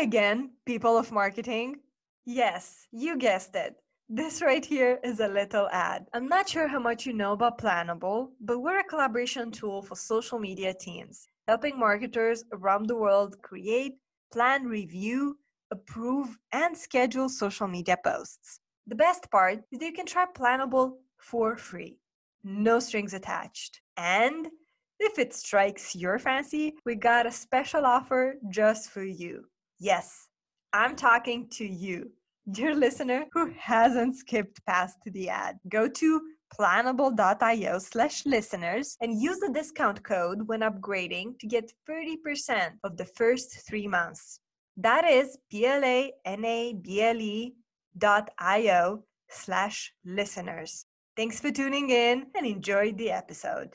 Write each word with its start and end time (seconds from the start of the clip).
Again, 0.00 0.50
people 0.66 0.96
of 0.96 1.12
marketing. 1.12 1.76
Yes, 2.24 2.88
you 2.90 3.16
guessed 3.16 3.54
it. 3.54 3.76
This 4.08 4.42
right 4.42 4.64
here 4.64 4.98
is 5.04 5.20
a 5.20 5.28
little 5.28 5.68
ad. 5.70 6.06
I'm 6.12 6.26
not 6.26 6.48
sure 6.48 6.66
how 6.66 6.80
much 6.80 7.06
you 7.06 7.12
know 7.12 7.32
about 7.32 7.58
Planable, 7.58 8.30
but 8.40 8.58
we're 8.58 8.80
a 8.80 8.84
collaboration 8.84 9.52
tool 9.52 9.80
for 9.82 9.94
social 9.94 10.40
media 10.40 10.74
teams, 10.74 11.28
helping 11.46 11.78
marketers 11.78 12.42
around 12.52 12.86
the 12.86 12.96
world 12.96 13.40
create, 13.42 13.98
plan, 14.32 14.64
review, 14.64 15.38
approve, 15.70 16.36
and 16.52 16.76
schedule 16.76 17.28
social 17.28 17.68
media 17.68 17.96
posts. 18.04 18.58
The 18.88 18.96
best 18.96 19.30
part 19.30 19.60
is 19.70 19.78
that 19.78 19.86
you 19.86 19.92
can 19.92 20.06
try 20.06 20.26
Planable 20.26 20.94
for 21.18 21.56
free, 21.56 21.98
no 22.42 22.80
strings 22.80 23.14
attached. 23.14 23.80
And 23.96 24.48
if 24.98 25.18
it 25.18 25.32
strikes 25.32 25.94
your 25.94 26.18
fancy, 26.18 26.74
we 26.84 26.96
got 26.96 27.26
a 27.26 27.30
special 27.30 27.86
offer 27.86 28.34
just 28.50 28.90
for 28.90 29.04
you. 29.04 29.44
Yes, 29.82 30.28
I'm 30.72 30.94
talking 30.94 31.48
to 31.54 31.64
you, 31.66 32.12
dear 32.48 32.72
listener 32.72 33.26
who 33.32 33.52
hasn't 33.58 34.14
skipped 34.14 34.64
past 34.64 34.98
the 35.04 35.28
ad. 35.28 35.58
Go 35.68 35.88
to 35.88 36.20
planable.io 36.56 37.80
slash 37.80 38.24
listeners 38.24 38.96
and 39.00 39.20
use 39.20 39.40
the 39.40 39.50
discount 39.52 40.04
code 40.04 40.46
when 40.46 40.60
upgrading 40.60 41.36
to 41.40 41.48
get 41.48 41.72
30% 41.90 42.74
of 42.84 42.96
the 42.96 43.06
first 43.06 43.66
three 43.66 43.88
months. 43.88 44.38
That 44.76 45.04
is 45.04 45.36
P-L-A-N-A-B-L-E 45.50 45.94
dot 47.98 48.30
I-O 48.38 49.02
slash 49.30 49.92
listeners. 50.04 50.86
Thanks 51.16 51.40
for 51.40 51.50
tuning 51.50 51.90
in 51.90 52.26
and 52.36 52.46
enjoy 52.46 52.92
the 52.92 53.10
episode. 53.10 53.74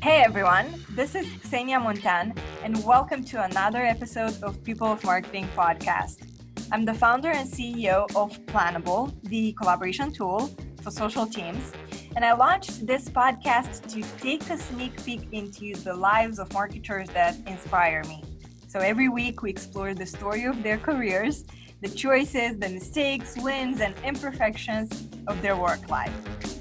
Hey 0.00 0.22
everyone, 0.22 0.84
this 0.90 1.16
is 1.16 1.26
Xenia 1.44 1.80
Muntean, 1.80 2.38
and 2.62 2.84
welcome 2.84 3.24
to 3.24 3.42
another 3.42 3.84
episode 3.84 4.40
of 4.44 4.62
People 4.62 4.86
of 4.86 5.02
Marketing 5.02 5.48
podcast. 5.56 6.22
I'm 6.70 6.84
the 6.84 6.94
founder 6.94 7.30
and 7.30 7.50
CEO 7.50 8.06
of 8.14 8.38
Planable, 8.46 9.12
the 9.24 9.52
collaboration 9.54 10.12
tool 10.12 10.54
for 10.82 10.92
social 10.92 11.26
teams, 11.26 11.72
and 12.14 12.24
I 12.24 12.32
launched 12.34 12.86
this 12.86 13.08
podcast 13.08 13.92
to 13.92 14.02
take 14.20 14.48
a 14.50 14.56
sneak 14.56 15.04
peek 15.04 15.32
into 15.32 15.74
the 15.74 15.94
lives 15.94 16.38
of 16.38 16.52
marketers 16.52 17.08
that 17.10 17.36
inspire 17.48 18.04
me. 18.04 18.22
So 18.68 18.78
every 18.78 19.08
week 19.08 19.42
we 19.42 19.50
explore 19.50 19.94
the 19.94 20.06
story 20.06 20.44
of 20.44 20.62
their 20.62 20.78
careers, 20.78 21.44
the 21.80 21.88
choices, 21.88 22.56
the 22.56 22.68
mistakes, 22.68 23.34
wins, 23.38 23.80
and 23.80 23.96
imperfections 24.04 25.08
of 25.26 25.42
their 25.42 25.56
work 25.56 25.90
life. 25.90 26.57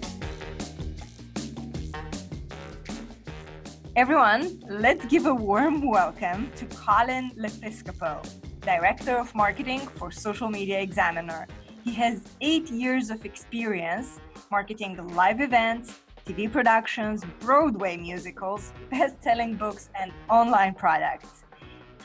Everyone, 3.97 4.61
let's 4.69 5.03
give 5.07 5.25
a 5.25 5.33
warm 5.33 5.81
welcome 5.81 6.51
to 6.55 6.67
Colin 6.67 7.31
Lepiscopo, 7.35 8.21
Director 8.61 9.17
of 9.17 9.33
Marketing 9.33 9.79
for 9.79 10.11
Social 10.11 10.49
Media 10.49 10.79
Examiner. 10.79 11.47
He 11.83 11.95
has 11.95 12.21
eight 12.39 12.69
years 12.69 13.09
of 13.09 13.25
experience 13.25 14.19
marketing 14.51 15.15
live 15.15 15.41
events, 15.41 15.99
TV 16.27 16.47
productions, 16.51 17.25
Broadway 17.39 17.97
musicals, 17.97 18.71
best 18.91 19.15
selling 19.23 19.55
books, 19.55 19.89
and 19.99 20.11
online 20.29 20.75
products. 20.75 21.43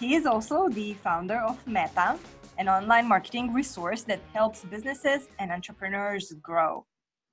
He 0.00 0.14
is 0.14 0.24
also 0.24 0.70
the 0.70 0.94
founder 0.94 1.40
of 1.40 1.58
Meta, 1.66 2.18
an 2.56 2.70
online 2.70 3.06
marketing 3.06 3.52
resource 3.52 4.00
that 4.04 4.20
helps 4.32 4.64
businesses 4.64 5.28
and 5.38 5.52
entrepreneurs 5.52 6.32
grow. 6.40 6.86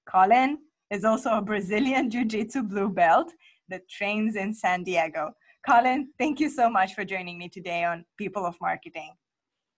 Colin 0.05 0.57
is 0.91 1.05
also 1.05 1.29
a 1.29 1.41
Brazilian 1.41 2.09
Jiu 2.09 2.25
Jitsu 2.25 2.63
blue 2.63 2.89
belt 2.89 3.31
that 3.69 3.89
trains 3.89 4.35
in 4.35 4.53
San 4.53 4.83
Diego. 4.83 5.31
Colin, 5.67 6.09
thank 6.17 6.39
you 6.39 6.49
so 6.49 6.69
much 6.69 6.93
for 6.93 7.03
joining 7.03 7.37
me 7.37 7.49
today 7.49 7.83
on 7.83 8.05
People 8.17 8.45
of 8.45 8.55
Marketing. 8.61 9.11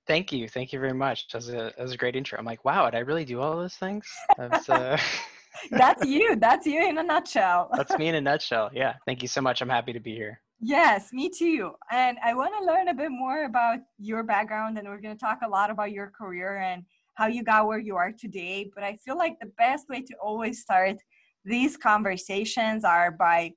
Thank 0.08 0.31
you. 0.31 0.47
Thank 0.47 0.73
you 0.73 0.80
very 0.80 0.94
much. 0.94 1.28
That 1.30 1.39
was 1.39 1.50
a, 1.50 1.73
that 1.75 1.80
was 1.80 1.94
a 1.94 1.97
great 1.97 2.16
intro. 2.16 2.38
I'm 2.38 2.45
like, 2.45 2.66
wow, 2.66 2.89
did 2.89 2.97
I 2.97 3.02
really 3.02 3.25
do 3.25 3.39
all 3.39 3.56
those 3.56 3.75
things? 3.75 4.07
That's, 4.38 4.69
uh... 4.69 4.97
that's 5.72 6.06
you. 6.06 6.35
That's 6.35 6.66
you 6.66 6.88
in 6.88 6.97
a 6.97 7.03
nutshell. 7.03 7.69
that's 7.75 7.97
me 7.97 8.07
in 8.07 8.16
a 8.16 8.22
nutshell. 8.22 8.69
Yeah. 8.74 8.96
Thank 9.06 9.22
you 9.22 9.28
so 9.28 9.41
much. 9.41 9.62
I'm 9.62 9.69
happy 9.69 9.94
to 9.94 10.00
be 10.00 10.16
here. 10.16 10.41
Yes, 10.59 11.12
me 11.12 11.29
too. 11.29 11.72
And 11.91 12.18
I 12.23 12.35
want 12.35 12.53
to 12.59 12.66
learn 12.66 12.88
a 12.90 12.94
bit 12.94 13.09
more 13.09 13.46
about 13.46 13.79
your 13.97 14.22
background, 14.22 14.78
and 14.78 14.88
we're 14.88 15.02
going 15.02 15.16
to 15.16 15.19
talk 15.19 15.40
a 15.44 15.50
lot 15.50 15.72
about 15.72 15.91
your 15.91 16.12
career 16.16 16.58
and 16.58 16.84
how 17.16 17.25
you 17.28 17.44
got 17.44 17.66
where 17.66 17.79
you 17.79 17.96
are 17.96 18.12
today. 18.12 18.69
But 18.73 18.84
I 18.84 18.96
feel 18.97 19.18
like 19.18 19.40
the 19.40 19.52
best 19.58 19.90
way 19.90 20.02
to 20.03 20.13
always 20.22 20.62
start 20.62 20.97
these 21.46 21.78
conversations 21.78 22.84
are 22.84 23.12
by 23.12 23.53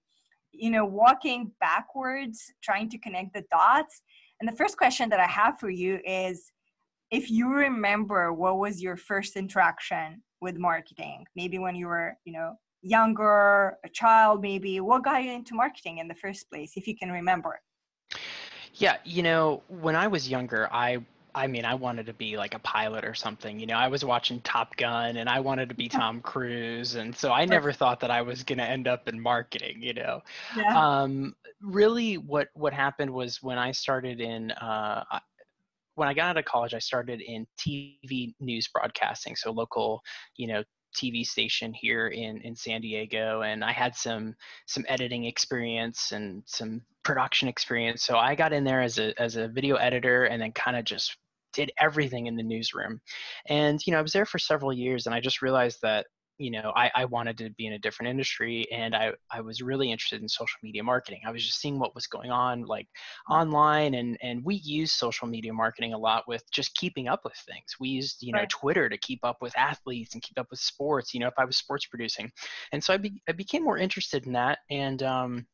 you 0.56 0.70
know, 0.70 0.84
walking 0.84 1.52
backwards, 1.60 2.52
trying 2.62 2.88
to 2.90 2.98
connect 2.98 3.34
the 3.34 3.44
dots. 3.50 4.02
And 4.40 4.48
the 4.48 4.56
first 4.56 4.76
question 4.76 5.08
that 5.10 5.20
I 5.20 5.26
have 5.26 5.58
for 5.58 5.70
you 5.70 6.00
is 6.04 6.52
if 7.10 7.30
you 7.30 7.52
remember 7.52 8.32
what 8.32 8.58
was 8.58 8.82
your 8.82 8.96
first 8.96 9.36
interaction 9.36 10.22
with 10.40 10.58
marketing, 10.58 11.24
maybe 11.36 11.58
when 11.58 11.74
you 11.74 11.86
were, 11.86 12.16
you 12.24 12.32
know, 12.32 12.54
younger, 12.82 13.78
a 13.84 13.88
child, 13.88 14.42
maybe, 14.42 14.80
what 14.80 15.04
got 15.04 15.22
you 15.22 15.32
into 15.32 15.54
marketing 15.54 15.98
in 15.98 16.08
the 16.08 16.14
first 16.14 16.50
place, 16.50 16.72
if 16.76 16.86
you 16.86 16.96
can 16.96 17.10
remember? 17.10 17.60
Yeah, 18.74 18.96
you 19.04 19.22
know, 19.22 19.62
when 19.68 19.96
I 19.96 20.06
was 20.08 20.28
younger, 20.28 20.68
I 20.72 20.98
I 21.34 21.46
mean, 21.46 21.64
I 21.64 21.74
wanted 21.74 22.06
to 22.06 22.12
be 22.12 22.36
like 22.36 22.54
a 22.54 22.58
pilot 22.60 23.04
or 23.04 23.14
something. 23.14 23.58
You 23.58 23.66
know, 23.66 23.76
I 23.76 23.88
was 23.88 24.04
watching 24.04 24.40
Top 24.42 24.76
Gun 24.76 25.16
and 25.16 25.28
I 25.28 25.40
wanted 25.40 25.68
to 25.68 25.74
be 25.74 25.88
Tom 25.88 26.20
Cruise. 26.20 26.94
And 26.94 27.14
so 27.14 27.32
I 27.32 27.44
never 27.44 27.72
thought 27.72 28.00
that 28.00 28.10
I 28.10 28.22
was 28.22 28.42
going 28.42 28.58
to 28.58 28.64
end 28.64 28.86
up 28.86 29.08
in 29.08 29.20
marketing, 29.20 29.82
you 29.82 29.94
know. 29.94 30.22
Yeah. 30.56 30.78
Um, 30.78 31.34
really, 31.60 32.18
what, 32.18 32.48
what 32.54 32.72
happened 32.72 33.10
was 33.10 33.42
when 33.42 33.58
I 33.58 33.72
started 33.72 34.20
in, 34.20 34.52
uh, 34.52 35.04
when 35.96 36.08
I 36.08 36.14
got 36.14 36.30
out 36.30 36.38
of 36.38 36.44
college, 36.44 36.74
I 36.74 36.78
started 36.78 37.20
in 37.20 37.46
TV 37.58 38.34
news 38.40 38.68
broadcasting. 38.68 39.36
So 39.36 39.50
local, 39.50 40.02
you 40.36 40.46
know, 40.46 40.62
TV 40.94 41.26
station 41.26 41.74
here 41.74 42.08
in 42.08 42.40
in 42.42 42.54
San 42.54 42.80
Diego, 42.80 43.42
and 43.42 43.64
I 43.64 43.72
had 43.72 43.96
some 43.96 44.34
some 44.66 44.84
editing 44.88 45.24
experience 45.24 46.12
and 46.12 46.42
some 46.46 46.82
production 47.02 47.48
experience. 47.48 48.04
So 48.04 48.16
I 48.16 48.34
got 48.34 48.52
in 48.52 48.64
there 48.64 48.80
as 48.80 48.98
a 48.98 49.20
as 49.20 49.36
a 49.36 49.48
video 49.48 49.76
editor, 49.76 50.24
and 50.24 50.40
then 50.40 50.52
kind 50.52 50.76
of 50.76 50.84
just 50.84 51.16
did 51.54 51.72
everything 51.80 52.26
in 52.26 52.36
the 52.36 52.42
newsroom. 52.42 53.00
And, 53.48 53.80
you 53.86 53.92
know, 53.92 53.98
I 53.98 54.02
was 54.02 54.12
there 54.12 54.26
for 54.26 54.38
several 54.38 54.72
years 54.72 55.06
and 55.06 55.14
I 55.14 55.20
just 55.20 55.42
realized 55.42 55.78
that, 55.82 56.06
you 56.36 56.50
know, 56.50 56.72
I, 56.74 56.90
I 56.96 57.04
wanted 57.04 57.38
to 57.38 57.50
be 57.50 57.66
in 57.66 57.74
a 57.74 57.78
different 57.78 58.10
industry 58.10 58.66
and 58.72 58.96
I, 58.96 59.12
I 59.30 59.40
was 59.40 59.62
really 59.62 59.92
interested 59.92 60.20
in 60.20 60.28
social 60.28 60.58
media 60.64 60.82
marketing. 60.82 61.20
I 61.24 61.30
was 61.30 61.46
just 61.46 61.60
seeing 61.60 61.78
what 61.78 61.94
was 61.94 62.08
going 62.08 62.32
on 62.32 62.64
like 62.64 62.88
online 63.30 63.94
and, 63.94 64.18
and 64.20 64.44
we 64.44 64.56
use 64.56 64.92
social 64.92 65.28
media 65.28 65.52
marketing 65.52 65.92
a 65.92 65.98
lot 65.98 66.24
with 66.26 66.42
just 66.50 66.74
keeping 66.74 67.06
up 67.06 67.20
with 67.22 67.36
things. 67.48 67.76
We 67.78 67.90
used, 67.90 68.16
you 68.20 68.32
know, 68.32 68.40
right. 68.40 68.50
Twitter 68.50 68.88
to 68.88 68.98
keep 68.98 69.20
up 69.22 69.36
with 69.40 69.56
athletes 69.56 70.14
and 70.14 70.22
keep 70.24 70.38
up 70.40 70.48
with 70.50 70.58
sports, 70.58 71.14
you 71.14 71.20
know, 71.20 71.28
if 71.28 71.34
I 71.38 71.44
was 71.44 71.56
sports 71.56 71.86
producing. 71.86 72.32
And 72.72 72.82
so 72.82 72.94
I, 72.94 72.96
be, 72.96 73.22
I 73.28 73.32
became 73.32 73.62
more 73.62 73.78
interested 73.78 74.26
in 74.26 74.32
that. 74.32 74.58
And, 74.70 75.04
um, 75.04 75.46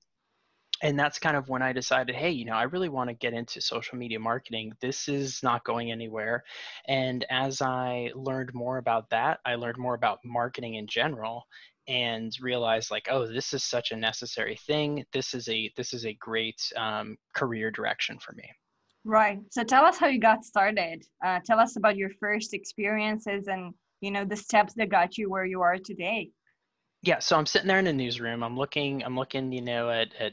and 0.83 0.99
that's 0.99 1.19
kind 1.19 1.37
of 1.37 1.49
when 1.49 1.63
I 1.63 1.73
decided, 1.73 2.15
hey, 2.15 2.31
you 2.31 2.45
know, 2.45 2.55
I 2.55 2.65
really 2.65 2.89
want 2.89 3.09
to 3.09 3.15
get 3.15 3.35
into 3.35 3.61
social 3.61 3.99
media 3.99 4.19
marketing. 4.19 4.73
This 4.81 5.09
is 5.09 5.43
not 5.43 5.65
going 5.65 5.93
anywhere. 5.93 6.45
And 6.89 7.25
as 7.31 7.61
I 7.61 8.11
learned 8.15 8.55
more 8.55 8.79
about 8.79 9.11
that, 9.11 9.41
I 9.45 9.57
learned 9.57 9.79
more 9.79 9.95
about 9.95 10.21
marketing 10.25 10.75
in 10.75 10.87
general 10.87 11.47
and 11.89 12.33
realized 12.41 12.91
like, 12.91 13.09
oh, 13.11 13.27
this 13.27 13.53
is 13.53 13.65
such 13.65 13.91
a 13.91 13.97
necessary 13.97 14.57
thing. 14.67 15.05
This 15.13 15.35
is 15.35 15.49
a 15.49 15.71
this 15.77 15.93
is 15.93 16.07
a 16.07 16.15
great 16.15 16.61
um, 16.77 17.17
career 17.35 17.71
direction 17.71 18.19
for 18.19 18.33
me. 18.33 18.49
Right. 19.05 19.39
So 19.51 19.65
tell 19.65 19.85
us 19.85 19.99
how 19.99 20.07
you 20.07 20.21
got 20.21 20.45
started. 20.45 21.05
Uh, 21.25 21.41
tell 21.45 21.59
us 21.59 21.77
about 21.77 21.97
your 21.97 22.11
first 22.21 22.55
experiences 22.55 23.49
and 23.49 23.75
you 24.01 24.11
know 24.11 24.25
the 24.25 24.37
steps 24.37 24.75
that 24.75 24.89
got 24.89 25.19
you 25.19 25.31
where 25.31 25.45
you 25.45 25.61
are 25.61 25.77
today 25.77 26.31
yeah 27.03 27.19
so 27.19 27.37
i'm 27.37 27.47
sitting 27.47 27.69
there 27.69 27.79
in 27.79 27.85
the 27.85 27.93
newsroom 27.93 28.43
i'm 28.43 28.57
looking 28.57 29.05
i'm 29.05 29.17
looking 29.17 29.53
you 29.53 29.63
know 29.63 29.91
at, 29.91 30.09
at 30.19 30.33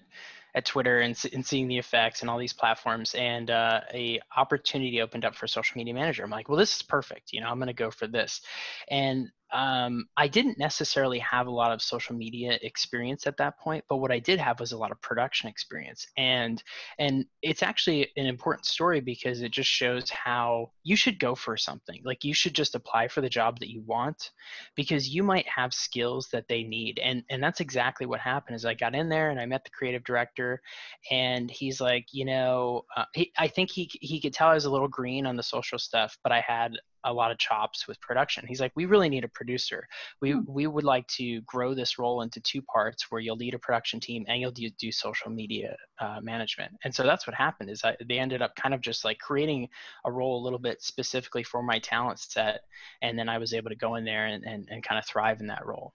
at 0.58 0.66
Twitter 0.66 1.02
and, 1.02 1.16
and 1.34 1.46
seeing 1.46 1.68
the 1.68 1.78
effects 1.78 2.22
and 2.22 2.32
all 2.32 2.40
these 2.40 2.52
platforms, 2.52 3.14
and 3.14 3.52
uh, 3.52 3.80
a 3.94 4.20
opportunity 4.36 5.02
opened 5.02 5.24
up 5.24 5.36
for 5.36 5.46
social 5.46 5.78
media 5.78 5.94
manager. 5.94 6.24
I'm 6.24 6.32
like, 6.32 6.50
well, 6.50 6.58
this 6.58 6.76
is 6.76 6.82
perfect. 6.82 7.32
You 7.32 7.42
know, 7.42 7.48
I'm 7.48 7.60
going 7.60 7.68
to 7.68 7.74
go 7.74 7.92
for 7.92 8.08
this, 8.08 8.42
and 8.90 9.30
um, 9.54 10.08
I 10.18 10.28
didn't 10.28 10.60
necessarily 10.60 11.20
have 11.20 11.48
a 11.48 11.52
lot 11.52 11.72
of 11.72 11.82
social 11.82 12.16
media 12.16 12.60
experience 12.62 13.28
at 13.28 13.38
that 13.38 13.58
point, 13.60 13.86
but 13.88 13.98
what 13.98 14.12
I 14.12 14.20
did 14.20 14.40
have 14.40 14.60
was 14.60 14.74
a 14.74 14.78
lot 14.78 14.92
of 14.92 15.02
production 15.02 15.50
experience, 15.50 16.06
and 16.18 16.62
and 17.00 17.26
it's 17.42 17.64
actually 17.64 18.12
an 18.18 18.26
important 18.26 18.66
story 18.66 19.00
because 19.00 19.42
it 19.42 19.52
just 19.52 19.70
shows 19.70 20.10
how 20.10 20.72
you 20.84 20.96
should 20.96 21.20
go 21.20 21.34
for 21.34 21.56
something. 21.56 22.02
Like 22.04 22.24
you 22.24 22.34
should 22.34 22.54
just 22.54 22.76
apply 22.76 23.08
for 23.08 23.22
the 23.22 23.30
job 23.30 23.60
that 23.60 23.70
you 23.70 23.82
want, 23.86 24.32
because 24.76 25.10
you 25.10 25.24
might 25.24 25.48
have 25.48 25.74
skills 25.74 26.28
that 26.34 26.48
they 26.50 26.64
need, 26.64 27.00
and 27.00 27.24
and 27.30 27.42
that's 27.42 27.62
exactly 27.62 28.06
what 28.06 28.20
happened. 28.20 28.56
Is 28.56 28.66
I 28.66 28.74
got 28.74 28.96
in 28.96 29.08
there 29.08 29.30
and 29.30 29.40
I 29.40 29.46
met 29.46 29.64
the 29.64 29.70
creative 29.70 30.04
director, 30.04 30.62
and 31.10 31.50
he's 31.50 31.80
like, 31.80 32.08
you 32.12 32.26
know, 32.26 32.84
uh, 32.98 33.06
he, 33.14 33.32
I 33.38 33.48
think 33.48 33.72
he 33.72 33.90
he 34.02 34.20
could 34.20 34.34
tell 34.34 34.50
I 34.50 34.56
was 34.56 34.66
a 34.66 34.72
little 34.72 34.88
green 34.88 35.26
on 35.26 35.36
the 35.38 35.44
social 35.44 35.80
stuff, 35.80 36.18
but 36.24 36.32
I 36.32 36.42
had 36.42 36.74
a 37.08 37.14
lot 37.14 37.32
of 37.32 37.38
chops 37.38 37.88
with 37.88 38.00
production. 38.02 38.46
He's 38.46 38.62
like, 38.62 38.74
we 38.76 38.86
really 38.86 39.10
need 39.10 39.24
a 39.24 39.30
producer. 39.30 39.88
We 40.22 40.32
hmm. 40.32 40.42
we 40.48 40.68
would 40.68 40.84
like 40.84 41.08
to 41.20 41.42
grow 41.42 41.74
this 41.74 41.98
role 41.98 42.22
into 42.22 42.40
two 42.42 42.62
parts, 42.62 43.10
where 43.10 43.22
you'll 43.22 43.38
lead 43.38 43.56
a 43.56 43.60
production 43.60 44.00
team 44.00 44.26
and 44.28 44.40
you'll 44.40 44.52
do, 44.52 44.70
do 44.78 44.92
social 44.92 45.32
media 45.32 45.76
uh, 46.00 46.20
management. 46.22 46.72
And 46.84 46.94
so 46.94 47.04
that's 47.04 47.26
what 47.26 47.36
happened. 47.36 47.70
Is 47.70 47.84
I, 47.84 47.96
they 48.08 48.20
ended 48.20 48.42
up 48.42 48.56
kind 48.56 48.76
of 48.76 48.82
just 48.82 49.04
like 49.04 49.18
creating 49.20 49.70
a 50.06 50.12
role 50.12 50.42
a 50.42 50.44
little 50.44 50.60
bit 50.60 50.82
specifically 50.82 51.44
for 51.44 51.64
my 51.64 51.80
talent 51.80 52.20
set, 52.20 52.62
and 53.02 53.18
then 53.18 53.30
I 53.30 53.38
was 53.38 53.54
able 53.54 53.70
to 53.70 53.76
go 53.76 53.96
in 53.96 54.06
there 54.06 54.28
and 54.28 54.44
and, 54.46 54.68
and 54.70 54.84
kind 54.84 55.00
of 55.00 55.06
thrive 55.06 55.40
in 55.40 55.48
that 55.48 55.66
role. 55.66 55.94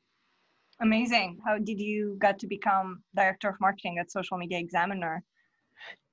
Amazing. 0.80 1.38
How 1.46 1.58
did 1.58 1.78
you 1.78 2.18
get 2.20 2.40
to 2.40 2.46
become 2.48 3.04
director 3.14 3.48
of 3.48 3.60
marketing 3.60 3.98
at 3.98 4.10
Social 4.10 4.36
Media 4.36 4.58
Examiner? 4.58 5.22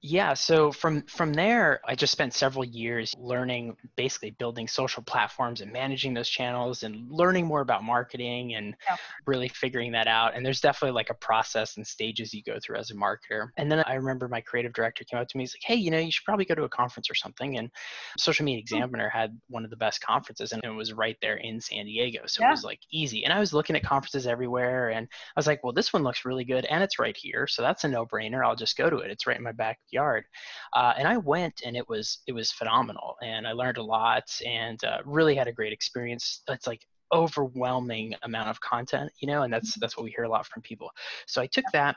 Yeah, 0.02 0.34
so 0.34 0.72
from 0.72 1.02
from 1.04 1.34
there, 1.34 1.82
I 1.86 1.94
just 1.94 2.14
spent 2.14 2.34
several 2.34 2.64
years 2.64 3.14
learning, 3.18 3.76
basically 3.98 4.32
building 4.32 4.66
social 4.66 5.04
platforms 5.04 5.60
and 5.60 5.74
managing 5.74 6.14
those 6.14 6.30
channels, 6.30 6.84
and 6.84 7.12
learning 7.12 7.48
more 7.48 7.60
about 7.60 7.84
marketing 7.84 8.56
and 8.56 8.76
yeah. 8.90 8.96
really 9.28 9.50
figuring 9.50 9.92
that 9.92 10.08
out. 10.08 10.38
And 10.38 10.46
there's 10.46 10.62
definitely 10.62 10.96
like 10.96 11.10
a 11.10 11.16
process 11.16 11.76
and 11.76 11.86
stages 11.86 12.34
you 12.34 12.42
go 12.44 12.60
through 12.64 12.78
as 12.78 12.92
a 12.92 12.96
marketer. 12.96 13.50
And 13.58 13.70
then 13.70 13.84
I 13.88 13.96
remember 13.96 14.30
my 14.30 14.40
creative 14.40 14.72
director 14.72 15.04
came 15.04 15.20
up 15.20 15.28
to 15.28 15.38
me. 15.38 15.44
He's 15.44 15.54
like, 15.56 15.64
"Hey, 15.66 15.76
you 15.76 15.92
know, 15.92 16.00
you 16.00 16.14
should 16.14 16.24
probably 16.24 16.46
go 16.46 16.56
to 16.56 16.64
a 16.64 16.70
conference 16.70 17.10
or 17.10 17.16
something." 17.16 17.58
And 17.58 17.70
Social 18.18 18.46
Media 18.46 18.62
hmm. 18.62 18.76
Examiner 18.76 19.10
had 19.10 19.38
one 19.50 19.66
of 19.66 19.70
the 19.70 19.76
best 19.76 20.00
conferences, 20.00 20.54
and 20.54 20.64
it 20.64 20.70
was 20.70 20.94
right 20.94 21.18
there 21.22 21.36
in 21.36 21.60
San 21.60 21.86
Diego, 21.86 22.22
so 22.26 22.42
yeah. 22.42 22.48
it 22.48 22.52
was 22.52 22.64
like 22.64 22.80
easy. 22.90 23.26
And 23.26 23.34
I 23.34 23.40
was 23.40 23.54
looking 23.54 23.76
at 23.76 23.84
conferences 23.84 24.28
everywhere, 24.28 24.92
and 24.92 25.10
I 25.12 25.40
was 25.40 25.48
like, 25.48 25.62
"Well, 25.62 25.74
this 25.74 25.92
one 25.92 26.04
looks 26.04 26.24
really 26.24 26.46
good, 26.46 26.64
and 26.64 26.82
it's 26.82 27.00
right 27.00 27.18
here, 27.18 27.48
so 27.48 27.62
that's 27.62 27.84
a 27.84 27.90
no-brainer. 27.90 28.46
I'll 28.46 28.56
just 28.56 28.78
go 28.78 28.90
to 28.90 29.00
it. 29.00 29.12
It's 29.12 29.28
right 29.28 29.36
in 29.36 29.44
my 29.44 29.52
back." 29.52 29.78
Yard. 29.92 30.26
Uh, 30.74 30.94
and 30.98 31.08
I 31.08 31.18
went 31.18 31.62
and 31.66 31.76
it 31.76 31.88
was 31.88 32.20
it 32.28 32.34
was 32.34 32.52
phenomenal 32.52 33.16
and 33.22 33.48
I 33.48 33.54
learned 33.54 33.78
a 33.78 33.84
lot 33.84 34.30
and 34.46 34.84
uh, 34.84 35.00
really 35.06 35.36
had 35.36 35.48
a 35.48 35.54
great 35.54 35.74
experience. 35.74 36.42
It's 36.48 36.68
like 36.68 36.86
overwhelming 37.12 38.16
amount 38.24 38.50
of 38.50 38.62
content, 38.62 39.12
you 39.20 39.28
know, 39.28 39.44
and 39.44 39.54
that's 39.54 39.76
that's 39.80 39.98
what 39.98 40.04
we 40.04 40.12
hear 40.12 40.26
a 40.26 40.30
lot 40.30 40.46
from 40.46 40.62
people. 40.62 40.92
So 41.28 41.42
I 41.42 41.48
took 41.48 41.66
that 41.74 41.96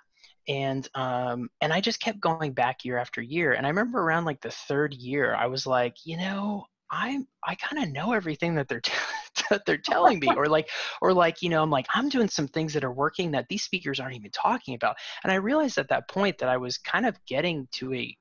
and 0.48 0.88
um 0.94 1.48
and 1.60 1.72
I 1.72 1.80
just 1.80 2.00
kept 2.00 2.20
going 2.20 2.52
back 2.52 2.84
year 2.84 2.98
after 2.98 3.20
year. 3.20 3.52
And 3.52 3.66
I 3.66 3.68
remember 3.70 4.00
around 4.00 4.24
like 4.24 4.40
the 4.40 4.50
third 4.50 4.94
year, 4.94 5.34
I 5.34 5.46
was 5.46 5.66
like, 5.66 5.96
you 6.04 6.16
know, 6.16 6.66
I'm 6.92 7.26
I 7.42 7.54
kind 7.54 7.82
of 7.82 7.90
know 7.90 8.12
everything 8.12 8.54
that 8.56 8.68
they're 8.68 8.82
t- 8.82 8.92
that 9.50 9.62
they're 9.66 9.78
telling 9.78 10.20
me 10.20 10.28
or 10.36 10.46
like 10.46 10.68
or 11.00 11.12
like 11.12 11.42
you 11.42 11.48
know 11.48 11.62
I'm 11.62 11.70
like 11.70 11.86
I'm 11.92 12.10
doing 12.10 12.28
some 12.28 12.46
things 12.46 12.74
that 12.74 12.84
are 12.84 12.92
working 12.92 13.30
that 13.32 13.46
these 13.48 13.64
speakers 13.64 13.98
aren't 13.98 14.14
even 14.14 14.30
talking 14.30 14.74
about 14.74 14.96
and 15.24 15.32
I 15.32 15.36
realized 15.36 15.78
at 15.78 15.88
that 15.88 16.08
point 16.08 16.38
that 16.38 16.50
I 16.50 16.58
was 16.58 16.76
kind 16.76 17.06
of 17.06 17.16
getting 17.26 17.66
to 17.72 17.94
a 17.94 18.16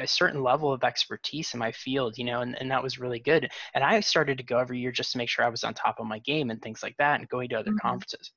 a 0.00 0.06
certain 0.06 0.42
level 0.42 0.72
of 0.72 0.84
expertise 0.84 1.52
in 1.52 1.60
my 1.60 1.70
field, 1.70 2.16
you 2.16 2.24
know, 2.24 2.40
and, 2.40 2.58
and 2.58 2.70
that 2.70 2.82
was 2.82 2.98
really 2.98 3.18
good. 3.18 3.48
And 3.74 3.84
I 3.84 4.00
started 4.00 4.38
to 4.38 4.44
go 4.44 4.58
every 4.58 4.78
year 4.78 4.90
just 4.90 5.12
to 5.12 5.18
make 5.18 5.28
sure 5.28 5.44
I 5.44 5.50
was 5.50 5.64
on 5.64 5.74
top 5.74 5.96
of 5.98 6.06
my 6.06 6.18
game 6.20 6.50
and 6.50 6.62
things 6.62 6.82
like 6.82 6.96
that 6.96 7.20
and 7.20 7.28
going 7.28 7.50
to 7.50 7.56
other 7.56 7.70
mm-hmm. 7.70 7.86
conferences. 7.86 8.32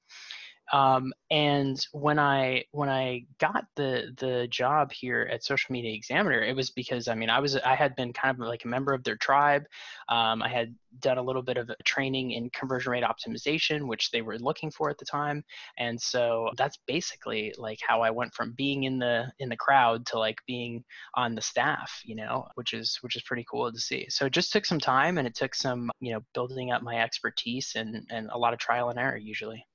Um, 0.72 1.14
and 1.32 1.86
when 1.92 2.20
I 2.20 2.66
when 2.72 2.90
I 2.90 3.26
got 3.40 3.66
the 3.76 4.14
the 4.18 4.48
job 4.50 4.92
here 4.92 5.28
at 5.32 5.44
Social 5.44 5.72
Media 5.74 5.94
Examiner, 5.94 6.42
it 6.44 6.56
was 6.56 6.70
because 6.70 7.08
I 7.08 7.16
mean 7.16 7.30
I 7.30 7.40
was 7.40 7.56
I 7.58 7.76
had 7.76 7.96
been 7.96 8.14
kind 8.14 8.40
of 8.40 8.48
like 8.48 8.66
a 8.66 8.68
member 8.68 8.94
of 8.94 9.04
their 9.04 9.16
tribe. 9.16 9.64
Um, 10.10 10.42
I 10.42 10.50
had 10.50 10.76
done 11.00 11.18
a 11.18 11.24
little 11.24 11.42
bit 11.42 11.58
of 11.58 11.70
training 11.86 12.32
in 12.32 12.50
conversion 12.52 12.92
rate 12.92 13.04
optimization, 13.04 13.88
which 13.88 14.12
they 14.12 14.22
were 14.22 14.40
looking 14.40 14.72
for 14.72 14.90
at 14.90 14.98
the 14.98 15.06
time, 15.06 15.44
and 15.78 16.00
so 16.00 16.50
that's 16.58 16.78
basically 16.88 17.54
like 17.58 17.80
how 17.88 18.02
I 18.02 18.12
went 18.12 18.34
from 18.34 18.54
being 18.54 18.84
in 18.84 19.00
the 19.00 19.32
in 19.40 19.50
the 19.50 19.58
crowd 19.58 20.06
to 20.08 20.20
like 20.20 20.38
being 20.48 20.84
on 21.16 21.36
the 21.36 21.42
staff, 21.42 22.02
you 22.06 22.16
know, 22.16 22.48
which 22.56 22.74
is 22.74 22.98
which 23.02 23.16
is 23.16 23.24
pretty 23.24 23.46
cool 23.50 23.72
to 23.72 23.80
see. 23.80 24.08
So 24.10 24.26
it 24.26 24.34
just 24.34 24.52
took 24.52 24.66
some 24.66 24.80
time, 24.80 25.18
and 25.18 25.28
it 25.28 25.36
took 25.36 25.56
some 25.56 25.92
you 26.00 26.14
know 26.14 26.22
building 26.34 26.72
up 26.72 26.82
my 26.84 27.02
expertise 27.02 27.74
and 27.76 28.06
and 28.10 28.30
a 28.32 28.38
lot 28.38 28.54
of 28.54 28.60
trial 28.60 28.90
and 28.90 29.00
error 29.00 29.18
usually. 29.18 29.66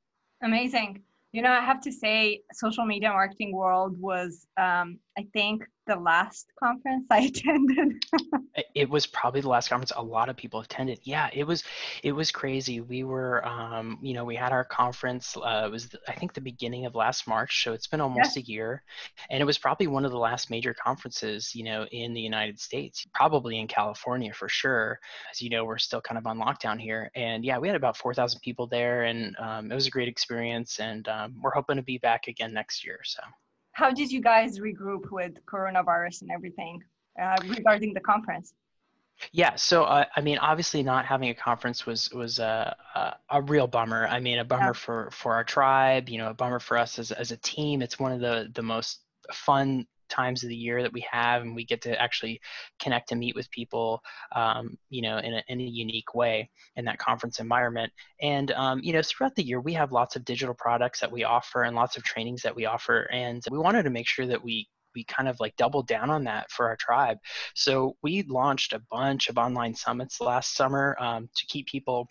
Amazing. 0.45 1.03
You 1.33 1.43
know, 1.43 1.51
I 1.51 1.65
have 1.65 1.81
to 1.81 1.91
say, 1.91 2.43
social 2.53 2.85
media 2.85 3.09
marketing 3.09 3.53
world 3.53 3.99
was, 4.01 4.47
um, 4.57 4.99
I 5.19 5.27
think, 5.33 5.65
the 5.87 5.97
last 5.97 6.47
conference 6.59 7.07
I 7.11 7.19
attended. 7.35 8.05
it 8.75 8.89
was 8.89 9.07
probably 9.07 9.41
the 9.41 9.49
last 9.49 9.69
conference 9.69 9.93
a 9.97 10.03
lot 10.03 10.29
of 10.29 10.37
people 10.37 10.61
attended. 10.61 11.01
Yeah, 11.03 11.29
it 11.33 11.45
was 11.45 11.63
it 12.03 12.13
was 12.13 12.31
crazy. 12.31 12.81
We 12.81 13.05
were 13.05 13.47
um, 13.47 13.99
you 14.03 14.15
know, 14.15 14.25
we 14.25 14.37
had 14.37 14.53
our 14.53 14.65
conference 14.65 15.37
uh, 15.37 15.65
it 15.67 15.71
was 15.71 15.89
the, 15.89 15.99
I 16.09 16.13
think 16.13 16.33
the 16.33 16.41
beginning 16.41 16.87
of 16.87 16.95
last 16.95 17.27
March, 17.27 17.65
so 17.65 17.73
it's 17.73 17.87
been 17.87 18.01
almost 18.01 18.37
yes. 18.37 18.37
a 18.37 18.43
year. 18.43 18.83
And 19.31 19.41
it 19.41 19.45
was 19.45 19.59
probably 19.59 19.87
one 19.87 20.05
of 20.05 20.11
the 20.11 20.19
last 20.19 20.51
major 20.51 20.75
conferences, 20.75 21.55
you 21.55 21.65
know, 21.65 21.87
in 21.93 22.15
the 22.15 22.21
United 22.21 22.61
States, 22.61 23.07
probably 23.15 23.59
in 23.59 23.67
California 23.67 24.33
for 24.33 24.49
sure. 24.49 24.99
As 25.31 25.41
you 25.41 25.51
know, 25.51 25.65
we're 25.65 25.79
still 25.79 26.01
kind 26.01 26.19
of 26.19 26.27
on 26.27 26.39
lockdown 26.39 26.81
here. 26.81 27.11
And 27.15 27.45
yeah, 27.45 27.59
we 27.59 27.69
had 27.69 27.77
about 27.77 27.97
4,000 27.97 28.41
people 28.41 28.67
there 28.67 29.05
and 29.05 29.37
um, 29.39 29.71
it 29.71 29.75
was 29.75 29.87
a 29.87 29.91
great 29.91 30.09
experience 30.09 30.79
and 30.81 31.07
um, 31.09 31.35
we're 31.41 31.53
hoping 31.55 31.77
to 31.77 31.83
be 31.83 31.99
back 31.99 32.29
again 32.29 32.53
next 32.53 32.85
year, 32.85 33.01
so 33.05 33.21
how 33.75 33.91
did 33.91 34.11
you 34.11 34.21
guys 34.21 34.59
regroup 34.59 35.11
with 35.11 35.45
coronavirus 35.47 36.23
and 36.23 36.31
everything 36.31 36.83
uh, 37.21 37.37
regarding 37.47 37.93
the 37.93 38.01
conference? 38.01 38.55
Yeah, 39.33 39.55
so 39.55 39.85
uh, 39.85 40.07
I 40.17 40.21
mean, 40.21 40.39
obviously, 40.39 40.83
not 40.83 41.07
having 41.07 41.29
a 41.29 41.35
conference 41.35 41.87
was 41.87 42.11
was 42.11 42.39
a 42.39 42.77
a, 42.95 43.15
a 43.31 43.43
real 43.43 43.67
bummer. 43.67 44.07
I 44.07 44.19
mean, 44.19 44.39
a 44.39 44.45
bummer 44.45 44.67
yeah. 44.67 44.73
for 44.73 45.09
for 45.13 45.35
our 45.35 45.45
tribe. 45.45 46.09
You 46.09 46.19
know, 46.19 46.31
a 46.31 46.35
bummer 46.35 46.59
for 46.59 46.77
us 46.77 46.99
as 46.99 47.13
as 47.13 47.31
a 47.31 47.37
team. 47.37 47.83
It's 47.83 47.99
one 47.99 48.13
of 48.13 48.21
the 48.21 48.51
the 48.53 48.63
most 48.63 49.01
fun 49.33 49.87
times 50.09 50.43
of 50.43 50.49
the 50.49 50.57
year 50.57 50.83
that 50.83 50.93
we 50.93 51.05
have 51.11 51.43
and 51.43 51.55
we 51.55 51.65
get 51.65 51.81
to 51.83 52.01
actually 52.01 52.41
connect 52.81 53.11
and 53.11 53.21
meet 53.21 53.35
with 53.35 53.51
people 53.51 54.03
um, 54.35 54.77
you 54.91 55.03
know 55.03 55.19
in 55.19 55.35
a, 55.35 55.43
in 55.49 55.61
a 55.61 55.65
unique 55.65 56.15
way 56.15 56.49
in 56.77 56.85
that 56.85 56.99
conference 56.99 57.41
environment 57.41 57.93
and 58.21 58.53
um, 58.53 58.81
you 58.83 58.93
know 58.93 59.03
throughout 59.03 59.35
the 59.35 59.45
year 59.45 59.61
we 59.61 59.73
have 59.73 59.93
lots 59.93 60.17
of 60.17 60.25
digital 60.25 60.55
products 60.55 61.01
that 61.01 61.11
we 61.11 61.25
offer 61.25 61.63
and 61.63 61.77
lots 61.77 61.97
of 61.97 62.03
trainings 62.03 62.43
that 62.43 62.55
we 62.55 62.67
offer 62.67 63.09
and 63.13 63.43
we 63.51 63.59
wanted 63.59 63.83
to 63.83 63.91
make 63.91 64.07
sure 64.07 64.27
that 64.27 64.43
we 64.43 64.69
we 64.95 65.05
kind 65.05 65.29
of 65.29 65.41
like 65.41 65.57
doubled 65.57 65.87
down 65.87 66.11
on 66.11 66.25
that 66.25 66.51
for 66.51 66.69
our 66.69 66.77
tribe. 66.77 67.19
So 67.55 67.97
we 68.03 68.23
launched 68.23 68.73
a 68.73 68.83
bunch 68.91 69.29
of 69.29 69.39
online 69.39 69.75
summits 69.75 70.21
last 70.21 70.55
summer 70.55 70.97
um, 71.01 71.29
to 71.35 71.47
keep 71.47 71.67
people 71.67 72.09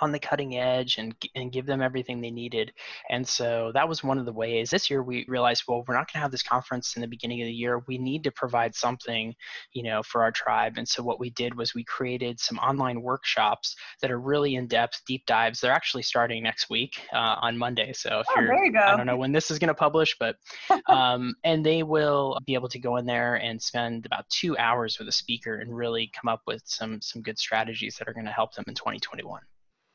on 0.00 0.12
the 0.12 0.18
cutting 0.18 0.56
edge 0.56 0.98
and, 0.98 1.14
and 1.34 1.52
give 1.52 1.66
them 1.66 1.82
everything 1.82 2.20
they 2.20 2.30
needed. 2.30 2.72
And 3.10 3.26
so 3.26 3.72
that 3.74 3.88
was 3.88 4.04
one 4.04 4.18
of 4.18 4.26
the 4.26 4.32
ways. 4.32 4.70
This 4.70 4.90
year 4.90 5.02
we 5.02 5.24
realized, 5.28 5.64
well, 5.66 5.84
we're 5.86 5.94
not 5.94 6.12
going 6.12 6.18
to 6.18 6.22
have 6.22 6.30
this 6.30 6.42
conference 6.42 6.96
in 6.96 7.02
the 7.02 7.08
beginning 7.08 7.42
of 7.42 7.46
the 7.46 7.52
year. 7.52 7.82
We 7.86 7.98
need 7.98 8.24
to 8.24 8.30
provide 8.30 8.74
something, 8.74 9.34
you 9.72 9.82
know, 9.82 10.02
for 10.02 10.22
our 10.22 10.32
tribe. 10.32 10.74
And 10.76 10.88
so 10.88 11.02
what 11.02 11.20
we 11.20 11.30
did 11.30 11.56
was 11.56 11.74
we 11.74 11.84
created 11.84 12.40
some 12.40 12.58
online 12.58 13.02
workshops 13.02 13.74
that 14.00 14.10
are 14.10 14.20
really 14.20 14.54
in 14.54 14.66
depth, 14.66 15.02
deep 15.06 15.26
dives. 15.26 15.60
They're 15.60 15.72
actually 15.72 16.02
starting 16.02 16.42
next 16.42 16.70
week 16.70 17.00
uh, 17.12 17.36
on 17.40 17.58
Monday. 17.58 17.92
So 17.92 18.20
if 18.20 18.26
oh, 18.30 18.40
you're, 18.40 18.64
you 18.64 18.78
I 18.78 18.96
don't 18.96 19.06
know 19.06 19.16
when 19.16 19.32
this 19.32 19.50
is 19.50 19.58
going 19.58 19.68
to 19.68 19.74
publish, 19.74 20.16
but 20.18 20.36
um, 20.88 21.34
and 21.44 21.64
they 21.64 21.82
will 21.82 22.38
be 22.46 22.54
able 22.54 22.68
to 22.68 22.78
go 22.78 22.96
in 22.96 23.06
there 23.06 23.36
and 23.36 23.60
spend 23.60 24.06
about 24.06 24.28
two 24.30 24.56
hours 24.58 24.98
with 24.98 25.08
a 25.08 25.12
speaker 25.12 25.56
and 25.56 25.74
really 25.74 26.10
come 26.14 26.28
up 26.28 26.42
with 26.46 26.62
some 26.64 27.00
some 27.00 27.22
good 27.22 27.38
strategies 27.38 27.96
that 27.96 28.08
are 28.08 28.14
going 28.14 28.26
to 28.26 28.32
help 28.32 28.54
them 28.54 28.64
in 28.68 28.74
2021. 28.74 29.40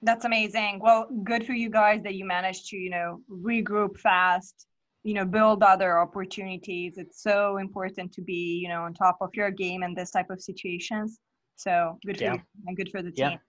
That's 0.04 0.26
amazing. 0.26 0.80
Well, 0.82 1.08
good 1.24 1.46
for 1.46 1.54
you 1.54 1.70
guys 1.70 2.04
that 2.04 2.16
you 2.16 2.26
managed 2.26 2.68
to, 2.68 2.78
you 2.78 2.90
know, 2.90 3.22
regroup 3.32 3.98
fast, 3.98 4.68
you 5.04 5.14
know, 5.14 5.26
build 5.26 5.64
other 5.64 5.98
opportunities. 5.98 6.98
It's 6.98 7.24
so 7.24 7.58
important 7.58 8.12
to 8.14 8.22
be, 8.22 8.60
you 8.62 8.68
know, 8.68 8.84
on 8.84 8.94
top 8.94 9.18
of 9.22 9.30
your 9.34 9.50
game 9.50 9.82
in 9.82 9.96
this 9.96 10.12
type 10.12 10.30
of 10.30 10.42
situations. 10.42 11.20
So 11.56 11.98
good 12.06 12.18
for 12.18 12.24
yeah. 12.24 12.34
you 12.34 12.42
and 12.68 12.76
good 12.76 12.90
for 12.92 13.02
the 13.02 13.12
team. 13.12 13.40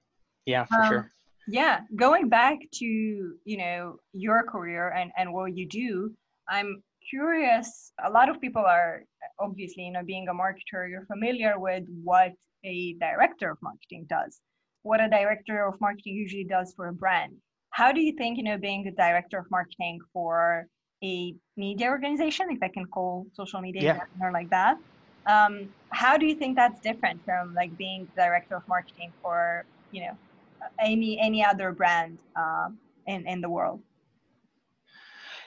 Yeah, 0.46 0.62
yeah 0.62 0.64
for 0.66 0.82
um, 0.82 0.88
sure. 0.88 1.12
Yeah. 1.49 1.80
Going 1.96 2.28
back 2.28 2.58
to, 2.75 2.84
you 2.84 3.56
know, 3.56 3.96
your 4.12 4.44
career 4.44 4.90
and, 4.90 5.11
and 5.16 5.32
what 5.32 5.56
you 5.56 5.66
do, 5.68 6.14
I'm 6.49 6.82
curious. 7.11 7.92
A 8.04 8.11
lot 8.11 8.28
of 8.28 8.40
people 8.40 8.64
are 8.64 9.02
obviously, 9.40 9.84
you 9.84 9.92
know, 9.92 10.04
being 10.04 10.28
a 10.28 10.32
marketer, 10.32 10.88
you're 10.88 11.06
familiar 11.06 11.58
with 11.58 11.84
what 12.02 12.32
a 12.64 12.94
director 13.00 13.50
of 13.50 13.58
marketing 13.61 14.06
does 14.08 14.40
what 14.84 15.00
a 15.02 15.08
director 15.08 15.66
of 15.66 15.80
marketing 15.80 16.14
usually 16.14 16.44
does 16.44 16.72
for 16.76 16.88
a 16.88 16.92
brand. 16.92 17.32
How 17.70 17.90
do 17.90 18.00
you 18.00 18.12
think, 18.16 18.38
you 18.38 18.44
know, 18.44 18.56
being 18.56 18.86
a 18.86 18.92
director 18.92 19.38
of 19.38 19.46
marketing 19.50 19.98
for 20.12 20.66
a 21.02 21.34
media 21.56 21.88
organization, 21.88 22.46
if 22.50 22.62
I 22.62 22.68
can 22.68 22.86
call 22.86 23.26
social 23.32 23.60
media 23.60 23.82
yeah. 23.82 24.24
or 24.24 24.30
like 24.30 24.50
that, 24.50 24.78
um, 25.26 25.68
how 25.90 26.16
do 26.16 26.26
you 26.26 26.34
think 26.34 26.54
that's 26.54 26.80
different 26.80 27.24
from 27.24 27.54
like 27.54 27.76
being 27.76 28.06
director 28.14 28.56
of 28.56 28.68
marketing 28.68 29.10
for, 29.22 29.64
you 29.90 30.02
know, 30.02 30.16
any 30.78 31.18
any 31.18 31.44
other 31.44 31.72
brand 31.72 32.18
um, 32.36 32.78
in 33.06 33.26
in 33.26 33.40
the 33.40 33.48
world? 33.48 33.80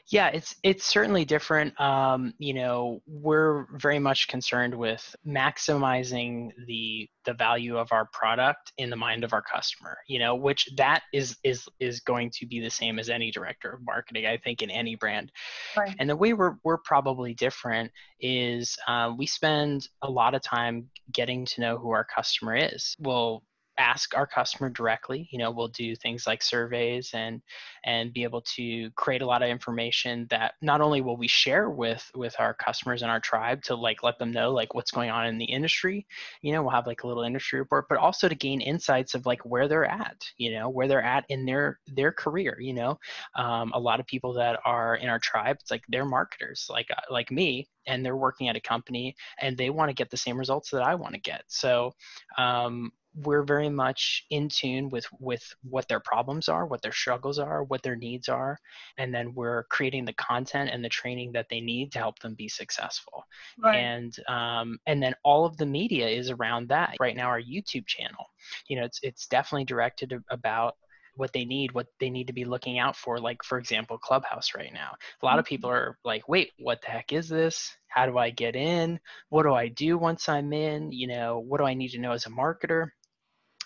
Yeah, 0.09 0.27
it's 0.27 0.55
it's 0.63 0.85
certainly 0.85 1.25
different. 1.25 1.79
Um, 1.81 2.33
you 2.37 2.53
know, 2.53 3.01
we're 3.07 3.65
very 3.77 3.99
much 3.99 4.29
concerned 4.29 4.73
with 4.73 5.15
maximizing 5.27 6.51
the 6.65 7.09
the 7.25 7.33
value 7.33 7.77
of 7.77 7.91
our 7.91 8.07
product 8.13 8.71
in 8.77 8.89
the 8.89 8.95
mind 8.95 9.25
of 9.25 9.33
our 9.33 9.41
customer. 9.41 9.97
You 10.07 10.19
know, 10.19 10.35
which 10.35 10.69
that 10.77 11.01
is 11.13 11.37
is 11.43 11.67
is 11.81 11.99
going 11.99 12.31
to 12.39 12.45
be 12.45 12.61
the 12.61 12.69
same 12.69 12.99
as 12.99 13.09
any 13.09 13.31
director 13.31 13.71
of 13.73 13.81
marketing, 13.85 14.25
I 14.25 14.37
think, 14.37 14.61
in 14.61 14.69
any 14.69 14.95
brand. 14.95 15.31
Right. 15.75 15.93
And 15.99 16.09
the 16.09 16.15
way 16.15 16.31
we're 16.31 16.55
we're 16.63 16.77
probably 16.77 17.33
different 17.33 17.91
is 18.21 18.77
uh, 18.87 19.13
we 19.17 19.25
spend 19.25 19.89
a 20.01 20.09
lot 20.09 20.35
of 20.35 20.41
time 20.41 20.89
getting 21.11 21.45
to 21.45 21.61
know 21.61 21.77
who 21.77 21.91
our 21.91 22.05
customer 22.05 22.55
is. 22.55 22.95
We'll 22.99 23.43
ask 23.77 24.15
our 24.15 24.27
customer 24.27 24.69
directly 24.69 25.27
you 25.31 25.37
know 25.37 25.51
we'll 25.51 25.67
do 25.67 25.95
things 25.95 26.25
like 26.25 26.41
surveys 26.41 27.11
and 27.13 27.41
and 27.83 28.13
be 28.13 28.23
able 28.23 28.41
to 28.41 28.89
create 28.91 29.21
a 29.21 29.25
lot 29.25 29.41
of 29.41 29.49
information 29.49 30.27
that 30.29 30.53
not 30.61 30.81
only 30.81 31.01
will 31.01 31.17
we 31.17 31.27
share 31.27 31.69
with 31.69 32.09
with 32.15 32.35
our 32.39 32.53
customers 32.53 33.01
and 33.01 33.11
our 33.11 33.19
tribe 33.19 33.61
to 33.63 33.75
like 33.75 34.03
let 34.03 34.17
them 34.19 34.31
know 34.31 34.51
like 34.51 34.73
what's 34.73 34.91
going 34.91 35.09
on 35.09 35.27
in 35.27 35.37
the 35.37 35.45
industry 35.45 36.05
you 36.41 36.51
know 36.51 36.61
we'll 36.61 36.71
have 36.71 36.87
like 36.87 37.03
a 37.03 37.07
little 37.07 37.23
industry 37.23 37.59
report 37.59 37.85
but 37.89 37.97
also 37.97 38.27
to 38.27 38.35
gain 38.35 38.61
insights 38.61 39.13
of 39.13 39.25
like 39.25 39.43
where 39.45 39.67
they're 39.67 39.85
at 39.85 40.23
you 40.37 40.51
know 40.51 40.69
where 40.69 40.87
they're 40.87 41.03
at 41.03 41.25
in 41.29 41.45
their 41.45 41.79
their 41.87 42.11
career 42.11 42.57
you 42.59 42.73
know? 42.73 42.99
Um, 43.35 43.71
a 43.73 43.79
lot 43.79 43.99
of 43.99 44.07
people 44.07 44.33
that 44.33 44.59
are 44.65 44.95
in 44.95 45.09
our 45.09 45.19
tribe 45.19 45.57
it's 45.59 45.71
like 45.71 45.83
they're 45.89 46.05
marketers 46.05 46.67
like 46.69 46.87
uh, 46.91 47.01
like 47.09 47.31
me 47.31 47.67
and 47.87 48.05
they're 48.05 48.17
working 48.17 48.49
at 48.49 48.55
a 48.55 48.61
company 48.61 49.15
and 49.39 49.57
they 49.57 49.69
want 49.69 49.89
to 49.89 49.95
get 49.95 50.09
the 50.09 50.17
same 50.17 50.37
results 50.37 50.69
that 50.69 50.83
i 50.83 50.95
want 50.95 51.13
to 51.13 51.19
get. 51.19 51.43
So 51.47 51.93
um, 52.37 52.91
we're 53.23 53.43
very 53.43 53.69
much 53.69 54.25
in 54.29 54.47
tune 54.47 54.89
with 54.89 55.05
with 55.19 55.43
what 55.63 55.87
their 55.87 55.99
problems 55.99 56.47
are 56.47 56.67
what 56.67 56.81
their 56.81 56.91
struggles 56.91 57.39
are 57.39 57.63
what 57.63 57.81
their 57.81 57.95
needs 57.95 58.29
are 58.29 58.59
and 58.99 59.13
then 59.13 59.33
we're 59.33 59.63
creating 59.65 60.05
the 60.05 60.13
content 60.13 60.69
and 60.71 60.83
the 60.83 60.89
training 60.89 61.31
that 61.31 61.47
they 61.49 61.59
need 61.59 61.91
to 61.91 61.99
help 61.99 62.19
them 62.19 62.35
be 62.35 62.47
successful. 62.47 63.23
Right. 63.63 63.77
and 63.77 64.15
um, 64.27 64.77
and 64.85 65.01
then 65.01 65.15
all 65.23 65.45
of 65.45 65.57
the 65.57 65.65
media 65.65 66.07
is 66.07 66.29
around 66.29 66.69
that. 66.69 66.95
Right 66.99 67.15
now 67.15 67.27
our 67.27 67.41
youtube 67.41 67.87
channel 67.87 68.25
you 68.67 68.79
know 68.79 68.85
it's 68.85 68.99
it's 69.01 69.27
definitely 69.27 69.65
directed 69.65 70.13
about 70.29 70.75
what 71.17 71.33
they 71.33 71.45
need, 71.45 71.73
what 71.73 71.87
they 71.99 72.09
need 72.09 72.27
to 72.27 72.33
be 72.33 72.45
looking 72.45 72.79
out 72.79 72.95
for. 72.95 73.19
Like, 73.19 73.43
for 73.43 73.57
example, 73.57 73.97
Clubhouse 73.97 74.53
right 74.55 74.71
now. 74.73 74.91
A 75.21 75.25
lot 75.25 75.39
of 75.39 75.45
mm-hmm. 75.45 75.49
people 75.49 75.69
are 75.69 75.97
like, 76.05 76.27
wait, 76.27 76.51
what 76.59 76.81
the 76.81 76.89
heck 76.89 77.13
is 77.13 77.27
this? 77.27 77.75
How 77.87 78.05
do 78.05 78.17
I 78.17 78.29
get 78.29 78.55
in? 78.55 78.99
What 79.29 79.43
do 79.43 79.53
I 79.53 79.67
do 79.67 79.97
once 79.97 80.29
I'm 80.29 80.53
in? 80.53 80.91
You 80.91 81.07
know, 81.07 81.39
what 81.39 81.59
do 81.59 81.65
I 81.65 81.73
need 81.73 81.89
to 81.89 81.99
know 81.99 82.11
as 82.11 82.25
a 82.25 82.29
marketer? 82.29 82.89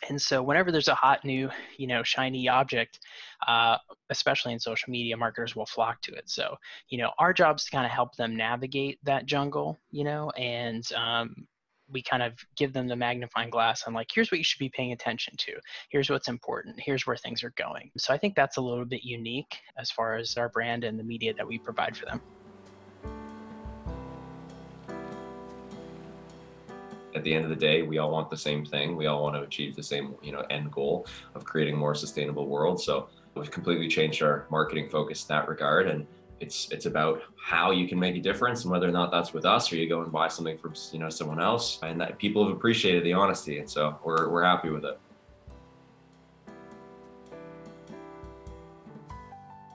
And 0.09 0.19
so, 0.19 0.41
whenever 0.41 0.71
there's 0.71 0.87
a 0.87 0.95
hot 0.95 1.23
new, 1.23 1.49
you 1.77 1.85
know, 1.85 2.01
shiny 2.01 2.49
object, 2.49 2.99
uh, 3.47 3.77
especially 4.09 4.53
in 4.53 4.59
social 4.59 4.89
media, 4.89 5.15
marketers 5.15 5.55
will 5.55 5.67
flock 5.67 6.01
to 6.03 6.13
it. 6.13 6.27
So, 6.27 6.55
you 6.89 6.97
know, 6.97 7.11
our 7.19 7.33
job 7.33 7.57
is 7.57 7.65
to 7.65 7.71
kind 7.71 7.85
of 7.85 7.91
help 7.91 8.15
them 8.15 8.35
navigate 8.35 8.97
that 9.03 9.27
jungle, 9.27 9.79
you 9.91 10.03
know, 10.03 10.31
and 10.31 10.83
um, 10.93 11.47
we 11.91 12.01
kind 12.01 12.23
of 12.23 12.33
give 12.55 12.73
them 12.73 12.87
the 12.87 12.95
magnifying 12.95 13.49
glass 13.49 13.83
on 13.87 13.93
like, 13.93 14.09
here's 14.13 14.31
what 14.31 14.37
you 14.37 14.43
should 14.43 14.59
be 14.59 14.69
paying 14.69 14.91
attention 14.91 15.35
to. 15.37 15.53
Here's 15.89 16.09
what's 16.09 16.27
important. 16.27 16.79
Here's 16.79 17.05
where 17.05 17.17
things 17.17 17.43
are 17.43 17.53
going. 17.57 17.91
So, 17.97 18.13
I 18.13 18.17
think 18.17 18.35
that's 18.35 18.57
a 18.57 18.61
little 18.61 18.85
bit 18.85 19.03
unique 19.03 19.57
as 19.77 19.91
far 19.91 20.15
as 20.15 20.37
our 20.37 20.49
brand 20.49 20.83
and 20.83 20.99
the 20.99 21.03
media 21.03 21.33
that 21.33 21.47
we 21.47 21.57
provide 21.57 21.95
for 21.95 22.05
them. 22.05 22.21
at 27.15 27.23
the 27.23 27.33
end 27.33 27.43
of 27.43 27.49
the 27.49 27.55
day, 27.55 27.81
we 27.81 27.97
all 27.97 28.11
want 28.11 28.29
the 28.29 28.37
same 28.37 28.65
thing. 28.65 28.95
We 28.95 29.07
all 29.07 29.21
want 29.21 29.35
to 29.35 29.41
achieve 29.41 29.75
the 29.75 29.83
same, 29.83 30.15
you 30.21 30.31
know, 30.31 30.45
end 30.49 30.71
goal 30.71 31.05
of 31.35 31.43
creating 31.43 31.75
a 31.75 31.77
more 31.77 31.95
sustainable 31.95 32.47
world. 32.47 32.81
So 32.81 33.09
we've 33.35 33.51
completely 33.51 33.87
changed 33.87 34.21
our 34.21 34.47
marketing 34.49 34.89
focus 34.89 35.23
in 35.23 35.35
that 35.35 35.47
regard. 35.47 35.87
And 35.87 36.07
it's 36.41 36.69
it's 36.71 36.87
about 36.87 37.21
how 37.37 37.71
you 37.71 37.87
can 37.87 37.99
make 37.99 38.15
a 38.15 38.19
difference 38.19 38.63
and 38.63 38.71
whether 38.71 38.89
or 38.89 38.91
not 38.91 39.11
that's 39.11 39.31
with 39.31 39.45
us 39.45 39.71
or 39.71 39.75
you 39.75 39.87
go 39.87 40.01
and 40.01 40.11
buy 40.11 40.27
something 40.27 40.57
from 40.57 40.73
you 40.91 40.99
know 40.99 41.09
someone 41.09 41.39
else. 41.39 41.79
And 41.83 42.01
that 42.01 42.17
people 42.17 42.45
have 42.45 42.55
appreciated 42.55 43.03
the 43.03 43.13
honesty. 43.13 43.59
And 43.59 43.69
so 43.69 43.97
we're 44.03 44.27
we're 44.29 44.43
happy 44.43 44.69
with 44.69 44.83
it. 44.83 44.99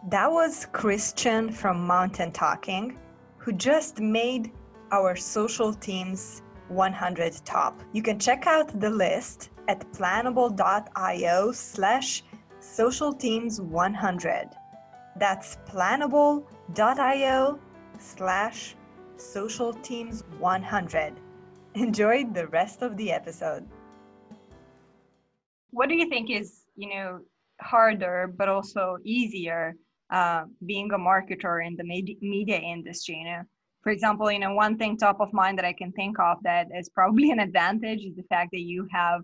That 0.09 0.31
was 0.31 0.67
Christian 0.73 1.51
from 1.51 1.87
Mountain 1.87 2.33
Talking, 2.33 2.99
who 3.39 3.53
just 3.53 4.01
made 4.01 4.53
our 4.93 5.17
social 5.17 5.73
teams 5.73 6.43
100 6.69 7.41
top. 7.45 7.81
You 7.93 8.03
can 8.03 8.19
check 8.19 8.47
out 8.47 8.81
the 8.81 8.91
list 8.91 9.51
at 9.69 9.81
planable.io 9.93 11.53
slash 11.53 12.23
social 12.61 13.13
teams 13.13 13.61
100. 13.61 14.51
That's 15.19 15.57
planable.io 15.69 16.56
slash 17.99 18.75
social 19.17 19.73
teams 19.73 20.25
100. 20.39 21.15
Enjoy 21.75 22.25
the 22.25 22.49
rest 22.49 22.83
of 22.83 22.97
the 22.97 23.13
episode. 23.13 23.67
What 25.71 25.89
do 25.89 25.95
you 25.95 26.09
think 26.09 26.31
is, 26.31 26.65
you 26.75 26.89
know, 26.89 27.21
harder 27.61 28.33
but 28.37 28.49
also 28.49 28.97
easier 29.05 29.75
uh, 30.11 30.45
being 30.65 30.91
a 30.93 30.99
marketer 30.99 31.65
in 31.65 31.77
the 31.77 31.85
media 31.85 32.59
industry? 32.59 33.17
You 33.17 33.25
know, 33.25 33.43
for 33.83 33.91
example, 33.91 34.31
you 34.33 34.41
know, 34.41 34.55
one 34.55 34.77
thing 34.77 34.97
top 34.97 35.21
of 35.21 35.33
mind 35.33 35.59
that 35.59 35.65
I 35.65 35.73
can 35.73 35.93
think 35.93 36.19
of 36.19 36.39
that 36.43 36.67
is 36.77 36.89
probably 36.89 37.31
an 37.35 37.39
advantage 37.39 38.01
is 38.01 38.17
the 38.17 38.25
fact 38.25 38.51
that 38.53 38.63
you 38.63 38.89
have 38.91 39.23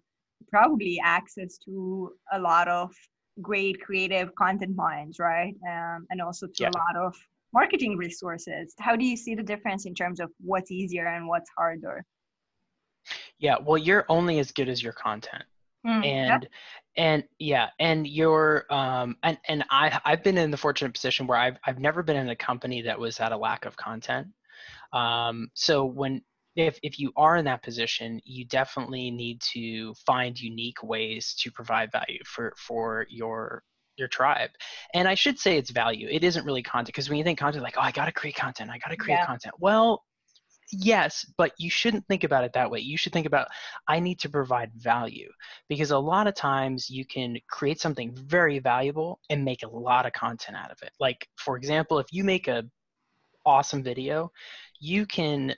probably 0.48 1.00
access 1.02 1.58
to 1.64 2.12
a 2.32 2.38
lot 2.38 2.68
of 2.68 2.92
great 3.40 3.80
creative 3.80 4.34
content 4.36 4.76
minds, 4.76 5.18
right? 5.18 5.54
Um, 5.68 6.06
and 6.10 6.20
also 6.20 6.46
to 6.46 6.52
yeah. 6.60 6.68
a 6.68 6.76
lot 6.76 7.06
of 7.06 7.16
marketing 7.52 7.96
resources. 7.96 8.74
How 8.78 8.96
do 8.96 9.04
you 9.04 9.16
see 9.16 9.34
the 9.34 9.42
difference 9.42 9.86
in 9.86 9.94
terms 9.94 10.20
of 10.20 10.30
what's 10.40 10.70
easier 10.70 11.06
and 11.06 11.26
what's 11.28 11.50
harder? 11.56 12.04
Yeah, 13.38 13.56
well, 13.62 13.78
you're 13.78 14.06
only 14.08 14.38
as 14.38 14.52
good 14.52 14.68
as 14.68 14.82
your 14.82 14.92
content. 14.92 15.44
Mm, 15.84 16.06
and 16.06 16.48
and 16.96 17.24
yeah 17.40 17.70
and 17.80 18.06
your 18.06 18.72
um 18.72 19.16
and 19.24 19.36
and 19.48 19.64
i 19.70 20.00
i've 20.04 20.22
been 20.22 20.38
in 20.38 20.52
the 20.52 20.56
fortunate 20.56 20.94
position 20.94 21.26
where 21.26 21.36
i've 21.36 21.56
i've 21.66 21.80
never 21.80 22.04
been 22.04 22.14
in 22.14 22.28
a 22.28 22.36
company 22.36 22.82
that 22.82 22.96
was 22.96 23.18
at 23.18 23.32
a 23.32 23.36
lack 23.36 23.64
of 23.64 23.76
content 23.76 24.28
um, 24.92 25.50
so 25.54 25.84
when 25.84 26.22
if, 26.54 26.78
if 26.82 26.98
you 26.98 27.12
are 27.16 27.36
in 27.36 27.44
that 27.46 27.62
position, 27.62 28.20
you 28.24 28.44
definitely 28.44 29.10
need 29.10 29.40
to 29.52 29.94
find 30.06 30.38
unique 30.38 30.82
ways 30.82 31.34
to 31.38 31.50
provide 31.50 31.90
value 31.90 32.18
for, 32.26 32.52
for 32.58 33.06
your 33.08 33.62
your 34.02 34.08
tribe. 34.08 34.50
And 34.94 35.06
I 35.06 35.14
should 35.14 35.38
say 35.38 35.56
it's 35.56 35.70
value. 35.70 36.08
It 36.10 36.24
isn't 36.24 36.44
really 36.44 36.62
content 36.62 36.88
because 36.88 37.08
when 37.08 37.18
you 37.18 37.24
think 37.24 37.38
content, 37.38 37.62
like, 37.62 37.76
oh, 37.78 37.82
I 37.82 37.92
got 37.92 38.06
to 38.06 38.12
create 38.12 38.36
content, 38.36 38.70
I 38.70 38.78
got 38.78 38.90
to 38.90 38.96
create 38.96 39.18
yeah. 39.18 39.26
content. 39.26 39.54
Well, 39.60 40.02
yes, 40.72 41.24
but 41.36 41.52
you 41.58 41.70
shouldn't 41.70 42.06
think 42.08 42.24
about 42.24 42.44
it 42.44 42.52
that 42.54 42.70
way. 42.70 42.80
You 42.80 42.96
should 42.96 43.12
think 43.12 43.26
about, 43.26 43.46
I 43.86 44.00
need 44.00 44.18
to 44.20 44.28
provide 44.28 44.72
value 44.74 45.30
because 45.68 45.90
a 45.90 45.98
lot 45.98 46.26
of 46.26 46.34
times 46.34 46.90
you 46.90 47.06
can 47.06 47.36
create 47.48 47.80
something 47.80 48.12
very 48.14 48.58
valuable 48.58 49.20
and 49.30 49.44
make 49.44 49.62
a 49.62 49.68
lot 49.68 50.06
of 50.06 50.12
content 50.12 50.56
out 50.56 50.70
of 50.70 50.78
it. 50.82 50.90
Like, 50.98 51.28
for 51.36 51.56
example, 51.56 51.98
if 51.98 52.06
you 52.10 52.24
make 52.24 52.48
a 52.48 52.64
awesome 53.44 53.82
video, 53.82 54.30
you 54.80 55.06
can 55.06 55.54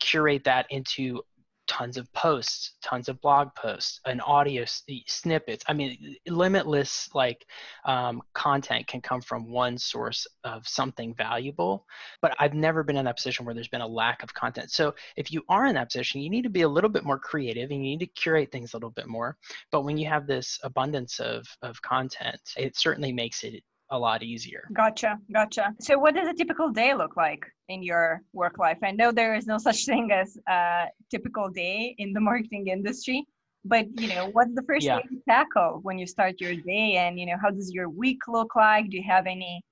curate 0.00 0.44
that 0.44 0.66
into 0.70 1.22
tons 1.66 1.96
of 1.96 2.12
posts, 2.12 2.74
tons 2.82 3.08
of 3.08 3.20
blog 3.20 3.54
posts, 3.54 4.00
and 4.06 4.20
audio 4.22 4.64
snippets. 5.06 5.64
I 5.68 5.72
mean, 5.72 6.16
limitless 6.26 7.08
like 7.14 7.46
um, 7.84 8.22
content 8.34 8.86
can 8.86 9.00
come 9.00 9.20
from 9.20 9.50
one 9.50 9.78
source 9.78 10.26
of 10.44 10.66
something 10.66 11.14
valuable. 11.14 11.86
But 12.22 12.34
I've 12.38 12.54
never 12.54 12.82
been 12.82 12.96
in 12.96 13.04
that 13.04 13.16
position 13.16 13.44
where 13.44 13.54
there's 13.54 13.68
been 13.68 13.80
a 13.80 13.86
lack 13.86 14.22
of 14.22 14.34
content. 14.34 14.70
So 14.70 14.94
if 15.16 15.32
you 15.32 15.42
are 15.48 15.66
in 15.66 15.74
that 15.74 15.90
position, 15.90 16.20
you 16.20 16.30
need 16.30 16.42
to 16.42 16.50
be 16.50 16.62
a 16.62 16.68
little 16.68 16.90
bit 16.90 17.04
more 17.04 17.18
creative 17.18 17.70
and 17.70 17.84
you 17.84 17.90
need 17.90 18.00
to 18.00 18.06
curate 18.06 18.50
things 18.52 18.72
a 18.72 18.76
little 18.76 18.90
bit 18.90 19.08
more. 19.08 19.36
But 19.70 19.82
when 19.82 19.98
you 19.98 20.08
have 20.08 20.26
this 20.26 20.58
abundance 20.62 21.20
of 21.20 21.46
of 21.62 21.80
content, 21.82 22.40
it 22.56 22.76
certainly 22.76 23.12
makes 23.12 23.44
it 23.44 23.62
a 23.90 23.98
lot 23.98 24.22
easier. 24.22 24.68
Gotcha, 24.72 25.18
gotcha. 25.32 25.74
So, 25.80 25.98
what 25.98 26.14
does 26.14 26.28
a 26.28 26.34
typical 26.34 26.70
day 26.70 26.94
look 26.94 27.16
like 27.16 27.44
in 27.68 27.82
your 27.82 28.22
work 28.32 28.58
life? 28.58 28.78
I 28.82 28.90
know 28.90 29.12
there 29.12 29.34
is 29.34 29.46
no 29.46 29.58
such 29.68 29.86
thing 29.86 30.10
as 30.12 30.36
a 30.48 30.86
typical 31.10 31.48
day 31.48 31.94
in 31.98 32.12
the 32.12 32.20
marketing 32.20 32.68
industry, 32.68 33.24
but 33.64 33.86
you 34.00 34.08
know, 34.08 34.28
what's 34.32 34.54
the 34.54 34.62
first 34.62 34.86
yeah. 34.86 34.96
thing 34.96 35.06
you 35.10 35.22
tackle 35.28 35.80
when 35.82 35.98
you 35.98 36.06
start 36.06 36.40
your 36.40 36.54
day, 36.54 36.96
and 36.96 37.18
you 37.18 37.26
know, 37.26 37.36
how 37.40 37.50
does 37.50 37.72
your 37.72 37.88
week 37.88 38.20
look 38.28 38.56
like? 38.56 38.90
Do 38.90 38.96
you 38.96 39.04
have 39.06 39.26
any 39.26 39.62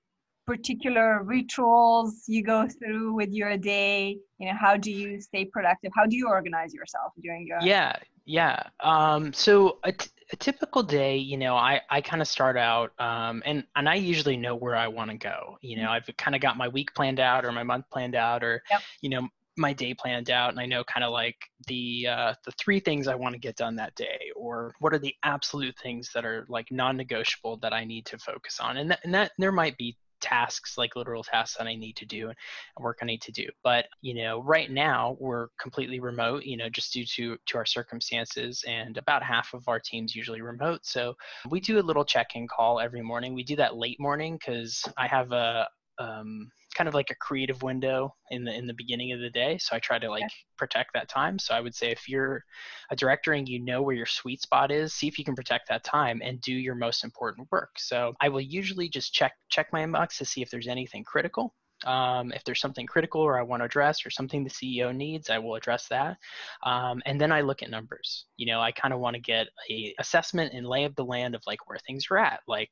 particular 0.46 1.22
rituals 1.22 2.24
you 2.26 2.42
go 2.42 2.68
through 2.68 3.14
with 3.14 3.32
your 3.32 3.56
day? 3.56 4.18
You 4.38 4.48
know, 4.48 4.56
how 4.58 4.76
do 4.76 4.90
you 4.90 5.20
stay 5.20 5.44
productive? 5.44 5.92
How 5.94 6.06
do 6.06 6.16
you 6.16 6.28
organize 6.28 6.74
yourself 6.74 7.12
during 7.22 7.46
your? 7.46 7.58
Yeah, 7.62 7.96
yeah. 8.26 8.62
Um, 8.80 9.32
so 9.32 9.78
a, 9.84 9.92
t- 9.92 10.10
a 10.32 10.36
typical 10.36 10.82
day, 10.82 11.16
you 11.16 11.36
know, 11.36 11.54
I, 11.56 11.80
I 11.90 12.00
kind 12.00 12.22
of 12.22 12.28
start 12.28 12.56
out 12.56 12.92
um, 12.98 13.42
and, 13.44 13.64
and 13.76 13.88
I 13.88 13.94
usually 13.96 14.36
know 14.36 14.54
where 14.54 14.76
I 14.76 14.88
want 14.88 15.10
to 15.10 15.16
go. 15.16 15.58
You 15.60 15.76
know, 15.76 15.84
mm-hmm. 15.84 16.08
I've 16.08 16.16
kind 16.16 16.34
of 16.34 16.40
got 16.40 16.56
my 16.56 16.68
week 16.68 16.94
planned 16.94 17.20
out 17.20 17.44
or 17.44 17.52
my 17.52 17.62
month 17.62 17.86
planned 17.92 18.14
out 18.14 18.42
or, 18.42 18.62
yep. 18.70 18.80
you 19.00 19.10
know, 19.10 19.28
my 19.56 19.72
day 19.72 19.94
planned 19.94 20.30
out 20.30 20.50
and 20.50 20.58
I 20.58 20.66
know 20.66 20.82
kind 20.84 21.04
of 21.04 21.12
like 21.12 21.36
the 21.68 22.08
uh, 22.10 22.34
the 22.44 22.52
three 22.52 22.80
things 22.80 23.06
I 23.06 23.14
want 23.14 23.34
to 23.34 23.38
get 23.38 23.56
done 23.56 23.76
that 23.76 23.94
day 23.94 24.18
or 24.34 24.74
what 24.80 24.92
are 24.92 24.98
the 24.98 25.14
absolute 25.22 25.76
things 25.80 26.10
that 26.14 26.24
are 26.24 26.44
like 26.48 26.72
non-negotiable 26.72 27.58
that 27.58 27.72
I 27.72 27.84
need 27.84 28.04
to 28.06 28.18
focus 28.18 28.58
on 28.60 28.78
and 28.78 28.90
that, 28.90 29.00
and 29.04 29.14
that 29.14 29.32
there 29.38 29.52
might 29.52 29.76
be 29.76 29.96
tasks 30.24 30.78
like 30.78 30.96
literal 30.96 31.22
tasks 31.22 31.56
that 31.58 31.66
I 31.66 31.74
need 31.74 31.96
to 31.96 32.06
do 32.06 32.28
and 32.28 32.36
work 32.80 32.98
I 33.02 33.06
need 33.06 33.22
to 33.22 33.32
do. 33.32 33.46
But 33.62 33.86
you 34.00 34.14
know, 34.14 34.42
right 34.42 34.70
now 34.70 35.16
we're 35.20 35.48
completely 35.60 36.00
remote, 36.00 36.44
you 36.44 36.56
know, 36.56 36.68
just 36.68 36.92
due 36.92 37.04
to 37.04 37.36
to 37.46 37.58
our 37.58 37.66
circumstances 37.66 38.64
and 38.66 38.96
about 38.96 39.22
half 39.22 39.54
of 39.54 39.68
our 39.68 39.78
team's 39.78 40.16
usually 40.16 40.40
remote. 40.42 40.80
So 40.82 41.14
we 41.50 41.60
do 41.60 41.78
a 41.78 41.88
little 41.88 42.04
check-in 42.04 42.48
call 42.48 42.80
every 42.80 43.02
morning. 43.02 43.34
We 43.34 43.44
do 43.44 43.56
that 43.56 43.76
late 43.76 44.00
morning 44.00 44.38
because 44.38 44.82
I 44.96 45.06
have 45.06 45.32
a 45.32 45.68
um, 45.98 46.50
kind 46.74 46.88
of 46.88 46.94
like 46.94 47.10
a 47.10 47.14
creative 47.14 47.62
window 47.62 48.14
in 48.30 48.44
the 48.44 48.52
in 48.52 48.66
the 48.66 48.74
beginning 48.74 49.12
of 49.12 49.20
the 49.20 49.30
day 49.30 49.56
so 49.58 49.74
i 49.74 49.78
try 49.78 49.98
to 49.98 50.10
like 50.10 50.24
protect 50.56 50.92
that 50.94 51.08
time 51.08 51.38
so 51.38 51.54
i 51.54 51.60
would 51.60 51.74
say 51.74 51.90
if 51.90 52.08
you're 52.08 52.44
a 52.90 52.96
director 52.96 53.32
and 53.32 53.48
you 53.48 53.58
know 53.58 53.82
where 53.82 53.94
your 53.94 54.06
sweet 54.06 54.40
spot 54.42 54.70
is 54.70 54.92
see 54.92 55.08
if 55.08 55.18
you 55.18 55.24
can 55.24 55.34
protect 55.34 55.68
that 55.68 55.84
time 55.84 56.20
and 56.24 56.40
do 56.40 56.52
your 56.52 56.74
most 56.74 57.04
important 57.04 57.48
work 57.50 57.70
so 57.76 58.14
i 58.20 58.28
will 58.28 58.40
usually 58.40 58.88
just 58.88 59.12
check 59.12 59.32
check 59.48 59.72
my 59.72 59.84
inbox 59.84 60.18
to 60.18 60.24
see 60.24 60.42
if 60.42 60.50
there's 60.50 60.68
anything 60.68 61.04
critical 61.04 61.54
um, 61.84 62.32
if 62.32 62.44
there's 62.44 62.60
something 62.60 62.86
critical 62.86 63.20
or 63.20 63.38
I 63.38 63.42
want 63.42 63.60
to 63.60 63.64
address 63.64 64.06
or 64.06 64.10
something 64.10 64.44
the 64.44 64.50
CEO 64.50 64.94
needs, 64.94 65.30
I 65.30 65.38
will 65.38 65.54
address 65.54 65.88
that. 65.88 66.16
Um, 66.62 67.02
and 67.04 67.20
then 67.20 67.32
I 67.32 67.42
look 67.42 67.62
at 67.62 67.70
numbers. 67.70 68.26
You 68.36 68.46
know, 68.46 68.60
I 68.60 68.72
kind 68.72 68.94
of 68.94 69.00
want 69.00 69.14
to 69.14 69.20
get 69.20 69.48
a 69.70 69.94
assessment 69.98 70.54
and 70.54 70.66
lay 70.66 70.84
of 70.84 70.94
the 70.96 71.04
land 71.04 71.34
of 71.34 71.42
like 71.46 71.68
where 71.68 71.78
things 71.78 72.06
are 72.10 72.18
at. 72.18 72.40
Like, 72.48 72.70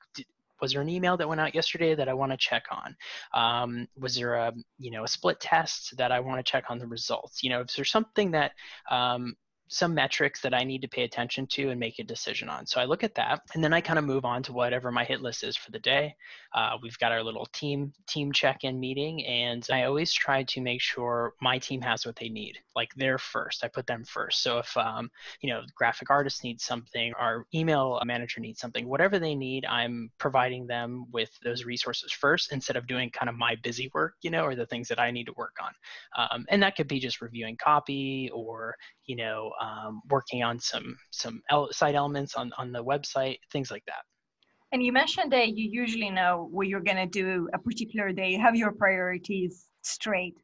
was 0.62 0.72
there 0.72 0.80
an 0.80 0.88
email 0.88 1.16
that 1.18 1.28
went 1.28 1.40
out 1.40 1.54
yesterday 1.54 1.94
that 1.94 2.08
I 2.08 2.14
want 2.14 2.32
to 2.32 2.38
check 2.38 2.64
on? 2.70 2.96
Um, 3.34 3.88
was 3.98 4.14
there 4.14 4.34
a 4.34 4.52
you 4.78 4.90
know 4.90 5.04
a 5.04 5.08
split 5.08 5.40
test 5.40 5.96
that 5.98 6.12
I 6.12 6.20
want 6.20 6.38
to 6.38 6.50
check 6.50 6.70
on 6.70 6.78
the 6.78 6.86
results? 6.86 7.42
You 7.42 7.50
know, 7.50 7.60
is 7.60 7.74
there 7.76 7.84
something 7.84 8.30
that 8.30 8.52
um, 8.90 9.34
some 9.72 9.94
metrics 9.94 10.40
that 10.42 10.54
I 10.54 10.64
need 10.64 10.82
to 10.82 10.88
pay 10.88 11.04
attention 11.04 11.46
to 11.48 11.70
and 11.70 11.80
make 11.80 11.98
a 11.98 12.04
decision 12.04 12.48
on. 12.48 12.66
So 12.66 12.80
I 12.80 12.84
look 12.84 13.02
at 13.02 13.14
that, 13.14 13.40
and 13.54 13.64
then 13.64 13.72
I 13.72 13.80
kind 13.80 13.98
of 13.98 14.04
move 14.04 14.24
on 14.24 14.42
to 14.44 14.52
whatever 14.52 14.92
my 14.92 15.04
hit 15.04 15.22
list 15.22 15.44
is 15.44 15.56
for 15.56 15.70
the 15.70 15.78
day. 15.78 16.14
Uh, 16.54 16.76
we've 16.82 16.98
got 16.98 17.12
our 17.12 17.22
little 17.22 17.46
team 17.46 17.92
team 18.06 18.32
check-in 18.32 18.78
meeting, 18.78 19.24
and 19.24 19.66
I 19.72 19.84
always 19.84 20.12
try 20.12 20.42
to 20.42 20.60
make 20.60 20.82
sure 20.82 21.32
my 21.40 21.58
team 21.58 21.80
has 21.80 22.04
what 22.04 22.16
they 22.16 22.28
need. 22.28 22.58
Like 22.76 22.90
they're 22.96 23.18
first. 23.18 23.64
I 23.64 23.68
put 23.68 23.86
them 23.86 24.04
first. 24.04 24.42
So 24.42 24.58
if 24.58 24.76
um, 24.76 25.10
you 25.40 25.50
know, 25.50 25.62
graphic 25.74 26.10
artist 26.10 26.44
needs 26.44 26.64
something, 26.64 27.12
our 27.18 27.46
email 27.54 28.00
manager 28.04 28.40
needs 28.40 28.60
something, 28.60 28.86
whatever 28.86 29.18
they 29.18 29.34
need, 29.34 29.64
I'm 29.64 30.10
providing 30.18 30.66
them 30.66 31.06
with 31.12 31.30
those 31.42 31.64
resources 31.64 32.12
first 32.12 32.52
instead 32.52 32.76
of 32.76 32.86
doing 32.86 33.10
kind 33.10 33.30
of 33.30 33.36
my 33.36 33.56
busy 33.62 33.90
work, 33.94 34.14
you 34.22 34.30
know, 34.30 34.44
or 34.44 34.54
the 34.54 34.66
things 34.66 34.88
that 34.88 35.00
I 35.00 35.10
need 35.10 35.26
to 35.26 35.32
work 35.36 35.56
on. 35.62 35.72
Um, 36.16 36.46
and 36.50 36.62
that 36.62 36.76
could 36.76 36.88
be 36.88 37.00
just 37.00 37.22
reviewing 37.22 37.56
copy 37.56 38.30
or 38.34 38.76
you 39.06 39.16
know 39.16 39.52
um, 39.62 40.02
working 40.10 40.42
on 40.42 40.58
some 40.58 40.96
some 41.10 41.40
site 41.70 41.94
elements 41.94 42.34
on 42.34 42.52
on 42.58 42.72
the 42.72 42.84
website 42.84 43.38
things 43.52 43.70
like 43.70 43.84
that. 43.86 44.02
And 44.72 44.82
you 44.82 44.92
mentioned 44.92 45.30
that 45.32 45.48
you 45.56 45.68
usually 45.70 46.10
know 46.10 46.48
what 46.50 46.66
you're 46.66 46.80
going 46.80 46.96
to 46.96 47.06
do 47.06 47.48
a 47.54 47.58
particular 47.58 48.10
day. 48.10 48.34
Have 48.34 48.56
your 48.56 48.72
priorities 48.72 49.68
straight. 49.82 50.36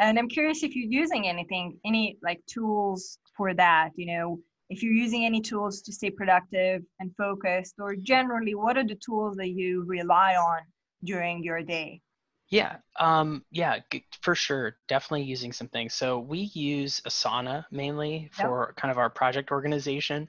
And 0.00 0.18
i'm 0.18 0.28
curious 0.28 0.64
if 0.64 0.74
you're 0.74 0.90
using 1.02 1.28
anything 1.28 1.78
any 1.84 2.18
like 2.20 2.40
tools 2.46 3.18
for 3.36 3.54
that 3.54 3.90
you 3.94 4.06
know 4.06 4.40
if 4.68 4.82
you're 4.82 4.92
using 4.92 5.24
any 5.24 5.40
tools 5.40 5.82
to 5.82 5.92
stay 5.92 6.10
productive 6.10 6.82
and 6.98 7.14
focused 7.16 7.74
or 7.78 7.94
generally 7.94 8.54
what 8.54 8.76
are 8.76 8.86
the 8.86 8.98
tools 9.06 9.36
that 9.36 9.50
you 9.50 9.84
rely 9.86 10.34
on 10.34 10.60
during 11.04 11.44
your 11.44 11.62
day 11.62 12.00
yeah, 12.54 12.76
um, 13.00 13.44
yeah, 13.50 13.80
for 14.20 14.36
sure. 14.36 14.76
Definitely 14.86 15.24
using 15.24 15.52
some 15.52 15.66
things. 15.66 15.92
So 15.94 16.20
we 16.20 16.50
use 16.54 17.00
Asana 17.00 17.64
mainly 17.72 18.30
for 18.32 18.68
yep. 18.68 18.76
kind 18.76 18.92
of 18.92 18.98
our 18.98 19.10
project 19.10 19.50
organization, 19.50 20.28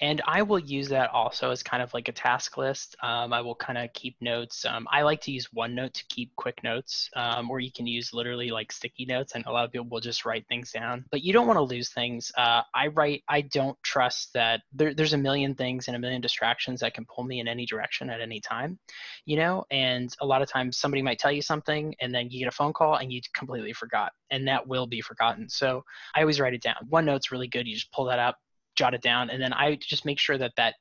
and 0.00 0.22
I 0.26 0.40
will 0.40 0.58
use 0.58 0.88
that 0.88 1.10
also 1.10 1.50
as 1.50 1.62
kind 1.62 1.82
of 1.82 1.92
like 1.92 2.08
a 2.08 2.12
task 2.12 2.56
list. 2.56 2.96
Um, 3.02 3.34
I 3.34 3.42
will 3.42 3.54
kind 3.54 3.78
of 3.78 3.92
keep 3.92 4.16
notes. 4.22 4.64
Um, 4.64 4.88
I 4.90 5.02
like 5.02 5.20
to 5.22 5.30
use 5.30 5.48
OneNote 5.54 5.92
to 5.92 6.04
keep 6.08 6.34
quick 6.36 6.62
notes, 6.64 7.10
um, 7.14 7.50
or 7.50 7.60
you 7.60 7.70
can 7.70 7.86
use 7.86 8.14
literally 8.14 8.50
like 8.50 8.72
sticky 8.72 9.04
notes, 9.04 9.34
and 9.34 9.44
a 9.44 9.52
lot 9.52 9.66
of 9.66 9.72
people 9.72 9.88
will 9.90 10.00
just 10.00 10.24
write 10.24 10.46
things 10.48 10.72
down. 10.72 11.04
But 11.10 11.22
you 11.22 11.34
don't 11.34 11.46
want 11.46 11.58
to 11.58 11.62
lose 11.62 11.90
things. 11.90 12.32
Uh, 12.38 12.62
I 12.74 12.86
write. 12.86 13.22
I 13.28 13.42
don't 13.42 13.76
trust 13.82 14.32
that 14.32 14.62
there, 14.72 14.94
there's 14.94 15.12
a 15.12 15.18
million 15.18 15.54
things 15.54 15.88
and 15.88 15.96
a 15.96 16.00
million 16.00 16.22
distractions 16.22 16.80
that 16.80 16.94
can 16.94 17.04
pull 17.04 17.24
me 17.24 17.40
in 17.40 17.48
any 17.48 17.66
direction 17.66 18.08
at 18.08 18.22
any 18.22 18.40
time, 18.40 18.78
you 19.26 19.36
know. 19.36 19.66
And 19.70 20.14
a 20.22 20.26
lot 20.26 20.40
of 20.40 20.48
times 20.48 20.78
somebody 20.78 21.02
might 21.02 21.18
tell 21.18 21.32
you 21.32 21.42
something 21.42 21.65
something 21.66 21.94
and 22.00 22.14
then 22.14 22.30
you 22.30 22.38
get 22.38 22.48
a 22.48 22.56
phone 22.56 22.72
call 22.72 22.96
and 22.96 23.12
you 23.12 23.20
completely 23.34 23.72
forgot 23.72 24.12
and 24.30 24.46
that 24.48 24.66
will 24.66 24.86
be 24.86 25.00
forgotten. 25.00 25.48
So 25.48 25.82
i 26.14 26.20
always 26.20 26.40
write 26.40 26.54
it 26.54 26.62
down. 26.62 26.76
Onenote's 26.92 27.32
really 27.32 27.48
good. 27.48 27.66
You 27.66 27.74
just 27.74 27.92
pull 27.92 28.04
that 28.06 28.18
up 28.18 28.36
jot 28.76 28.92
it 28.92 29.00
down 29.00 29.30
and 29.30 29.42
then 29.42 29.54
i 29.54 29.74
just 29.80 30.04
make 30.04 30.18
sure 30.18 30.36
that 30.36 30.52
that 30.58 30.74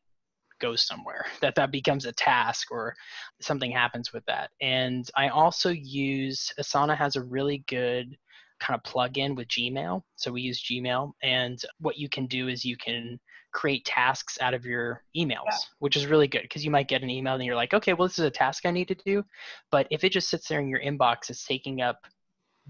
goes 0.59 0.85
somewhere 0.85 1.25
that 1.41 1.55
that 1.55 1.71
becomes 1.71 2.05
a 2.05 2.11
task 2.11 2.69
or 2.69 2.93
something 3.41 3.71
happens 3.71 4.11
with 4.11 4.25
that. 4.25 4.49
And 4.61 5.09
i 5.15 5.29
also 5.29 5.69
use 5.69 6.51
asana 6.59 6.95
has 6.97 7.15
a 7.15 7.23
really 7.23 7.63
good 7.67 8.17
kind 8.59 8.77
of 8.77 8.83
plug 8.83 9.17
in 9.17 9.35
with 9.35 9.47
gmail. 9.49 10.01
So 10.15 10.31
we 10.31 10.41
use 10.41 10.63
gmail 10.63 11.11
and 11.23 11.61
what 11.79 11.97
you 11.97 12.09
can 12.09 12.25
do 12.25 12.47
is 12.47 12.65
you 12.65 12.77
can 12.77 13.19
create 13.55 13.85
tasks 13.85 14.37
out 14.41 14.53
of 14.53 14.65
your 14.65 15.01
emails, 15.15 15.45
yeah. 15.47 15.57
which 15.79 15.95
is 15.95 16.05
really 16.05 16.27
good 16.27 16.41
because 16.41 16.65
you 16.65 16.69
might 16.69 16.89
get 16.89 17.01
an 17.01 17.09
email 17.09 17.35
and 17.35 17.43
you're 17.45 17.55
like, 17.55 17.73
okay, 17.73 17.93
well, 17.93 18.07
this 18.07 18.19
is 18.19 18.25
a 18.25 18.29
task 18.29 18.65
I 18.65 18.71
need 18.71 18.89
to 18.89 18.95
do. 18.95 19.23
But 19.71 19.87
if 19.89 20.03
it 20.03 20.11
just 20.11 20.29
sits 20.29 20.49
there 20.49 20.59
in 20.59 20.67
your 20.67 20.81
inbox, 20.81 21.29
it's 21.29 21.45
taking 21.45 21.81
up 21.81 22.01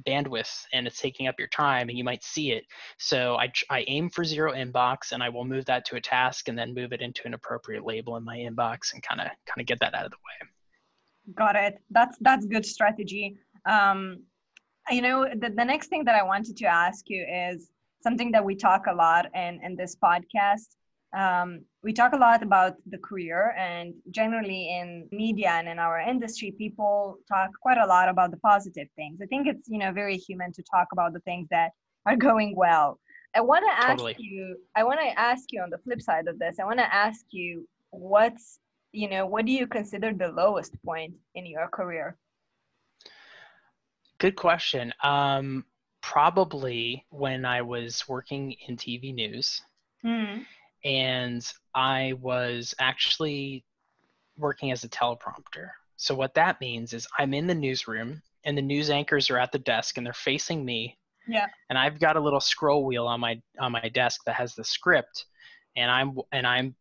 bandwidth 0.07 0.65
and 0.73 0.85
it's 0.85 1.01
taking 1.01 1.27
up 1.27 1.39
your 1.39 1.47
time 1.47 1.89
and 1.89 1.97
you 1.97 2.03
might 2.03 2.23
see 2.23 2.51
it. 2.51 2.65
So 2.99 3.35
I, 3.35 3.51
I 3.71 3.83
aim 3.87 4.11
for 4.11 4.23
zero 4.23 4.53
inbox 4.53 5.11
and 5.11 5.23
I 5.23 5.29
will 5.29 5.43
move 5.43 5.65
that 5.65 5.85
to 5.85 5.95
a 5.95 6.01
task 6.01 6.49
and 6.49 6.57
then 6.57 6.75
move 6.75 6.93
it 6.93 7.01
into 7.01 7.23
an 7.25 7.33
appropriate 7.33 7.83
label 7.83 8.15
in 8.17 8.23
my 8.23 8.37
inbox 8.37 8.93
and 8.93 9.01
kind 9.01 9.21
of 9.21 9.27
kind 9.27 9.59
of 9.59 9.65
get 9.65 9.79
that 9.79 9.95
out 9.95 10.05
of 10.05 10.11
the 10.11 10.17
way. 10.17 11.33
Got 11.33 11.55
it. 11.55 11.81
That's 11.89 12.15
that's 12.21 12.45
good 12.45 12.65
strategy. 12.65 13.37
Um, 13.67 14.21
you 14.91 15.01
know, 15.01 15.25
the, 15.25 15.49
the 15.49 15.65
next 15.65 15.87
thing 15.87 16.03
that 16.03 16.13
I 16.13 16.21
wanted 16.21 16.57
to 16.57 16.65
ask 16.65 17.05
you 17.09 17.25
is 17.27 17.71
something 18.05 18.31
that 18.31 18.45
we 18.49 18.55
talk 18.55 18.83
a 18.87 18.95
lot 19.05 19.23
in, 19.33 19.59
in 19.63 19.75
this 19.75 19.93
podcast. 20.07 20.69
Um, 21.21 21.49
we 21.81 21.91
talk 21.93 22.11
a 22.13 22.21
lot 22.27 22.43
about 22.43 22.73
the 22.93 22.99
career, 23.09 23.55
and 23.57 23.93
generally 24.19 24.61
in 24.77 25.07
media 25.11 25.51
and 25.59 25.67
in 25.73 25.79
our 25.79 25.97
industry, 26.13 26.49
people 26.63 27.17
talk 27.33 27.49
quite 27.65 27.79
a 27.85 27.87
lot 27.95 28.07
about 28.09 28.29
the 28.31 28.41
positive 28.51 28.89
things. 28.95 29.15
I 29.23 29.27
think 29.31 29.47
it's 29.47 29.65
you 29.73 29.79
know 29.81 29.91
very 30.03 30.17
human 30.27 30.51
to 30.53 30.63
talk 30.75 30.87
about 30.95 31.13
the 31.13 31.23
things 31.29 31.47
that 31.49 31.69
are 32.05 32.17
going 32.29 32.53
well. 32.55 32.99
I 33.33 33.41
want 33.41 33.63
to 33.69 33.73
ask 33.87 33.97
totally. 34.03 34.15
you. 34.19 34.57
I 34.79 34.83
want 34.83 34.99
to 34.99 35.19
ask 35.31 35.43
you 35.51 35.61
on 35.61 35.69
the 35.69 35.81
flip 35.85 36.01
side 36.01 36.27
of 36.27 36.37
this. 36.37 36.55
I 36.59 36.65
want 36.65 36.79
to 36.79 36.93
ask 36.93 37.21
you 37.31 37.67
what's 37.91 38.59
you 38.91 39.09
know 39.09 39.25
what 39.25 39.45
do 39.45 39.51
you 39.59 39.67
consider 39.67 40.09
the 40.13 40.29
lowest 40.43 40.73
point 40.83 41.13
in 41.33 41.45
your 41.45 41.67
career? 41.67 42.17
Good 44.17 44.35
question. 44.35 44.93
Um, 45.03 45.65
probably 46.05 47.03
when 47.09 47.45
I 47.45 47.63
was 47.63 48.07
working 48.07 48.55
in 48.67 48.77
TV 48.77 49.13
news. 49.13 49.61
Mm. 50.05 50.45
And 50.83 51.53
I 51.73 52.13
was 52.21 52.75
actually 52.79 53.65
working 54.37 54.71
as 54.71 54.83
a 54.83 54.89
teleprompter. 54.89 55.69
So, 55.97 56.13
what 56.13 56.35
that 56.35 56.61
means 56.61 56.93
is 56.93 57.07
I'm 57.17 57.33
in 57.33 57.47
the 57.47 57.55
newsroom 57.55 58.21
and 58.43 58.55
the 58.55 58.61
news 58.61 58.91
anchors 58.91 59.31
are 59.31 59.39
at 59.39 59.51
the 59.51 59.59
desk 59.59 59.97
and 59.97 60.05
they're 60.05 60.13
facing 60.13 60.63
me. 60.63 60.95
Yeah. 61.27 61.47
And 61.69 61.79
I've 61.79 61.99
got 61.99 62.17
a 62.17 62.19
little 62.19 62.39
scroll 62.39 62.85
wheel 62.85 63.07
on 63.07 63.19
my 63.19 63.41
on 63.59 63.71
my 63.71 63.89
desk 63.89 64.21
that 64.25 64.35
has 64.35 64.53
the 64.53 64.63
script 64.63 65.25
and 65.75 65.89
I'm 65.89 66.17
and 66.31 66.45
I'm 66.45 66.75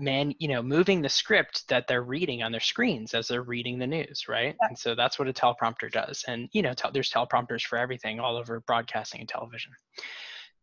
man, 0.00 0.34
you 0.38 0.48
know, 0.48 0.62
moving 0.62 1.02
the 1.02 1.08
script 1.08 1.68
that 1.68 1.86
they're 1.86 2.02
reading 2.02 2.42
on 2.42 2.52
their 2.52 2.60
screens 2.60 3.14
as 3.14 3.28
they're 3.28 3.42
reading 3.42 3.78
the 3.78 3.86
news, 3.86 4.26
right? 4.28 4.56
Yeah. 4.60 4.68
And 4.68 4.78
so 4.78 4.94
that's 4.94 5.18
what 5.18 5.28
a 5.28 5.32
teleprompter 5.32 5.90
does. 5.90 6.24
And 6.26 6.48
you 6.52 6.62
know, 6.62 6.72
there's 6.92 7.10
teleprompters 7.10 7.62
for 7.62 7.78
everything 7.78 8.20
all 8.20 8.36
over 8.36 8.60
broadcasting 8.60 9.20
and 9.20 9.28
television. 9.28 9.72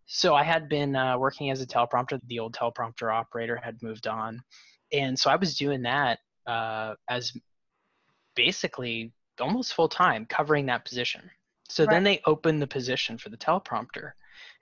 So 0.05 0.35
I 0.35 0.43
had 0.43 0.69
been 0.69 0.95
uh, 0.95 1.17
working 1.17 1.51
as 1.51 1.61
a 1.61 1.67
teleprompter. 1.67 2.19
The 2.27 2.39
old 2.39 2.55
teleprompter 2.55 3.13
operator 3.13 3.59
had 3.61 3.81
moved 3.83 4.07
on, 4.07 4.41
and 4.93 5.17
so 5.19 5.29
I 5.29 5.35
was 5.35 5.57
doing 5.57 5.81
that 5.83 6.19
uh, 6.47 6.95
as 7.09 7.33
basically 8.35 9.11
almost 9.39 9.73
full 9.73 9.89
time, 9.89 10.25
covering 10.25 10.65
that 10.67 10.85
position. 10.85 11.29
So 11.69 11.83
right. 11.83 11.93
then 11.93 12.03
they 12.03 12.21
opened 12.25 12.61
the 12.61 12.67
position 12.67 13.17
for 13.17 13.29
the 13.29 13.37
teleprompter, 13.37 14.11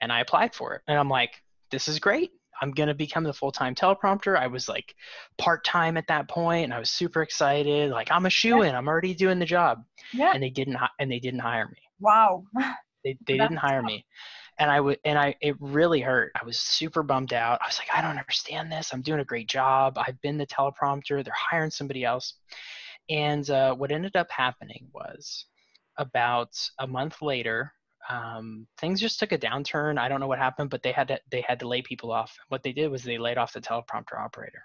and 0.02 0.12
I 0.12 0.22
applied 0.22 0.56
for 0.56 0.74
it. 0.74 0.82
And 0.88 0.98
I'm 0.98 1.10
like, 1.10 1.44
this 1.70 1.88
is 1.88 2.00
great. 2.00 2.32
I'm 2.62 2.72
going 2.72 2.88
to 2.88 2.96
become 2.96 3.24
the 3.24 3.34
full 3.34 3.52
time 3.52 3.76
teleprompter. 3.76 4.38
I 4.38 4.48
was 4.48 4.70
like 4.70 4.96
part 5.38 5.64
time 5.64 5.98
at 5.98 6.08
that 6.08 6.28
point, 6.30 6.66
and 6.66 6.74
I 6.74 6.80
was 6.80 6.90
super 6.90 7.22
excited. 7.22 7.92
Like 7.92 8.12
I'm 8.12 8.26
a 8.26 8.30
shoe 8.30 8.62
in. 8.62 8.72
Yeah. 8.72 8.78
I'm 8.78 8.88
already 8.88 9.14
doing 9.14 9.40
the 9.40 9.46
job. 9.46 9.84
Yeah. 10.14 10.32
And 10.34 10.42
they 10.42 10.50
didn't. 10.50 10.78
And 11.00 11.12
they 11.12 11.20
didn't 11.20 11.40
hire 11.40 11.68
me. 11.68 11.82
Wow. 12.00 12.44
They 13.04 13.18
they 13.28 13.38
didn't 13.38 13.58
hire 13.58 13.82
tough. 13.82 13.88
me, 13.88 14.06
and 14.60 14.72
I 14.72 14.80
would 14.80 15.00
and 15.06 15.18
I 15.18 15.36
it 15.42 15.56
really 15.60 16.02
hurt. 16.02 16.32
I 16.40 16.46
was 16.46 16.60
super 16.60 17.04
bummed 17.04 17.34
out. 17.34 17.60
I 17.62 17.68
was 17.68 17.80
like, 17.80 17.90
I 17.96 18.02
don't 18.02 18.18
understand 18.18 18.72
this. 18.72 18.94
I'm 18.94 19.02
doing 19.02 19.20
a 19.20 19.26
great 19.26 19.50
job. 19.50 19.98
I've 19.98 20.20
been 20.22 20.38
the 20.38 20.48
teleprompter. 20.48 21.24
They're 21.24 21.34
hiring 21.34 21.72
somebody 21.72 22.04
else. 22.04 22.36
And 23.10 23.48
uh, 23.50 23.76
what 23.76 23.92
ended 23.92 24.16
up 24.16 24.32
happening 24.32 24.88
was 24.94 25.46
about 25.98 26.58
a 26.80 26.88
month 26.88 27.22
later, 27.22 27.72
um, 28.10 28.68
things 28.78 29.00
just 29.00 29.20
took 29.20 29.32
a 29.32 29.38
downturn. 29.38 29.98
I 29.98 30.08
don't 30.08 30.20
know 30.20 30.28
what 30.28 30.40
happened, 30.40 30.70
but 30.70 30.84
they 30.84 30.92
had 30.92 31.08
to 31.10 31.20
they 31.32 31.42
had 31.42 31.60
to 31.60 31.68
lay 31.68 31.82
people 31.82 32.12
off. 32.12 32.36
What 32.50 32.64
they 32.64 32.72
did 32.72 32.90
was 32.90 33.04
they 33.04 33.18
laid 33.18 33.38
off 33.38 33.54
the 33.54 33.62
teleprompter 33.62 34.20
operator. 34.20 34.64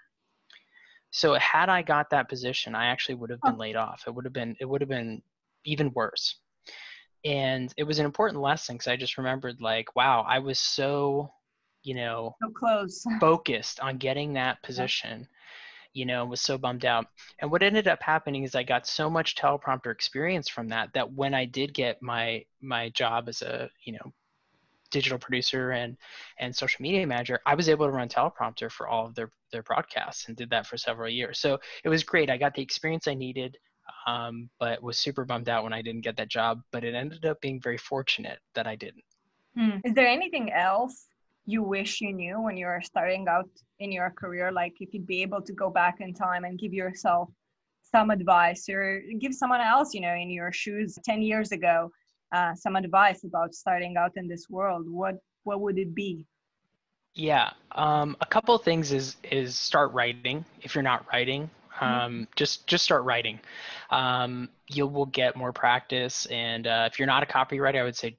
So 1.11 1.33
had 1.35 1.67
I 1.69 1.81
got 1.81 2.09
that 2.11 2.29
position, 2.29 2.73
I 2.73 2.85
actually 2.85 3.15
would 3.15 3.29
have 3.29 3.41
been 3.41 3.57
laid 3.57 3.75
off. 3.75 4.03
It 4.07 4.15
would 4.15 4.25
have 4.25 4.33
been 4.33 4.55
it 4.59 4.65
would 4.65 4.81
have 4.81 4.89
been 4.89 5.21
even 5.65 5.91
worse. 5.93 6.37
And 7.23 7.71
it 7.77 7.83
was 7.83 7.99
an 7.99 8.05
important 8.05 8.41
lesson 8.41 8.75
because 8.75 8.87
I 8.87 8.95
just 8.95 9.17
remembered 9.17 9.61
like, 9.61 9.95
wow, 9.95 10.25
I 10.27 10.39
was 10.39 10.59
so, 10.59 11.31
you 11.83 11.93
know, 11.93 12.35
so 12.41 12.49
close, 12.51 13.03
focused 13.19 13.79
on 13.79 13.97
getting 13.97 14.33
that 14.33 14.61
position. 14.63 15.27
You 15.93 16.05
know, 16.05 16.25
was 16.25 16.41
so 16.41 16.57
bummed 16.57 16.85
out. 16.85 17.05
And 17.39 17.51
what 17.51 17.63
ended 17.63 17.87
up 17.87 18.01
happening 18.01 18.43
is 18.43 18.55
I 18.55 18.63
got 18.63 18.87
so 18.87 19.09
much 19.09 19.35
teleprompter 19.35 19.91
experience 19.91 20.49
from 20.49 20.69
that 20.69 20.89
that 20.93 21.11
when 21.11 21.33
I 21.33 21.45
did 21.45 21.73
get 21.73 22.01
my 22.01 22.45
my 22.61 22.89
job 22.89 23.27
as 23.27 23.41
a, 23.41 23.69
you 23.83 23.93
know, 23.93 24.13
digital 24.91 25.17
producer 25.17 25.71
and 25.71 25.97
and 26.39 26.55
social 26.55 26.81
media 26.81 27.05
manager, 27.05 27.39
I 27.45 27.55
was 27.55 27.69
able 27.69 27.85
to 27.85 27.91
run 27.91 28.09
teleprompter 28.09 28.71
for 28.71 28.87
all 28.87 29.05
of 29.05 29.15
their 29.15 29.31
their 29.51 29.63
broadcasts 29.63 30.27
and 30.27 30.37
did 30.37 30.49
that 30.51 30.67
for 30.67 30.77
several 30.77 31.09
years. 31.09 31.39
So 31.39 31.59
it 31.83 31.89
was 31.89 32.03
great. 32.03 32.29
I 32.29 32.37
got 32.37 32.53
the 32.53 32.61
experience 32.61 33.07
I 33.07 33.13
needed, 33.13 33.57
um, 34.07 34.49
but 34.59 34.81
was 34.81 34.97
super 34.97 35.25
bummed 35.25 35.49
out 35.49 35.63
when 35.63 35.73
I 35.73 35.81
didn't 35.81 36.01
get 36.01 36.17
that 36.17 36.29
job. 36.29 36.61
But 36.71 36.83
it 36.83 36.95
ended 36.95 37.25
up 37.25 37.41
being 37.41 37.59
very 37.61 37.77
fortunate 37.77 38.39
that 38.55 38.67
I 38.67 38.75
didn't. 38.75 39.03
Hmm. 39.57 39.79
Is 39.83 39.93
there 39.93 40.07
anything 40.07 40.51
else 40.53 41.07
you 41.45 41.63
wish 41.63 42.01
you 42.01 42.13
knew 42.13 42.41
when 42.41 42.57
you 42.57 42.65
were 42.65 42.81
starting 42.83 43.27
out 43.27 43.49
in 43.79 43.91
your 43.91 44.11
career? 44.11 44.51
Like 44.51 44.73
if 44.79 44.93
you'd 44.93 45.07
be 45.07 45.21
able 45.21 45.41
to 45.41 45.53
go 45.53 45.69
back 45.69 46.01
in 46.01 46.13
time 46.13 46.43
and 46.43 46.59
give 46.59 46.73
yourself 46.73 47.29
some 47.81 48.09
advice 48.09 48.69
or 48.69 49.01
give 49.19 49.33
someone 49.33 49.61
else, 49.61 49.93
you 49.93 50.01
know, 50.01 50.13
in 50.13 50.29
your 50.29 50.51
shoes 50.51 50.97
10 51.03 51.21
years 51.21 51.51
ago, 51.51 51.91
uh, 52.31 52.55
some 52.55 52.75
advice 52.75 53.23
about 53.23 53.53
starting 53.53 53.97
out 53.97 54.11
in 54.15 54.27
this 54.27 54.49
world, 54.49 54.85
what 54.89 55.15
what 55.43 55.59
would 55.59 55.77
it 55.77 55.93
be? 55.93 56.25
Yeah, 57.13 57.51
um, 57.73 58.15
a 58.21 58.25
couple 58.25 58.55
of 58.55 58.63
things 58.63 58.91
is 58.91 59.17
is 59.23 59.55
start 59.55 59.91
writing. 59.91 60.45
If 60.61 60.75
you're 60.75 60.83
not 60.83 61.05
writing, 61.11 61.49
mm-hmm. 61.75 61.85
um, 61.85 62.27
just 62.35 62.67
just 62.67 62.85
start 62.85 63.03
writing. 63.03 63.39
Um, 63.89 64.49
you 64.67 64.87
will 64.87 65.07
get 65.07 65.35
more 65.35 65.51
practice, 65.51 66.25
and 66.27 66.67
uh, 66.67 66.87
if 66.89 66.99
you're 66.99 67.07
not 67.07 67.23
a 67.23 67.25
copywriter, 67.25 67.81
I 67.81 67.83
would 67.83 67.97
say 67.97 68.15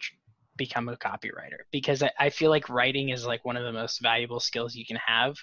become 0.57 0.89
a 0.89 0.97
copywriter 0.97 1.63
because 1.71 2.03
I, 2.03 2.11
I 2.19 2.31
feel 2.31 2.51
like 2.51 2.69
writing 2.69 3.11
is 3.11 3.27
like 3.27 3.45
one 3.45 3.57
of 3.57 3.65
the 3.65 3.73
most 3.73 4.01
valuable 4.03 4.41
skills 4.41 4.75
you 4.75 4.85
can 4.85 4.99
have 5.05 5.37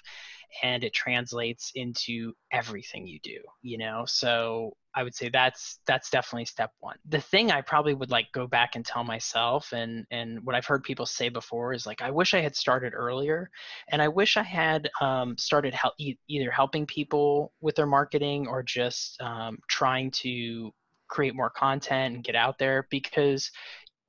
and 0.62 0.82
it 0.84 0.92
translates 0.92 1.72
into 1.74 2.32
everything 2.52 3.06
you 3.06 3.18
do 3.22 3.38
you 3.62 3.78
know? 3.78 4.04
So 4.06 4.76
i 4.94 5.04
would 5.04 5.14
say 5.14 5.28
that's 5.28 5.78
that's 5.86 6.10
definitely 6.10 6.44
step 6.44 6.72
one. 6.80 6.96
The 7.08 7.20
thing 7.20 7.52
i 7.52 7.60
probably 7.60 7.94
would 7.94 8.10
like 8.10 8.26
go 8.32 8.46
back 8.46 8.74
and 8.74 8.84
tell 8.84 9.04
myself 9.04 9.72
and 9.72 10.04
and 10.10 10.40
what 10.44 10.56
i've 10.56 10.66
heard 10.66 10.82
people 10.82 11.06
say 11.06 11.28
before 11.28 11.72
is 11.72 11.86
like 11.86 12.02
i 12.02 12.10
wish 12.10 12.34
i 12.34 12.40
had 12.40 12.56
started 12.56 12.92
earlier 12.94 13.50
and 13.90 14.02
i 14.02 14.08
wish 14.08 14.36
i 14.36 14.42
had 14.42 14.90
um, 15.00 15.36
started 15.38 15.74
help, 15.74 15.94
e- 15.98 16.18
either 16.28 16.50
helping 16.50 16.86
people 16.86 17.52
with 17.60 17.76
their 17.76 17.86
marketing 17.86 18.48
or 18.48 18.62
just 18.64 19.20
um, 19.22 19.58
trying 19.68 20.10
to 20.10 20.72
create 21.08 21.34
more 21.34 21.50
content 21.50 22.14
and 22.14 22.24
get 22.24 22.36
out 22.36 22.58
there 22.58 22.86
because 22.90 23.50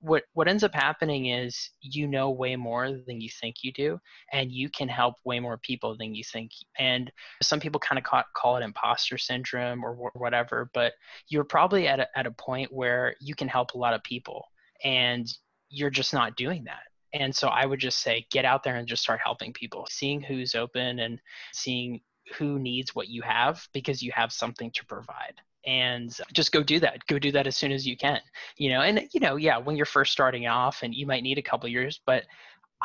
what 0.02 0.24
what 0.34 0.48
ends 0.48 0.64
up 0.64 0.74
happening 0.74 1.28
is 1.28 1.70
you 1.82 2.08
know 2.08 2.32
way 2.32 2.56
more 2.56 2.92
than 2.92 3.22
you 3.22 3.30
think 3.30 3.58
you 3.62 3.72
do 3.72 4.00
and 4.34 4.52
you 4.52 4.70
can 4.70 4.88
help 4.88 5.16
way 5.24 5.40
more 5.40 5.58
people 5.60 5.96
than 5.96 6.16
you 6.16 6.24
think. 6.24 6.52
And 6.78 7.12
some 7.42 7.60
people 7.60 7.80
kind 7.80 8.00
of 8.00 8.04
call, 8.04 8.24
call 8.36 8.58
it 8.58 8.64
imposter 8.64 9.18
syndrome 9.18 9.84
or 9.84 10.12
whatever 10.14 10.70
but 10.74 10.94
you're 11.30 11.44
probably 11.44 11.88
at 11.88 12.00
a, 12.00 12.08
at 12.18 12.26
a 12.26 12.32
point 12.32 12.74
where 12.74 13.16
you 13.22 13.36
can 13.36 13.48
help 13.48 13.74
a 13.74 13.78
lot 13.78 13.94
of 13.94 14.04
people 14.04 14.46
and 14.84 15.32
you're 15.70 15.90
just 15.92 16.14
not 16.14 16.36
doing 16.36 16.64
that. 16.66 16.82
And 17.14 17.36
so 17.36 17.48
i 17.48 17.66
would 17.66 17.80
just 17.80 18.00
say 18.00 18.26
get 18.32 18.46
out 18.46 18.64
there 18.64 18.78
and 18.78 18.88
just 18.88 19.04
start 19.04 19.20
helping 19.24 19.54
people 19.54 19.88
seeing 19.90 20.22
who's 20.22 20.56
open 20.56 21.00
and 21.00 21.20
seeing 21.54 22.02
who 22.38 22.60
needs 22.60 22.96
what 22.96 23.08
you 23.08 23.22
have 23.22 23.68
because 23.74 24.02
you 24.02 24.12
have 24.16 24.32
something 24.32 24.72
to 24.72 24.86
provide 24.86 25.42
and 25.65 26.17
just 26.34 26.52
go 26.52 26.63
do 26.63 26.80
that 26.80 27.06
go 27.08 27.19
do 27.19 27.32
that 27.32 27.47
as 27.47 27.56
soon 27.56 27.71
as 27.71 27.86
you 27.86 27.95
can 27.95 28.19
you 28.58 28.69
know 28.69 28.82
and 28.82 29.08
you 29.13 29.19
know 29.19 29.36
yeah 29.36 29.58
when 29.58 29.76
you're 29.76 29.86
first 29.86 30.12
starting 30.12 30.47
off 30.47 30.82
and 30.84 30.93
you 30.93 31.06
might 31.06 31.24
need 31.24 31.38
a 31.38 31.41
couple 31.41 31.69
years 31.69 32.02
but 32.06 32.24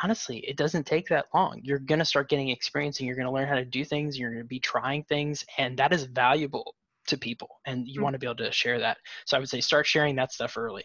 honestly 0.03 0.39
it 0.39 0.57
doesn't 0.57 0.85
take 0.85 1.07
that 1.07 1.25
long 1.33 1.59
you're 1.63 1.79
going 1.79 1.99
to 1.99 2.05
start 2.05 2.29
getting 2.29 2.49
experience 2.49 2.99
and 2.99 3.07
you're 3.07 3.15
going 3.15 3.25
to 3.27 3.31
learn 3.31 3.47
how 3.47 3.55
to 3.55 3.65
do 3.65 3.83
things 3.83 4.17
you're 4.17 4.31
going 4.31 4.43
to 4.43 4.47
be 4.47 4.59
trying 4.59 5.03
things 5.03 5.43
and 5.57 5.77
that 5.77 5.91
is 5.91 6.03
valuable 6.03 6.75
to 7.07 7.17
people 7.17 7.49
and 7.65 7.87
you 7.87 7.95
mm-hmm. 7.95 8.03
want 8.03 8.13
to 8.13 8.19
be 8.19 8.27
able 8.27 8.35
to 8.35 8.51
share 8.51 8.79
that 8.79 8.97
so 9.25 9.35
i 9.35 9.39
would 9.39 9.49
say 9.49 9.61
start 9.61 9.85
sharing 9.87 10.15
that 10.15 10.31
stuff 10.31 10.57
early 10.57 10.83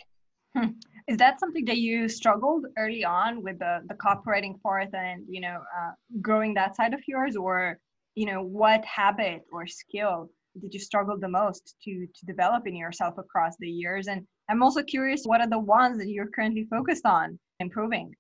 hmm. 0.57 0.68
is 1.09 1.18
that 1.18 1.38
something 1.40 1.64
that 1.64 1.78
you 1.78 2.09
struggled 2.09 2.64
early 2.78 3.05
on 3.05 3.42
with 3.42 3.59
the 3.59 3.81
the 3.88 3.94
copywriting 3.94 4.61
part 4.62 4.88
and 4.94 5.24
you 5.28 5.40
know 5.40 5.61
uh, 5.78 5.90
growing 6.22 6.55
that 6.55 6.74
side 6.74 6.94
of 6.94 7.00
yours 7.07 7.37
or 7.37 7.78
you 8.14 8.24
know 8.24 8.42
what 8.42 8.85
habit 8.85 9.42
or 9.52 9.66
skill 9.66 10.31
did 10.60 10.72
you 10.74 10.80
struggle 10.80 11.16
the 11.18 11.28
most 11.28 11.76
to 11.84 12.06
to 12.14 12.26
develop 12.26 12.66
in 12.66 12.76
yourself 12.76 13.14
across 13.18 13.54
the 13.58 13.68
years? 13.68 14.08
And 14.08 14.26
i'm 14.50 14.62
also 14.62 14.82
curious 14.82 15.22
what 15.24 15.40
are 15.40 15.48
the 15.48 15.58
ones 15.58 15.98
that 15.98 16.08
you're 16.08 16.28
currently 16.34 16.66
focused 16.70 17.06
on 17.06 17.38
improving? 17.60 18.12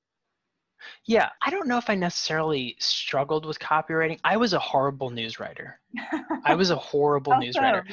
Yeah 1.06 1.28
i 1.44 1.50
don't 1.50 1.68
know 1.68 1.78
if 1.78 1.88
i 1.88 1.94
necessarily 1.94 2.74
struggled 2.78 3.46
with 3.46 3.58
copywriting. 3.58 4.18
I 4.24 4.36
was 4.36 4.52
a 4.52 4.58
horrible 4.58 5.10
news 5.10 5.38
writer. 5.38 5.78
I 6.44 6.54
was 6.54 6.70
a 6.70 6.76
horrible 6.76 7.36
news 7.38 7.56
writer. 7.56 7.84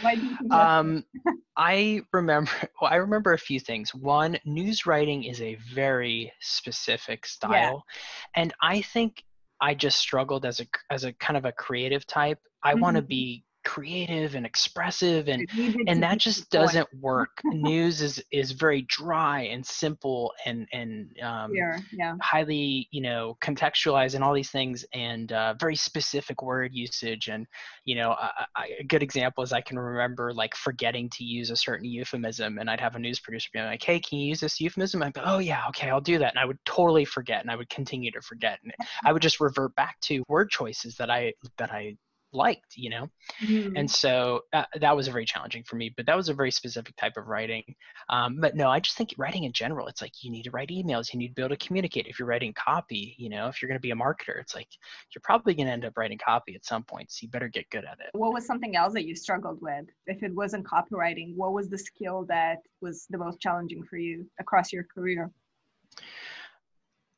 um, 0.52 1.04
i 1.58 2.02
remember 2.14 2.52
well 2.82 2.92
i 2.92 2.96
remember 2.96 3.34
a 3.34 3.38
few 3.38 3.60
things. 3.60 3.94
One 3.94 4.38
news 4.46 4.86
writing 4.86 5.24
is 5.24 5.42
a 5.42 5.56
very 5.74 6.32
specific 6.42 7.26
style. 7.26 7.84
Yeah. 7.86 8.42
and 8.42 8.54
i 8.62 8.82
think 8.82 9.24
i 9.62 9.74
just 9.74 9.98
struggled 9.98 10.46
as 10.46 10.60
a 10.60 10.66
as 10.90 11.04
a 11.04 11.14
kind 11.14 11.38
of 11.38 11.46
a 11.46 11.52
creative 11.52 12.08
type. 12.08 12.40
I 12.64 12.72
mm-hmm. 12.72 12.82
want 12.82 12.96
to 12.96 13.02
be 13.02 13.44
creative 13.64 14.36
and 14.36 14.46
expressive 14.46 15.28
and 15.28 15.48
and 15.88 16.02
that 16.02 16.18
just 16.18 16.50
doesn't 16.50 16.88
work. 17.00 17.42
News 17.46 18.02
is 18.02 18.24
is 18.32 18.52
very 18.52 18.84
dry 18.84 19.42
and 19.42 19.66
simple 19.66 20.34
and 20.46 20.68
and 20.74 21.10
um, 21.24 21.54
yeah, 21.54 21.80
yeah. 21.92 22.16
highly 22.22 22.88
you 22.92 23.02
know 23.02 23.38
contextualized 23.42 24.16
and 24.16 24.24
all 24.24 24.34
these 24.34 24.52
things 24.52 24.86
and 24.94 25.32
uh, 25.32 25.54
very 25.60 25.76
specific 25.76 26.42
word 26.42 26.72
usage 26.74 27.28
and 27.28 27.46
you 27.86 27.96
know 27.96 28.12
I, 28.12 28.46
I, 28.56 28.70
a 28.80 28.84
good 28.84 29.04
example 29.04 29.44
is 29.44 29.54
i 29.54 29.62
can 29.62 29.78
remember 29.78 30.34
like 30.34 30.56
forgetting 30.56 31.10
to 31.12 31.24
use 31.24 31.50
a 31.50 31.56
certain 31.56 31.86
euphemism 31.86 32.58
and 32.58 32.70
i'd 32.70 32.80
have 32.80 32.96
a 32.96 33.00
news 33.00 33.20
producer 33.20 33.50
be 33.54 33.60
like 33.60 33.84
hey 33.84 34.00
can 34.00 34.20
you 34.20 34.28
use 34.28 34.40
this 34.40 34.60
euphemism? 34.60 35.04
I'd 35.04 35.14
be 35.14 35.22
oh 35.24 35.40
yeah 35.40 35.64
okay 35.70 35.90
i'll 35.90 36.02
do 36.02 36.18
that 36.20 36.32
and 36.32 36.40
i 36.40 36.46
would 36.46 36.60
totally 36.66 37.06
forget 37.06 37.42
and 37.42 37.52
i 37.52 37.56
would 37.56 37.70
continue 37.70 38.12
to 38.12 38.22
forget 38.22 38.60
and 38.64 38.74
i 39.06 39.14
would 39.14 39.22
just 39.22 39.40
revert 39.40 39.76
back 39.76 40.00
to 40.02 40.24
word 40.28 40.50
choices 40.50 40.96
that 40.96 41.10
i 41.10 41.34
that 41.58 41.72
i 41.72 41.96
liked 42.32 42.74
you 42.76 42.90
know? 42.90 43.10
Mm-hmm. 43.42 43.76
and 43.76 43.90
so 43.90 44.42
uh, 44.54 44.66
that 44.80 44.96
was 44.96 45.08
very 45.08 45.26
challenging 45.26 45.64
for 45.64 45.76
me 45.76 45.94
but 45.96 46.06
that 46.06 46.16
was 46.16 46.30
a 46.30 46.34
very 46.34 46.52
specific 46.52 46.96
type 46.96 47.18
of 47.18 47.28
writing. 47.28 47.64
Um, 48.10 48.40
but 48.40 48.56
no 48.56 48.70
i 48.70 48.80
just 48.80 48.98
think 48.98 49.14
writing 49.18 49.44
in 49.44 49.54
general 49.54 49.88
it's 49.88 50.02
like 50.02 50.24
you 50.24 50.32
need 50.32 50.44
to 50.44 50.52
write 50.52 50.70
emails 50.70 51.14
you 51.14 51.20
need 51.20 51.30
to 51.30 51.34
be 51.34 51.42
able 51.42 51.56
to 51.56 51.66
communicate. 51.66 52.08
If 52.08 52.20
you're 52.20 52.28
writing 52.28 52.54
copy 52.54 53.16
you 53.18 53.30
know 53.30 53.48
if 53.48 53.62
you're 53.62 53.68
going 53.68 53.78
to 53.78 53.82
be 53.82 53.92
a 53.92 53.96
marketer 53.96 54.40
it's 54.40 54.56
like 54.56 54.68
you're 55.14 55.22
probably 55.24 55.54
going 55.54 55.68
to 55.68 55.74
end 55.74 55.86
up 55.86 55.98
writing 55.98 56.18
copy 56.18 56.56
at 56.56 56.66
some 56.66 56.84
point 56.84 57.12
so 57.12 57.20
you 57.24 57.30
better 57.30 57.48
get 57.48 57.70
good 57.70 57.86
at 57.86 58.00
it. 58.00 58.10
What 58.14 58.34
was 58.34 58.46
something 58.46 58.76
else 58.76 58.94
that 58.94 59.06
you 59.06 59.16
struggled 59.16 59.60
with? 59.62 59.86
If 60.08 60.24
it 60.24 60.34
wasn't 60.34 60.66
copywriting 60.66 61.36
what 61.36 61.54
was 61.54 61.70
the 61.70 61.78
skill 61.78 62.26
that 62.30 62.58
was 62.82 63.06
the 63.10 63.18
most 63.18 63.40
challenging 63.40 63.84
for 63.84 63.98
you 63.98 64.26
across 64.40 64.72
your 64.72 64.84
career? 64.84 65.32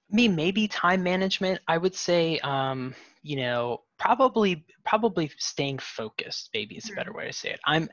Me 0.10 0.28
maybe 0.28 0.68
time 0.68 1.04
management 1.04 1.60
i 1.68 1.78
would 1.78 1.96
say 1.96 2.40
um, 2.40 2.94
you 3.24 3.38
know 3.38 3.82
probably 4.02 4.66
probably 4.86 5.32
staying 5.38 5.80
focused 5.80 6.50
maybe 6.54 6.76
is 6.76 6.90
a 6.90 6.94
better 6.94 7.12
mm-hmm. 7.12 7.20
way 7.20 7.28
to 7.28 7.34
say 7.34 7.52
it. 7.52 7.60
I'm 7.66 7.90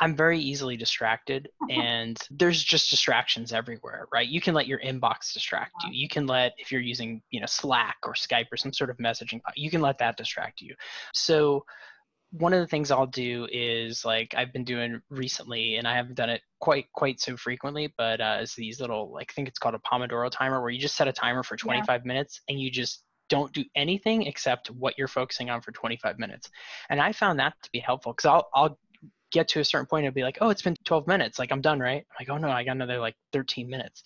i'm 0.00 0.14
very 0.14 0.38
easily 0.38 0.76
distracted 0.76 1.48
and 1.70 2.18
there's 2.30 2.62
just 2.62 2.90
distractions 2.90 3.52
everywhere 3.52 4.06
right? 4.12 4.28
You 4.28 4.40
can 4.40 4.54
let 4.54 4.66
your 4.66 4.80
inbox 4.80 5.32
distract 5.32 5.72
you. 5.84 5.90
You 5.92 6.08
can 6.08 6.26
let 6.26 6.52
if 6.58 6.72
you're 6.72 6.80
using 6.80 7.22
you 7.30 7.40
know 7.40 7.46
slack 7.46 7.96
or 8.04 8.14
skype 8.14 8.46
or 8.50 8.56
some 8.56 8.72
sort 8.72 8.90
of 8.90 8.96
messaging 8.96 9.40
you 9.54 9.70
can 9.70 9.80
let 9.80 9.98
that 9.98 10.16
distract 10.16 10.60
you. 10.60 10.74
So 11.12 11.64
one 12.30 12.52
of 12.52 12.60
the 12.60 12.66
things 12.66 12.90
I'll 12.90 13.06
do 13.06 13.48
is 13.50 14.04
like 14.04 14.34
I've 14.36 14.52
been 14.52 14.64
doing 14.64 15.00
recently, 15.08 15.76
and 15.76 15.88
I 15.88 15.96
haven't 15.96 16.16
done 16.16 16.30
it 16.30 16.42
quite 16.60 16.86
quite 16.92 17.20
so 17.20 17.36
frequently, 17.36 17.92
but 17.96 18.20
uh, 18.20 18.38
is 18.42 18.54
these 18.54 18.80
little 18.80 19.12
like 19.12 19.30
I 19.30 19.34
think 19.34 19.48
it's 19.48 19.58
called 19.58 19.74
a 19.74 19.78
Pomodoro 19.78 20.30
timer, 20.30 20.60
where 20.60 20.70
you 20.70 20.78
just 20.78 20.96
set 20.96 21.08
a 21.08 21.12
timer 21.12 21.42
for 21.42 21.56
25 21.56 21.86
yeah. 21.88 22.06
minutes 22.06 22.40
and 22.48 22.60
you 22.60 22.70
just 22.70 23.02
don't 23.28 23.52
do 23.52 23.64
anything 23.74 24.22
except 24.22 24.70
what 24.70 24.96
you're 24.98 25.08
focusing 25.08 25.50
on 25.50 25.60
for 25.60 25.72
25 25.72 26.18
minutes. 26.18 26.50
And 26.90 27.00
I 27.00 27.12
found 27.12 27.38
that 27.38 27.54
to 27.62 27.70
be 27.70 27.78
helpful 27.78 28.12
because 28.12 28.26
I'll, 28.26 28.48
I'll 28.54 28.78
get 29.30 29.48
to 29.48 29.60
a 29.60 29.64
certain 29.64 29.86
point 29.86 30.06
and 30.06 30.14
be 30.14 30.22
like, 30.22 30.38
oh, 30.40 30.50
it's 30.50 30.62
been 30.62 30.74
12 30.84 31.06
minutes. 31.06 31.38
Like 31.38 31.52
I'm 31.52 31.60
done, 31.60 31.80
right? 31.80 32.04
I'm 32.10 32.16
like, 32.18 32.30
oh 32.30 32.38
no, 32.38 32.50
I 32.50 32.64
got 32.64 32.72
another 32.72 32.98
like 32.98 33.16
13 33.32 33.68
minutes. 33.68 34.02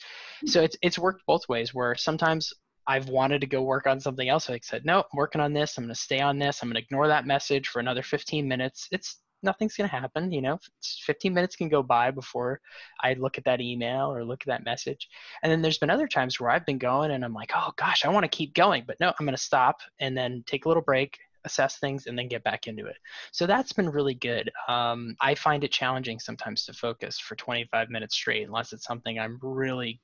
So 0.46 0.62
it's, 0.62 0.76
it's 0.82 0.98
worked 0.98 1.22
both 1.26 1.48
ways 1.48 1.72
where 1.72 1.94
sometimes 1.94 2.52
I've 2.86 3.08
wanted 3.08 3.40
to 3.42 3.46
go 3.46 3.62
work 3.62 3.86
on 3.86 4.00
something 4.00 4.28
else. 4.28 4.50
I 4.50 4.58
said, 4.62 4.84
no, 4.84 4.98
I'm 4.98 5.16
working 5.16 5.40
on 5.40 5.52
this. 5.52 5.78
I'm 5.78 5.84
going 5.84 5.94
to 5.94 6.00
stay 6.00 6.20
on 6.20 6.38
this. 6.38 6.62
I'm 6.62 6.68
going 6.68 6.74
to 6.76 6.82
ignore 6.82 7.08
that 7.08 7.26
message 7.26 7.68
for 7.68 7.78
another 7.78 8.02
15 8.02 8.48
minutes. 8.48 8.88
It's 8.90 9.18
nothing's 9.42 9.76
going 9.76 9.88
to 9.88 9.94
happen. 9.94 10.32
You 10.32 10.42
know, 10.42 10.58
15 11.04 11.32
minutes 11.32 11.56
can 11.56 11.68
go 11.68 11.82
by 11.82 12.10
before 12.10 12.60
I 13.00 13.14
look 13.14 13.38
at 13.38 13.44
that 13.44 13.60
email 13.60 14.12
or 14.12 14.24
look 14.24 14.42
at 14.42 14.48
that 14.48 14.64
message. 14.64 15.08
And 15.42 15.50
then 15.50 15.62
there's 15.62 15.78
been 15.78 15.90
other 15.90 16.08
times 16.08 16.38
where 16.38 16.50
I've 16.50 16.66
been 16.66 16.78
going 16.78 17.10
and 17.10 17.24
I'm 17.24 17.34
like, 17.34 17.52
oh 17.54 17.72
gosh, 17.76 18.04
I 18.04 18.08
want 18.08 18.24
to 18.24 18.36
keep 18.36 18.54
going, 18.54 18.84
but 18.86 18.98
no, 19.00 19.08
I'm 19.08 19.26
going 19.26 19.36
to 19.36 19.42
stop 19.42 19.80
and 20.00 20.16
then 20.16 20.42
take 20.46 20.64
a 20.64 20.68
little 20.68 20.82
break, 20.82 21.18
assess 21.44 21.78
things, 21.78 22.06
and 22.06 22.18
then 22.18 22.28
get 22.28 22.44
back 22.44 22.66
into 22.66 22.86
it. 22.86 22.96
So 23.32 23.46
that's 23.46 23.72
been 23.72 23.90
really 23.90 24.14
good. 24.14 24.50
Um, 24.68 25.16
I 25.20 25.34
find 25.34 25.64
it 25.64 25.72
challenging 25.72 26.18
sometimes 26.18 26.64
to 26.66 26.72
focus 26.72 27.18
for 27.18 27.34
25 27.36 27.90
minutes 27.90 28.14
straight 28.14 28.46
unless 28.46 28.72
it's 28.72 28.84
something 28.84 29.18
I'm 29.18 29.38
really 29.42 30.00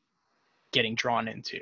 getting 0.72 0.94
drawn 0.94 1.28
into. 1.28 1.60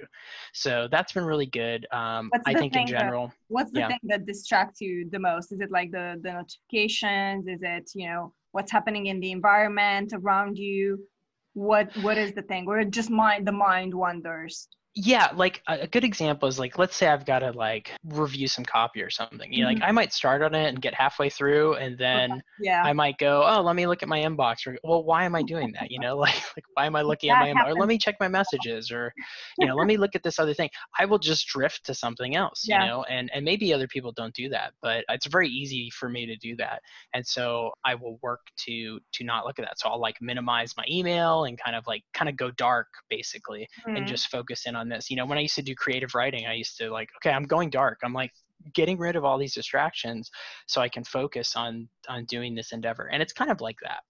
So 0.52 0.88
that's 0.90 1.12
been 1.12 1.24
really 1.24 1.46
good. 1.46 1.86
Um, 1.92 2.30
I 2.46 2.54
think 2.54 2.76
in 2.76 2.86
general. 2.86 3.28
That, 3.28 3.36
what's 3.48 3.70
the 3.72 3.80
yeah. 3.80 3.88
thing 3.88 4.00
that 4.04 4.26
distracts 4.26 4.80
you 4.80 5.08
the 5.10 5.18
most? 5.18 5.52
Is 5.52 5.60
it 5.60 5.70
like 5.70 5.90
the 5.90 6.20
the 6.22 6.32
notifications? 6.32 7.46
Is 7.46 7.60
it 7.62 7.90
you 7.94 8.08
know 8.08 8.32
what's 8.52 8.72
happening 8.72 9.06
in 9.06 9.20
the 9.20 9.30
environment 9.30 10.12
around 10.14 10.58
you? 10.58 11.06
What 11.54 11.94
what 11.98 12.18
is 12.18 12.32
the 12.32 12.42
thing? 12.42 12.66
Or 12.66 12.82
just 12.84 13.10
mind 13.10 13.46
the 13.46 13.52
mind 13.52 13.94
wanders? 13.94 14.68
Yeah 14.98 15.28
like 15.36 15.62
a, 15.68 15.86
good 15.86 16.04
example 16.04 16.48
is 16.48 16.58
like 16.58 16.78
let's 16.78 16.96
say 16.96 17.06
i've 17.06 17.26
got 17.26 17.40
to 17.40 17.50
like 17.50 17.92
review 18.04 18.48
some 18.48 18.64
copy 18.64 19.02
or 19.02 19.10
something 19.10 19.52
you 19.52 19.62
know 19.62 19.68
mm-hmm. 19.68 19.80
like 19.80 19.88
i 19.88 19.92
might 19.92 20.10
start 20.10 20.40
on 20.40 20.54
it 20.54 20.68
and 20.68 20.80
get 20.80 20.94
halfway 20.94 21.28
through 21.28 21.74
and 21.74 21.98
then 21.98 22.42
yeah 22.58 22.82
i 22.82 22.94
might 22.94 23.18
go 23.18 23.44
oh 23.46 23.60
let 23.60 23.76
me 23.76 23.86
look 23.86 24.02
at 24.02 24.08
my 24.08 24.20
inbox 24.20 24.66
or 24.66 24.78
well 24.82 25.04
why 25.04 25.24
am 25.24 25.34
i 25.34 25.42
doing 25.42 25.70
that 25.78 25.90
you 25.90 26.00
know 26.00 26.16
like 26.26 26.34
like 26.56 26.64
why 26.72 26.86
am 26.86 26.96
i 26.96 27.02
looking 27.02 27.28
that 27.28 27.46
at 27.46 27.54
my 27.54 27.62
inbox 27.62 27.68
or 27.68 27.74
let 27.74 27.88
me 27.88 27.98
check 27.98 28.16
my 28.20 28.28
messages 28.28 28.90
or 28.90 29.12
you 29.58 29.66
know 29.66 29.74
let 29.74 29.86
me 29.86 29.98
look 29.98 30.14
at 30.14 30.22
this 30.22 30.38
other 30.38 30.54
thing 30.54 30.70
i 30.98 31.04
will 31.04 31.18
just 31.18 31.46
drift 31.46 31.84
to 31.84 31.92
something 31.92 32.34
else 32.34 32.64
yeah. 32.66 32.82
you 32.82 32.88
know 32.88 33.02
and 33.04 33.30
and 33.34 33.44
maybe 33.44 33.74
other 33.74 33.88
people 33.88 34.12
don't 34.12 34.34
do 34.34 34.48
that 34.48 34.72
but 34.80 35.04
it's 35.10 35.26
very 35.26 35.48
easy 35.48 35.90
for 35.90 36.08
me 36.08 36.24
to 36.24 36.36
do 36.36 36.56
that 36.56 36.80
and 37.12 37.26
so 37.26 37.70
i 37.84 37.94
will 37.94 38.18
work 38.22 38.40
to 38.56 38.98
to 39.12 39.24
not 39.24 39.44
look 39.44 39.58
at 39.58 39.66
that 39.66 39.78
so 39.78 39.90
i'll 39.90 40.00
like 40.00 40.16
minimize 40.22 40.72
my 40.74 40.84
email 40.90 41.44
and 41.44 41.58
kind 41.62 41.76
of 41.76 41.86
like 41.86 42.02
kind 42.14 42.30
of 42.30 42.36
go 42.36 42.50
dark 42.52 42.86
basically 43.10 43.68
mm-hmm. 43.86 43.96
and 43.96 44.06
just 44.06 44.28
focus 44.28 44.64
in 44.64 44.74
on 44.74 44.85
on 44.86 44.96
this. 44.96 45.10
You 45.10 45.16
know, 45.16 45.26
when 45.26 45.38
I 45.38 45.42
used 45.42 45.56
to 45.56 45.62
do 45.62 45.74
creative 45.74 46.14
writing, 46.14 46.46
I 46.46 46.54
used 46.54 46.78
to 46.78 46.90
like, 46.90 47.08
okay, 47.18 47.30
I'm 47.30 47.44
going 47.44 47.70
dark. 47.70 47.98
I'm 48.02 48.12
like 48.12 48.32
getting 48.74 48.98
rid 48.98 49.16
of 49.16 49.24
all 49.24 49.38
these 49.38 49.54
distractions 49.54 50.30
so 50.66 50.80
I 50.80 50.88
can 50.88 51.04
focus 51.04 51.56
on 51.56 51.88
on 52.08 52.24
doing 52.24 52.54
this 52.54 52.72
endeavor. 52.72 53.08
And 53.12 53.22
it's 53.22 53.32
kind 53.32 53.50
of 53.50 53.60
like 53.60 53.76
that. 53.82 54.00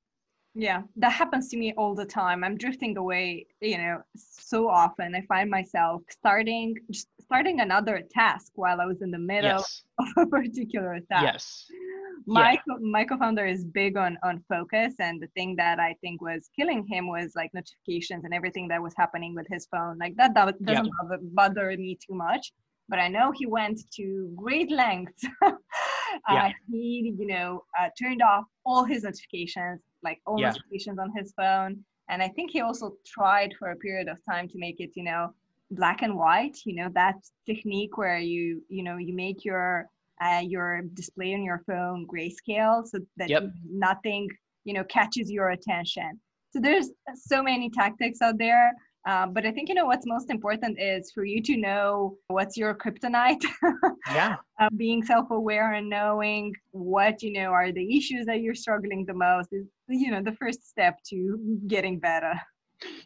Yeah, 0.58 0.82
that 0.96 1.12
happens 1.12 1.50
to 1.50 1.58
me 1.58 1.74
all 1.76 1.94
the 1.94 2.06
time. 2.06 2.42
I'm 2.42 2.56
drifting 2.56 2.96
away, 2.96 3.46
you 3.60 3.76
know, 3.76 4.00
so 4.16 4.70
often. 4.70 5.14
I 5.14 5.20
find 5.26 5.50
myself 5.50 6.00
starting 6.08 6.76
just 6.90 7.08
starting 7.20 7.60
another 7.60 8.02
task 8.10 8.52
while 8.54 8.80
I 8.80 8.86
was 8.86 9.02
in 9.02 9.10
the 9.10 9.18
middle 9.18 9.58
yes. 9.58 9.82
of 9.98 10.06
a 10.16 10.26
particular 10.26 11.00
task. 11.10 11.24
Yes 11.24 11.66
my 12.26 12.52
yeah. 12.52 12.60
co- 12.68 12.82
my 12.82 13.04
co-founder 13.04 13.46
is 13.46 13.64
big 13.64 13.96
on 13.96 14.18
on 14.22 14.42
focus 14.48 14.94
and 14.98 15.22
the 15.22 15.28
thing 15.28 15.54
that 15.56 15.78
i 15.78 15.94
think 16.00 16.20
was 16.20 16.50
killing 16.56 16.84
him 16.86 17.08
was 17.08 17.32
like 17.36 17.50
notifications 17.54 18.24
and 18.24 18.34
everything 18.34 18.66
that 18.66 18.82
was 18.82 18.92
happening 18.96 19.34
with 19.34 19.46
his 19.48 19.66
phone 19.66 19.96
like 19.98 20.14
that, 20.16 20.34
that 20.34 20.62
doesn't 20.64 20.84
yep. 20.86 20.92
bother, 21.00 21.18
bother 21.22 21.76
me 21.76 21.96
too 22.04 22.14
much 22.14 22.52
but 22.88 22.98
i 22.98 23.06
know 23.06 23.32
he 23.32 23.46
went 23.46 23.80
to 23.92 24.32
great 24.34 24.70
lengths 24.70 25.24
uh, 25.42 25.52
yeah. 26.28 26.50
he 26.70 27.14
you 27.16 27.26
know 27.26 27.62
uh, 27.78 27.88
turned 28.00 28.22
off 28.22 28.44
all 28.64 28.84
his 28.84 29.04
notifications 29.04 29.80
like 30.02 30.20
all 30.26 30.40
yeah. 30.40 30.48
notifications 30.48 30.98
on 30.98 31.12
his 31.16 31.32
phone 31.36 31.78
and 32.08 32.22
i 32.22 32.28
think 32.28 32.50
he 32.50 32.60
also 32.60 32.96
tried 33.06 33.54
for 33.58 33.70
a 33.70 33.76
period 33.76 34.08
of 34.08 34.18
time 34.28 34.48
to 34.48 34.58
make 34.58 34.80
it 34.80 34.90
you 34.94 35.04
know 35.04 35.32
black 35.72 36.02
and 36.02 36.16
white 36.16 36.56
you 36.64 36.74
know 36.74 36.88
that 36.94 37.16
technique 37.44 37.96
where 37.98 38.18
you 38.18 38.62
you 38.68 38.82
know 38.82 38.96
you 38.96 39.14
make 39.14 39.44
your 39.44 39.88
uh, 40.22 40.42
your 40.42 40.82
display 40.94 41.34
on 41.34 41.42
your 41.42 41.62
phone 41.66 42.06
grayscale 42.06 42.86
so 42.86 42.98
that 43.16 43.28
yep. 43.28 43.44
nothing 43.68 44.28
you 44.64 44.74
know 44.74 44.84
catches 44.84 45.30
your 45.30 45.50
attention. 45.50 46.20
So 46.52 46.60
there's 46.60 46.90
so 47.14 47.42
many 47.42 47.68
tactics 47.70 48.22
out 48.22 48.38
there 48.38 48.72
uh, 49.06 49.24
but 49.26 49.46
i 49.46 49.52
think 49.52 49.68
you 49.68 49.74
know 49.74 49.86
what's 49.86 50.06
most 50.06 50.30
important 50.30 50.78
is 50.80 51.12
for 51.12 51.24
you 51.24 51.40
to 51.40 51.56
know 51.56 52.18
what's 52.26 52.56
your 52.56 52.74
kryptonite. 52.74 53.44
Yeah. 54.12 54.36
Uh, 54.60 54.68
being 54.76 55.04
self-aware 55.04 55.72
and 55.72 55.88
knowing 55.88 56.54
what 56.70 57.22
you 57.22 57.32
know 57.32 57.50
are 57.50 57.72
the 57.72 57.96
issues 57.96 58.24
that 58.26 58.40
you're 58.40 58.54
struggling 58.54 59.04
the 59.04 59.14
most 59.14 59.52
is 59.52 59.66
you 59.88 60.10
know 60.12 60.22
the 60.22 60.32
first 60.32 60.68
step 60.68 61.02
to 61.08 61.38
getting 61.66 61.98
better 61.98 62.34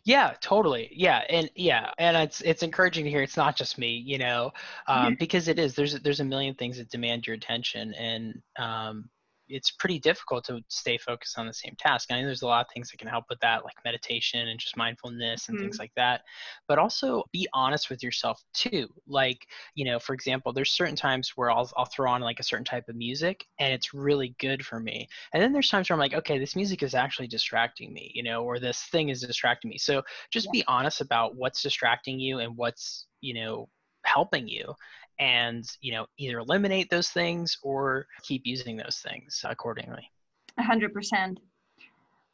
yeah, 0.05 0.35
totally. 0.41 0.91
Yeah, 0.93 1.23
and 1.29 1.51
yeah, 1.55 1.91
and 1.99 2.17
it's 2.17 2.41
it's 2.41 2.63
encouraging 2.63 3.05
to 3.05 3.11
hear 3.11 3.23
it's 3.23 3.37
not 3.37 3.57
just 3.57 3.79
me, 3.79 3.97
you 4.05 4.19
know, 4.19 4.53
um, 4.87 5.17
because 5.19 5.49
it 5.49 5.59
is. 5.59 5.75
There's 5.75 5.95
there's 6.01 6.21
a 6.21 6.25
million 6.25 6.55
things 6.55 6.79
that 6.79 6.91
demand 6.91 7.27
your 7.27 7.37
attention, 7.37 7.95
and 7.95 8.43
um, 8.59 9.09
it's 9.51 9.71
pretty 9.73 9.99
difficult 9.99 10.45
to 10.45 10.61
stay 10.69 10.97
focused 10.97 11.39
on 11.39 11.47
the 11.47 11.53
same 11.53 11.75
task. 11.79 12.11
I 12.11 12.21
know 12.21 12.27
there's 12.27 12.43
a 12.43 12.47
lot 12.47 12.65
of 12.65 12.73
things 12.73 12.91
that 12.91 12.99
can 12.99 13.09
help 13.09 13.25
with 13.29 13.41
that, 13.41 13.65
like 13.65 13.75
meditation 13.85 14.49
and 14.49 14.59
just 14.59 14.77
mindfulness 14.77 15.49
and 15.49 15.57
mm-hmm. 15.57 15.67
things 15.67 15.79
like 15.79 15.93
that. 15.97 16.23
But 16.69 16.79
also 16.79 17.25
be 17.33 17.49
honest 17.53 17.91
with 17.91 18.03
yourself 18.03 18.43
too. 18.55 18.89
Like, 19.07 19.47
you 19.75 19.85
know, 19.85 19.99
for 19.99 20.15
example, 20.15 20.53
there's 20.53 20.73
certain 20.73 20.97
times 20.97 21.33
where 21.37 21.51
I'll 21.51 21.71
I'll 21.77 21.87
throw 21.87 22.11
on 22.11 22.21
like 22.21 22.41
a 22.41 22.45
certain 22.45 22.65
type 22.65 22.89
of 22.89 22.97
music 22.97 23.45
and 23.59 23.73
it's 23.73 23.93
really 23.93 24.35
good 24.39 24.65
for 24.65 24.81
me. 24.81 25.09
And 25.35 25.43
then 25.43 25.53
there's 25.53 25.69
times 25.69 25.91
where 25.91 25.95
I'm 25.95 26.01
like, 26.01 26.15
okay, 26.15 26.39
this 26.39 26.57
music 26.57 26.83
is 26.83 26.95
actually 26.95 27.29
distracting 27.29 27.93
me, 27.93 28.13
you 28.15 28.23
know, 28.23 28.45
or 28.45 28.59
this 28.59 28.83
thing 28.85 29.09
is 29.09 29.21
distracting 29.21 29.71
me. 29.71 29.79
So 29.79 30.03
just 30.31 30.47
yeah. 30.47 30.61
be 30.61 30.65
honest 30.69 31.01
about 31.01 31.37
what's 31.37 31.63
distracting 31.63 32.21
you 32.21 32.39
and 32.39 32.57
what's, 32.57 33.07
you 33.21 33.35
know, 33.35 33.69
helping 34.05 34.49
you 34.49 34.75
and 35.21 35.65
you 35.81 35.93
know 35.93 36.07
either 36.19 36.39
eliminate 36.39 36.91
those 36.91 37.11
things 37.11 37.57
or 37.63 38.07
keep 38.23 38.43
using 38.45 38.77
those 38.77 39.05
things 39.07 39.45
accordingly. 39.45 40.11
100% 40.59 41.37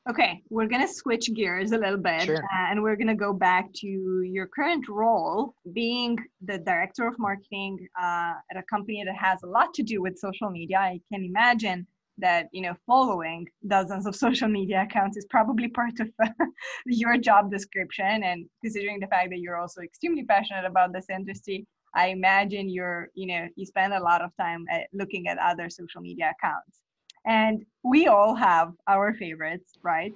okay 0.08 0.40
we're 0.50 0.66
going 0.66 0.80
to 0.80 0.92
switch 0.92 1.32
gears 1.34 1.72
a 1.72 1.78
little 1.78 1.98
bit 1.98 2.22
sure. 2.22 2.36
uh, 2.36 2.70
and 2.70 2.82
we're 2.82 2.96
going 2.96 3.08
to 3.08 3.14
go 3.14 3.32
back 3.32 3.70
to 3.74 4.22
your 4.22 4.46
current 4.46 4.88
role 4.88 5.54
being 5.72 6.16
the 6.44 6.58
director 6.58 7.06
of 7.06 7.18
marketing 7.18 7.76
uh, 8.00 8.32
at 8.50 8.56
a 8.56 8.62
company 8.70 9.02
that 9.04 9.16
has 9.16 9.42
a 9.42 9.46
lot 9.46 9.74
to 9.74 9.82
do 9.82 10.00
with 10.00 10.16
social 10.18 10.48
media. 10.48 10.78
I 10.78 11.00
can 11.12 11.24
imagine 11.24 11.86
that 12.18 12.48
you 12.52 12.62
know 12.62 12.74
following 12.86 13.46
dozens 13.66 14.06
of 14.06 14.16
social 14.26 14.48
media 14.48 14.82
accounts 14.82 15.16
is 15.16 15.26
probably 15.28 15.68
part 15.68 15.98
of 16.00 16.08
your 16.86 17.18
job 17.18 17.50
description 17.50 18.22
and 18.24 18.46
considering 18.62 18.98
the 19.00 19.06
fact 19.08 19.28
that 19.30 19.40
you're 19.40 19.58
also 19.58 19.82
extremely 19.82 20.24
passionate 20.24 20.64
about 20.64 20.92
this 20.92 21.06
industry 21.10 21.66
I 21.96 22.08
imagine 22.08 22.68
you're, 22.68 23.08
you 23.14 23.26
know, 23.26 23.48
you 23.56 23.64
spend 23.64 23.94
a 23.94 24.00
lot 24.00 24.20
of 24.20 24.30
time 24.36 24.66
at 24.70 24.88
looking 24.92 25.28
at 25.28 25.38
other 25.38 25.70
social 25.70 26.02
media 26.02 26.32
accounts. 26.38 26.80
And 27.24 27.64
we 27.82 28.06
all 28.06 28.34
have 28.34 28.74
our 28.86 29.14
favorites, 29.14 29.72
right? 29.82 30.14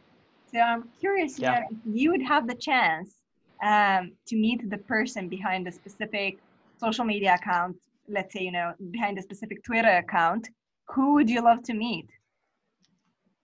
So 0.53 0.61
I'm 0.61 0.91
curious 1.01 1.39
yeah. 1.39 1.61
if 1.61 1.79
you 1.87 2.11
would 2.11 2.23
have 2.23 2.47
the 2.47 2.55
chance 2.55 3.17
um, 3.65 4.13
to 4.27 4.37
meet 4.37 4.69
the 4.69 4.77
person 4.79 5.29
behind 5.29 5.67
a 5.69 5.73
specific 5.73 6.39
social 6.77 7.07
media 7.07 7.35
account, 7.35 7.77
let's 8.09 8.35
say, 8.35 8.43
you 8.43 8.53
know, 8.53 8.75
behind 8.91 9.19
a 9.19 9.23
specific 9.23 9.65
Twitter 9.65 9.97
account, 9.97 10.49
who 10.89 11.15
would 11.15 11.31
you 11.31 11.43
love 11.43 11.63
to 11.65 11.73
meet? 11.73 12.09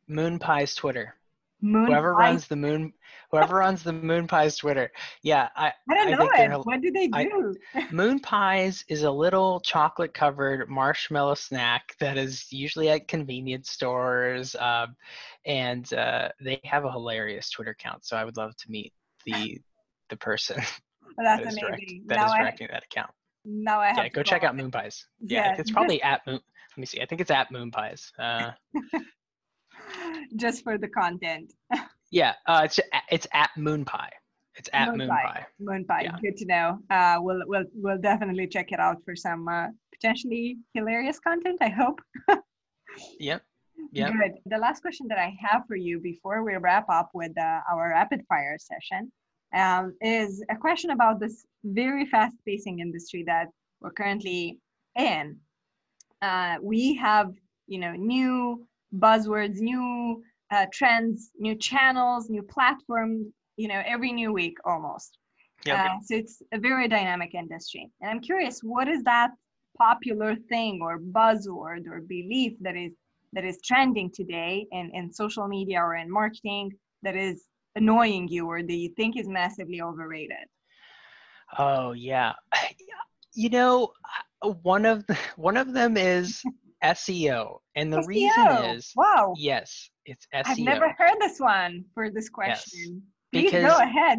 Moon 0.09 0.39
Pie's 0.39 0.75
Twitter. 0.75 1.15
Moon 1.61 1.87
whoever 1.87 2.15
Pie? 2.15 2.31
runs 2.31 2.47
the 2.47 2.57
moon 2.57 2.93
whoever 3.31 3.57
runs 3.57 3.83
the 3.83 3.93
moon 3.93 4.27
pies 4.27 4.57
twitter. 4.57 4.91
Yeah 5.23 5.49
i 5.57 5.73
i 5.89 5.95
don't 5.95 6.11
know 6.51 6.61
it. 6.61 6.67
what 6.67 6.81
do 6.81 6.91
they 6.91 7.09
do? 7.09 7.57
I, 7.75 7.87
moon 7.93 8.21
pies 8.21 8.85
is 8.89 9.03
a 9.03 9.11
little 9.11 9.61
chocolate 9.61 10.15
covered 10.15 10.69
marshmallow 10.69 11.35
snack 11.35 11.95
that 12.01 12.19
is 12.19 12.53
usually 12.53 12.89
at 12.91 13.09
convenience 13.09 13.71
stores 13.71 14.55
um, 14.57 14.97
and 15.45 15.93
uh, 15.95 16.29
they 16.41 16.61
have 16.65 16.85
a 16.85 16.93
hilarious 16.93 17.51
twitter 17.51 17.71
account 17.71 18.05
so 18.05 18.17
i 18.17 18.25
would 18.25 18.37
love 18.37 18.57
to 18.57 18.71
meet 18.71 18.93
the 19.25 19.61
the 20.11 20.17
person 20.17 20.57
well, 21.17 21.25
that's 21.25 21.43
that 21.43 21.49
is 21.49 21.57
amazing. 21.57 22.05
direct, 22.05 22.09
that 22.09 22.27
is 22.27 22.33
directing 22.35 22.69
I, 22.71 22.75
that 22.75 22.85
account. 22.85 23.11
Now 23.45 23.81
i 23.81 23.87
have 23.89 23.97
yeah 23.99 24.09
go 24.09 24.23
check 24.23 24.45
out 24.45 24.57
moon 24.57 24.71
pies. 24.71 25.07
Yeah, 25.21 25.49
yeah 25.49 25.57
it's 25.59 25.71
probably 25.71 26.03
at 26.03 26.27
moon 26.27 26.41
let 26.71 26.79
me 26.79 26.87
see 26.87 27.01
i 27.01 27.07
think 27.07 27.21
it's 27.21 27.31
at 27.31 27.51
moon 27.51 27.71
pies. 27.71 28.13
Uh, 28.19 28.53
just 30.37 30.63
for 30.63 30.79
the 30.79 30.89
content. 30.89 31.53
yeah, 32.11 32.35
uh, 32.47 32.63
it's 32.65 32.81
it's 33.11 33.27
at 33.33 33.51
Moon 33.57 33.85
Pie. 33.85 34.13
It's 34.57 34.71
at 34.73 34.89
Moon, 34.89 34.99
Moon 34.99 35.09
Pie. 35.09 35.23
Pie. 35.23 35.47
Moon 35.61 35.85
Pie. 35.85 36.03
Yeah. 36.03 36.17
Good 36.23 36.37
to 36.39 36.47
know. 36.47 36.79
Uh, 36.91 37.17
we'll 37.21 37.43
we'll 37.47 37.65
we'll 37.75 38.01
definitely 38.01 38.47
check 38.47 38.73
it 38.73 38.81
out 38.81 38.99
for 39.05 39.15
some 39.15 39.49
uh, 39.49 39.69
potentially 39.93 40.59
hilarious 40.75 41.19
content. 41.19 41.59
I 41.61 41.69
hope. 41.69 42.01
yep. 43.21 43.43
Yep. 43.93 44.13
Good. 44.13 44.33
The 44.47 44.59
last 44.59 44.81
question 44.81 45.07
that 45.09 45.19
I 45.19 45.37
have 45.41 45.63
for 45.67 45.77
you 45.77 46.01
before 46.01 46.43
we 46.43 46.57
wrap 46.57 46.89
up 46.89 47.11
with 47.15 47.33
uh, 47.39 47.61
our 47.71 47.91
rapid 47.91 48.23
fire 48.29 48.57
session 48.59 49.13
um, 49.55 49.95
is 50.01 50.43
a 50.51 50.57
question 50.57 50.91
about 50.91 51.21
this 51.21 51.45
very 51.65 52.07
fast 52.07 52.37
pacing 52.47 52.81
industry 52.81 53.23
that 53.27 53.49
we're 53.81 53.93
currently 53.93 54.59
in. 54.97 55.37
Uh, 56.23 56.57
we 56.63 56.95
have, 56.95 57.33
you 57.67 57.79
know, 57.79 57.93
new 57.93 58.67
buzzwords, 58.99 59.57
new 59.59 60.23
uh, 60.51 60.67
trends, 60.73 61.31
new 61.39 61.55
channels, 61.57 62.31
new 62.31 62.43
platforms, 62.43 63.27
you 63.57 63.69
know, 63.69 63.83
every 63.87 64.13
new 64.13 64.33
week 64.33 64.57
almost. 64.65 65.19
Yeah, 65.65 65.83
uh, 65.83 65.89
so 66.05 66.17
it's 66.17 66.43
a 66.53 66.59
very 66.59 66.89
dynamic 66.89 67.35
industry. 67.35 67.91
And 68.01 68.11
I'm 68.11 68.21
curious, 68.21 68.61
what 68.61 68.89
is 68.89 69.03
that 69.05 69.31
popular 69.79 70.37
thing 70.49 70.81
or 70.83 70.99
buzzword 70.99 71.87
or 71.91 72.01
belief 72.01 72.53
that 72.61 72.77
is 72.77 72.93
that 73.33 73.45
is 73.45 73.61
trending 73.63 74.11
today 74.15 74.67
in, 74.73 74.91
in 74.95 75.13
social 75.13 75.47
media 75.49 75.81
or 75.81 75.97
in 75.97 76.11
marketing 76.11 76.73
that 77.03 77.17
is 77.17 77.45
annoying 77.75 78.29
you 78.29 78.47
or 78.47 78.63
that 78.63 78.73
you 78.73 78.91
think 78.97 79.17
is 79.19 79.29
massively 79.29 79.81
overrated? 79.83 80.47
Oh 81.59 81.93
yeah. 81.93 82.33
You 83.39 83.51
know, 83.51 83.93
one 84.63 84.87
of 84.87 85.07
the, 85.07 85.19
one 85.37 85.59
of 85.59 85.75
them 85.75 85.99
is 85.99 86.43
SEO. 86.83 87.59
And 87.75 87.93
the 87.93 87.99
SEO. 87.99 88.07
reason 88.07 88.47
is 88.77 88.93
wow. 88.97 89.35
Yes, 89.37 89.91
it's 90.05 90.27
SEO. 90.35 90.43
I've 90.47 90.59
never 90.59 90.95
heard 90.99 91.17
this 91.21 91.41
one 91.41 91.85
for 91.95 92.11
this 92.11 92.29
question. 92.29 93.03
Yes. 93.03 93.13
Please 93.33 93.51
because 93.51 93.77
go 93.77 93.83
ahead. 93.83 94.19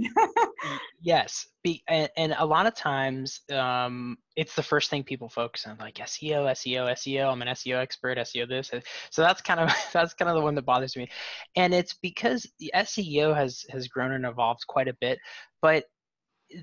yes 1.01 1.47
be, 1.63 1.81
and, 1.87 2.09
and 2.17 2.35
a 2.37 2.45
lot 2.45 2.65
of 2.65 2.75
times 2.75 3.41
um, 3.51 4.17
it's 4.35 4.53
the 4.53 4.61
first 4.63 4.89
thing 4.89 5.03
people 5.03 5.29
focus 5.29 5.65
on 5.65 5.77
like 5.77 5.95
seo 5.95 6.45
seo 6.51 6.91
seo 6.91 7.31
i'm 7.31 7.41
an 7.41 7.47
seo 7.49 7.77
expert 7.77 8.17
seo 8.17 8.47
this 8.47 8.69
so 9.09 9.21
that's 9.21 9.41
kind 9.41 9.59
of 9.59 9.71
that's 9.93 10.13
kind 10.13 10.29
of 10.29 10.35
the 10.35 10.41
one 10.41 10.55
that 10.55 10.65
bothers 10.65 10.95
me 10.97 11.09
and 11.55 11.73
it's 11.73 11.93
because 11.93 12.45
the 12.59 12.71
seo 12.75 13.35
has 13.35 13.65
has 13.69 13.87
grown 13.87 14.11
and 14.11 14.25
evolved 14.25 14.67
quite 14.67 14.89
a 14.89 14.97
bit 14.99 15.17
but 15.61 15.85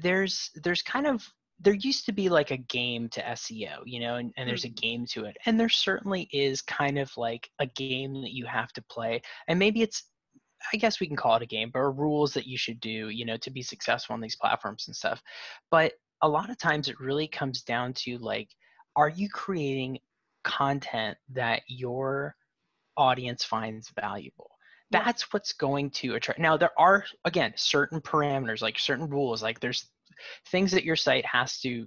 there's 0.03 0.51
there's 0.63 0.83
kind 0.83 1.07
of 1.07 1.27
there 1.61 1.75
used 1.75 2.07
to 2.07 2.13
be 2.13 2.29
like 2.29 2.51
a 2.51 2.57
game 2.57 3.09
to 3.11 3.23
SEO, 3.23 3.79
you 3.85 4.01
know, 4.01 4.17
and, 4.17 4.33
and 4.37 4.49
there's 4.49 4.65
a 4.65 4.69
mm-hmm. 4.69 4.75
game 4.75 5.07
to 5.07 5.25
it. 5.25 5.37
And 5.47 5.59
there 5.59 5.69
certainly 5.69 6.29
is 6.33 6.61
kind 6.63 6.99
of 6.99 7.17
like 7.17 7.49
a 7.59 7.67
game 7.67 8.21
that 8.23 8.33
you 8.33 8.45
have 8.47 8.73
to 8.73 8.83
play. 8.83 9.23
And 9.49 9.59
maybe 9.59 9.83
it's 9.83 10.05
I 10.73 10.77
guess 10.77 11.01
we 11.01 11.07
can 11.07 11.17
call 11.17 11.37
it 11.37 11.43
a 11.43 11.47
game, 11.47 11.71
but 11.73 11.81
rules 11.81 12.33
that 12.35 12.47
you 12.47 12.57
should 12.57 12.81
do, 12.81 13.09
you 13.11 13.25
know, 13.25 13.37
to 13.39 13.51
be 13.51 13.63
successful 13.63 14.15
on 14.15 14.21
these 14.21 14.37
platforms 14.37 14.85
and 14.87 14.97
stuff. 14.97 15.23
But 15.71 15.93
a 16.23 16.29
lot 16.29 16.51
of 16.51 16.59
times 16.59 16.89
it 16.89 17.01
really 17.01 17.29
comes 17.29 17.63
down 17.63 17.93
to 17.95 18.19
like, 18.19 18.49
are 18.97 19.09
you 19.09 19.29
creating 19.29 19.99
content 20.43 21.19
that 21.31 21.63
your 21.67 22.35
audience 22.97 23.45
finds 23.45 23.91
valuable? 23.91 24.51
That's 24.91 25.33
what's 25.33 25.53
going 25.53 25.91
to 25.91 26.15
attract. 26.15 26.41
Now, 26.41 26.57
there 26.57 26.71
are, 26.79 27.05
again, 27.25 27.53
certain 27.57 28.01
parameters, 28.01 28.63
like 28.63 28.79
certain 28.79 29.09
rules, 29.09 29.43
like 29.43 29.61
there's 29.61 29.91
things 30.49 30.73
that 30.73 30.85
your 30.85 30.97
site 30.97 31.27
has 31.27 31.61
to 31.61 31.87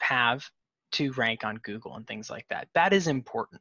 have 0.00 0.48
to 0.92 1.12
rank 1.12 1.44
on 1.44 1.56
Google 1.62 1.94
and 1.94 2.06
things 2.06 2.30
like 2.30 2.46
that. 2.48 2.68
That 2.74 2.92
is 2.92 3.06
important. 3.06 3.60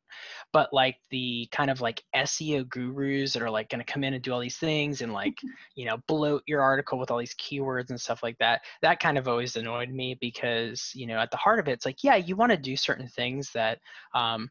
But 0.53 0.71
like 0.71 0.97
the 1.09 1.47
kind 1.51 1.69
of 1.69 1.81
like 1.81 2.03
SEO 2.15 2.67
gurus 2.69 3.33
that 3.33 3.41
are 3.41 3.49
like 3.49 3.69
going 3.69 3.83
to 3.83 3.91
come 3.91 4.03
in 4.03 4.13
and 4.13 4.23
do 4.23 4.31
all 4.31 4.39
these 4.39 4.57
things 4.57 5.01
and 5.01 5.11
like, 5.11 5.37
you 5.75 5.85
know, 5.85 5.97
bloat 6.07 6.43
your 6.45 6.61
article 6.61 6.99
with 6.99 7.11
all 7.11 7.17
these 7.17 7.35
keywords 7.35 7.89
and 7.89 7.99
stuff 7.99 8.23
like 8.23 8.37
that, 8.37 8.61
that 8.81 8.99
kind 8.99 9.17
of 9.17 9.27
always 9.27 9.55
annoyed 9.55 9.89
me 9.89 10.17
because, 10.21 10.91
you 10.93 11.07
know, 11.07 11.17
at 11.17 11.31
the 11.31 11.37
heart 11.37 11.59
of 11.59 11.67
it, 11.67 11.73
it's 11.73 11.85
like, 11.85 12.03
yeah, 12.03 12.15
you 12.15 12.35
want 12.35 12.51
to 12.51 12.57
do 12.57 12.75
certain 12.75 13.07
things 13.07 13.51
that 13.53 13.79
um, 14.13 14.49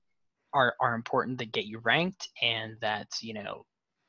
are, 0.52 0.74
are 0.80 0.94
important 0.94 1.38
that 1.38 1.52
get 1.52 1.66
you 1.66 1.78
ranked 1.78 2.28
and 2.42 2.76
that, 2.80 3.08
you 3.22 3.34
know, 3.34 3.64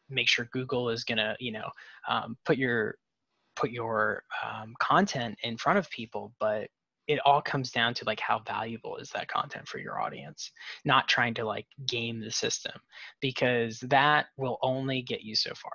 make 0.09 0.27
sure 0.27 0.49
Google 0.51 0.89
is 0.89 1.03
going 1.03 1.17
to, 1.17 1.35
you 1.39 1.51
know, 1.51 1.69
um, 2.07 2.37
put 2.45 2.57
your 2.57 2.97
put 3.55 3.71
your 3.71 4.23
um, 4.43 4.73
content 4.79 5.37
in 5.43 5.57
front 5.57 5.79
of 5.79 5.89
people 5.89 6.33
but 6.39 6.67
it 7.07 7.19
all 7.23 7.41
comes 7.41 7.69
down 7.71 7.93
to 7.93 8.03
like 8.05 8.19
how 8.19 8.39
valuable 8.47 8.97
is 8.97 9.09
that 9.09 9.27
content 9.27 9.67
for 9.67 9.77
your 9.77 10.01
audience 10.01 10.51
not 10.85 11.07
trying 11.07 11.33
to 11.33 11.45
like 11.45 11.67
game 11.85 12.19
the 12.19 12.31
system 12.31 12.73
because 13.21 13.79
that 13.81 14.27
will 14.37 14.57
only 14.61 15.01
get 15.01 15.21
you 15.21 15.35
so 15.35 15.53
far 15.55 15.73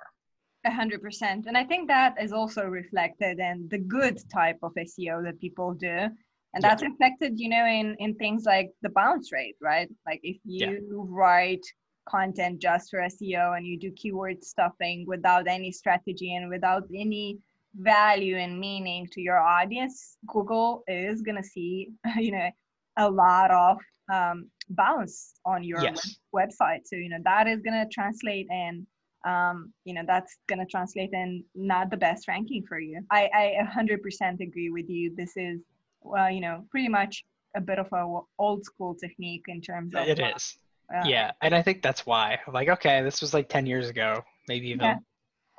A 0.65 0.71
hundred 0.71 1.01
percent. 1.01 1.47
And 1.47 1.57
I 1.57 1.63
think 1.63 1.87
that 1.87 2.15
is 2.21 2.31
also 2.31 2.65
reflected 2.65 3.39
in 3.39 3.67
the 3.71 3.79
good 3.79 4.19
type 4.31 4.59
of 4.61 4.73
SEO 4.75 5.23
that 5.23 5.39
people 5.39 5.73
do. 5.73 6.09
And 6.53 6.63
that's 6.63 6.83
reflected, 6.83 7.39
you 7.39 7.49
know, 7.49 7.65
in, 7.65 7.95
in 7.99 8.13
things 8.15 8.43
like 8.45 8.69
the 8.81 8.89
bounce 8.89 9.31
rate, 9.31 9.55
right? 9.61 9.89
Like 10.05 10.19
if 10.23 10.37
you 10.45 10.77
Yeah. 10.89 11.07
write 11.09 11.65
content 12.07 12.61
just 12.61 12.91
for 12.91 12.99
SEO 12.99 13.57
and 13.57 13.65
you 13.65 13.77
do 13.79 13.91
keyword 13.93 14.43
stuffing 14.43 15.05
without 15.07 15.47
any 15.47 15.71
strategy 15.71 16.35
and 16.35 16.49
without 16.49 16.83
any 16.95 17.39
value 17.75 18.37
and 18.37 18.59
meaning 18.59 19.07
to 19.11 19.21
your 19.21 19.37
audience, 19.37 20.17
Google 20.27 20.83
is 20.87 21.21
gonna 21.21 21.43
see, 21.43 21.89
you 22.17 22.31
know, 22.31 22.49
a 22.97 23.09
lot 23.09 23.51
of 23.51 23.77
um, 24.11 24.49
bounce 24.69 25.33
on 25.45 25.63
your 25.63 25.81
Yes. 25.83 26.17
web- 26.33 26.49
website. 26.49 26.81
So 26.85 26.95
you 26.95 27.09
know 27.09 27.19
that 27.23 27.47
is 27.47 27.61
gonna 27.61 27.87
translate 27.91 28.47
in, 28.49 28.85
um, 29.25 29.73
you 29.85 29.93
know, 29.93 30.03
that's 30.05 30.37
gonna 30.47 30.65
translate 30.65 31.11
in 31.13 31.43
not 31.55 31.89
the 31.89 31.97
best 31.97 32.27
ranking 32.27 32.63
for 32.67 32.79
you. 32.79 33.01
I 33.11 33.29
I 33.33 33.55
100% 33.63 34.41
agree 34.41 34.69
with 34.69 34.89
you. 34.89 35.13
This 35.15 35.33
is, 35.37 35.59
well, 36.01 36.29
you 36.29 36.41
know, 36.41 36.65
pretty 36.71 36.89
much 36.89 37.23
a 37.55 37.61
bit 37.61 37.79
of 37.79 37.87
a 37.93 38.19
old 38.39 38.63
school 38.63 38.95
technique 38.95 39.43
in 39.47 39.61
terms 39.61 39.93
of 39.95 40.07
it 40.07 40.19
uh, 40.19 40.31
is 40.35 40.57
uh, 40.95 41.05
yeah 41.07 41.31
and 41.41 41.53
i 41.53 41.61
think 41.61 41.81
that's 41.81 42.05
why 42.05 42.37
i'm 42.47 42.53
like 42.53 42.69
okay 42.69 43.01
this 43.01 43.21
was 43.21 43.33
like 43.33 43.49
10 43.49 43.65
years 43.65 43.89
ago 43.89 44.23
maybe 44.47 44.69
even 44.69 44.85
Yeah. 44.85 44.95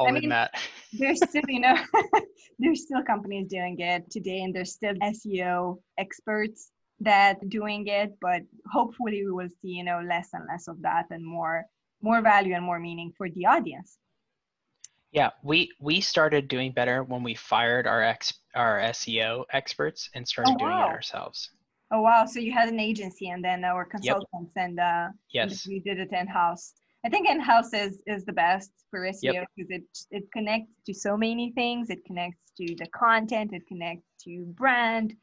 Older 0.02 0.20
mean, 0.20 0.30
that. 0.30 0.50
there's 0.92 1.20
still 1.28 1.42
you 1.48 1.60
know 1.60 1.76
there's 2.58 2.82
still 2.82 3.02
companies 3.02 3.48
doing 3.48 3.78
it 3.78 4.10
today 4.10 4.42
and 4.42 4.54
there's 4.54 4.72
still 4.72 4.94
seo 4.96 5.78
experts 5.98 6.70
that 7.00 7.36
doing 7.48 7.86
it 7.86 8.10
but 8.20 8.42
hopefully 8.70 9.24
we 9.24 9.32
will 9.32 9.48
see 9.60 9.68
you 9.78 9.84
know 9.84 10.00
less 10.08 10.28
and 10.34 10.44
less 10.48 10.68
of 10.68 10.80
that 10.82 11.06
and 11.10 11.24
more 11.24 11.64
more 12.02 12.20
value 12.20 12.54
and 12.54 12.64
more 12.64 12.80
meaning 12.80 13.12
for 13.16 13.30
the 13.30 13.46
audience. 13.46 13.98
Yeah, 15.12 15.30
we 15.42 15.68
we 15.78 16.00
started 16.00 16.48
doing 16.48 16.72
better 16.72 17.04
when 17.04 17.22
we 17.22 17.34
fired 17.34 17.86
our 17.86 18.02
ex 18.02 18.32
our 18.54 18.78
SEO 18.80 19.44
experts 19.52 20.08
and 20.14 20.26
started 20.26 20.54
Oh, 20.54 20.58
doing 20.58 20.78
it 20.78 20.88
ourselves. 20.96 21.50
oh 21.92 22.00
wow. 22.00 22.24
So 22.26 22.40
you 22.40 22.52
had 22.52 22.68
an 22.68 22.80
agency 22.80 23.28
and 23.28 23.44
then 23.44 23.64
our 23.64 23.84
consultants 23.84 24.54
and 24.56 24.80
uh 24.80 25.08
Yes. 25.32 25.66
we 25.66 25.80
did 25.80 25.98
it 25.98 26.12
in-house 26.12 26.72
i 27.04 27.08
think 27.08 27.28
in-house 27.28 27.72
is 27.72 28.02
is 28.06 28.24
the 28.24 28.32
best 28.32 28.70
for 28.90 29.00
seo 29.00 29.44
because 29.56 29.70
it 29.70 29.84
it 30.10 30.30
connects 30.32 30.72
to 30.86 30.92
so 30.94 31.16
many 31.16 31.52
things. 31.52 31.90
It 31.90 32.04
connects 32.04 32.52
to 32.58 32.74
the 32.76 32.86
content. 32.88 33.52
It 33.52 33.66
connects 33.66 34.06
to 34.24 34.44
brand 34.56 35.14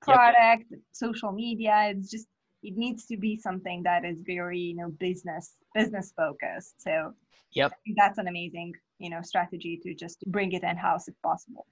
product 0.00 0.64
social 0.92 1.32
media. 1.32 1.90
It's 1.90 2.10
just 2.10 2.26
it 2.62 2.76
needs 2.76 3.06
to 3.06 3.16
be 3.16 3.36
something 3.36 3.82
that 3.84 4.04
is 4.04 4.20
very 4.26 4.58
you 4.58 4.76
know 4.76 4.90
business 4.90 5.54
business 5.74 6.12
focused. 6.16 6.82
So 6.82 7.14
Yep. 7.54 7.72
That's 7.96 8.18
an 8.18 8.28
amazing 8.28 8.72
you 8.98 9.10
know 9.10 9.22
strategy 9.22 9.78
to 9.82 9.94
just 9.94 10.24
bring 10.26 10.52
it 10.52 10.62
in-house 10.62 11.08
if 11.08 11.14
possible. 11.22 11.66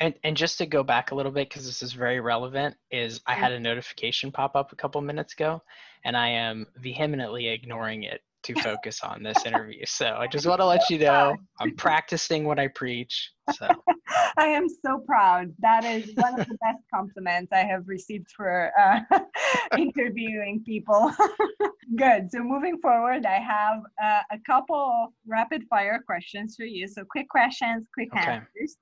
And 0.00 0.14
and 0.22 0.36
just 0.36 0.58
to 0.58 0.66
go 0.66 0.82
back 0.84 1.10
a 1.10 1.14
little 1.14 1.32
bit 1.32 1.48
because 1.48 1.66
this 1.66 1.82
is 1.82 1.92
very 1.92 2.20
relevant, 2.20 2.76
is 2.90 3.20
I 3.26 3.34
had 3.34 3.52
a 3.52 3.58
notification 3.58 4.30
pop 4.30 4.54
up 4.54 4.72
a 4.72 4.76
couple 4.76 5.00
minutes 5.00 5.32
ago, 5.32 5.60
and 6.04 6.16
I 6.16 6.28
am 6.28 6.66
vehemently 6.76 7.48
ignoring 7.48 8.04
it 8.04 8.22
to 8.44 8.54
focus 8.54 9.00
on 9.02 9.22
this 9.22 9.44
interview. 9.44 9.84
So 9.86 10.14
I 10.16 10.26
just 10.26 10.46
want 10.46 10.60
to 10.60 10.66
let 10.66 10.88
you 10.90 10.98
know 10.98 11.36
I'm 11.60 11.74
practicing 11.76 12.44
what 12.44 12.58
I 12.58 12.68
preach. 12.68 13.32
So 13.46 13.68
I 14.38 14.46
am 14.46 14.68
so 14.68 14.98
proud. 15.06 15.52
That 15.58 15.84
is 15.84 16.10
one 16.14 16.34
of 16.38 16.46
the 16.46 16.56
best 16.60 16.78
compliments 16.92 17.52
I 17.52 17.64
have 17.64 17.88
received 17.88 18.28
for 18.36 18.70
uh, 18.78 19.00
interviewing 19.78 20.62
people. 20.64 21.12
Good. 21.96 22.30
So 22.30 22.40
moving 22.40 22.78
forward, 22.80 23.26
I 23.26 23.40
have 23.40 23.80
uh, 24.02 24.20
a 24.30 24.38
couple 24.46 24.76
of 24.76 25.12
rapid 25.26 25.64
fire 25.68 26.02
questions 26.04 26.54
for 26.56 26.64
you. 26.64 26.86
So 26.86 27.04
quick 27.04 27.28
questions, 27.28 27.86
quick 27.94 28.08
Okay. 28.16 28.32
answers. 28.32 28.76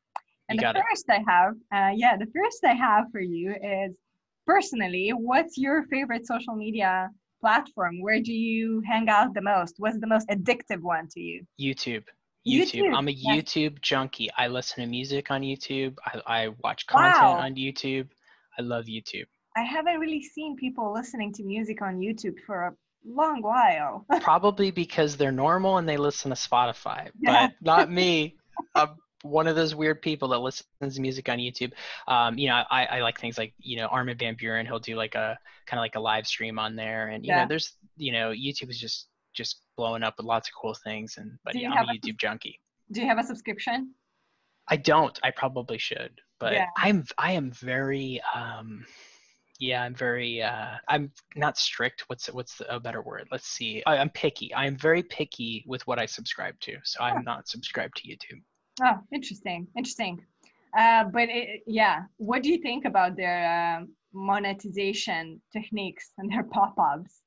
And 0.48 0.58
You 0.58 0.62
the 0.62 0.66
got 0.66 0.76
it. 0.76 0.82
first 0.90 1.06
I 1.10 1.24
have, 1.26 1.54
uh, 1.72 1.92
yeah, 1.94 2.16
the 2.16 2.26
first 2.26 2.64
I 2.64 2.74
have 2.74 3.06
for 3.10 3.20
you 3.20 3.52
is 3.52 3.96
personally, 4.46 5.10
what's 5.10 5.58
your 5.58 5.84
favorite 5.84 6.26
social 6.26 6.54
media 6.54 7.10
platform? 7.46 8.00
Where 8.00 8.20
do 8.20 8.32
you 8.32 8.82
hang 8.84 9.08
out 9.08 9.32
the 9.32 9.40
most? 9.40 9.74
What's 9.78 10.00
the 10.00 10.06
most 10.14 10.26
addictive 10.28 10.80
one 10.80 11.06
to 11.14 11.20
you? 11.20 11.46
YouTube. 11.60 12.02
YouTube, 12.46 12.72
YouTube. 12.72 12.96
I'm 12.96 13.08
a. 13.08 13.14
YouTube 13.14 13.80
junkie. 13.80 14.28
I 14.36 14.48
listen 14.48 14.82
to 14.82 14.88
music 14.90 15.30
on 15.30 15.42
YouTube. 15.42 15.94
I, 16.04 16.20
I 16.26 16.48
watch 16.64 16.86
content 16.88 17.14
Wow. 17.22 17.38
on 17.44 17.54
YouTube. 17.54 18.08
I 18.58 18.62
love 18.62 18.86
YouTube. 18.86 19.26
I 19.56 19.62
haven't 19.62 19.98
really 20.00 20.22
seen 20.22 20.56
people 20.56 20.92
listening 20.92 21.32
to 21.34 21.44
music 21.44 21.82
on 21.82 21.98
YouTube 21.98 22.36
for 22.46 22.58
a 22.68 22.72
long 23.20 23.42
while. 23.42 24.04
Probably 24.20 24.70
because 24.72 25.16
they're 25.16 25.32
normal 25.46 25.78
and 25.78 25.88
they 25.88 25.96
listen 25.96 26.30
to 26.30 26.36
Spotify, 26.36 27.10
Yeah. 27.20 27.46
but 27.48 27.52
not 27.62 27.90
me. 27.90 28.36
I'm 28.74 28.90
one 29.22 29.46
of 29.46 29.56
those 29.56 29.74
weird 29.74 30.02
people 30.02 30.28
that 30.28 30.38
listens 30.38 30.94
to 30.94 31.00
music 31.00 31.28
on 31.28 31.38
YouTube. 31.38 31.72
Um, 32.06 32.38
you 32.38 32.48
know, 32.48 32.62
I, 32.70 32.86
I 32.86 33.00
like 33.00 33.18
things 33.18 33.38
like, 33.38 33.54
you 33.58 33.76
know, 33.76 33.86
Armin 33.86 34.18
van 34.18 34.36
Buuren, 34.36 34.66
he'll 34.66 34.78
do 34.78 34.94
like 34.96 35.14
a 35.14 35.38
kind 35.66 35.78
of 35.78 35.82
like 35.82 35.96
a 35.96 36.00
live 36.00 36.26
stream 36.26 36.58
on 36.58 36.76
there. 36.76 37.08
And, 37.08 37.24
you 37.24 37.32
Yeah. 37.32 37.42
know, 37.42 37.48
there's, 37.48 37.72
you 37.96 38.12
know, 38.12 38.30
YouTube 38.30 38.70
is 38.70 38.78
just, 38.78 39.08
just 39.34 39.62
blowing 39.76 40.02
up 40.02 40.14
with 40.18 40.26
lots 40.26 40.48
of 40.48 40.54
cool 40.60 40.74
things. 40.74 41.16
And, 41.18 41.38
but 41.44 41.54
Do 41.54 41.58
yeah, 41.60 41.68
you 41.68 41.74
I'm 41.74 41.84
a 41.84 41.86
have 41.86 41.96
a- 41.96 41.98
YouTube 41.98 42.18
junkie. 42.18 42.60
Do 42.92 43.00
you 43.00 43.06
have 43.06 43.18
a 43.18 43.24
subscription? 43.24 43.94
I 44.68 44.76
don't. 44.76 45.18
I 45.22 45.30
probably 45.30 45.78
should, 45.78 46.20
but 46.40 46.52
Yeah. 46.52 46.66
I'm 46.76 47.04
I 47.18 47.32
am 47.32 47.52
very 47.52 48.20
um 48.34 48.84
yeah, 49.58 49.82
I'm 49.82 49.94
very 49.94 50.42
uh 50.42 50.72
I'm 50.88 51.10
not 51.36 51.56
strict. 51.56 52.04
What's 52.08 52.26
what's 52.28 52.60
a 52.68 52.78
better 52.80 53.00
word? 53.02 53.28
Let's 53.32 53.46
see. 53.48 53.82
I, 53.86 53.96
I'm 53.98 54.10
picky. 54.10 54.52
I 54.54 54.66
am 54.66 54.76
very 54.76 55.02
picky 55.02 55.64
with 55.66 55.86
what 55.86 55.98
I 55.98 56.06
subscribe 56.06 56.58
to. 56.60 56.76
So 56.84 57.00
I'm 57.02 57.22
not 57.24 57.48
subscribed 57.48 57.96
to 57.98 58.08
YouTube. 58.08 58.42
Oh, 58.82 58.98
interesting, 59.12 59.66
interesting. 59.76 60.24
Uh, 60.76 61.04
but 61.04 61.28
it, 61.30 61.62
yeah, 61.66 62.02
what 62.18 62.42
do 62.42 62.50
you 62.50 62.58
think 62.58 62.84
about 62.84 63.16
their 63.16 63.78
um, 63.78 63.88
monetization 64.12 65.40
techniques 65.52 66.10
and 66.18 66.30
their 66.30 66.42
pop-ups? 66.52 67.22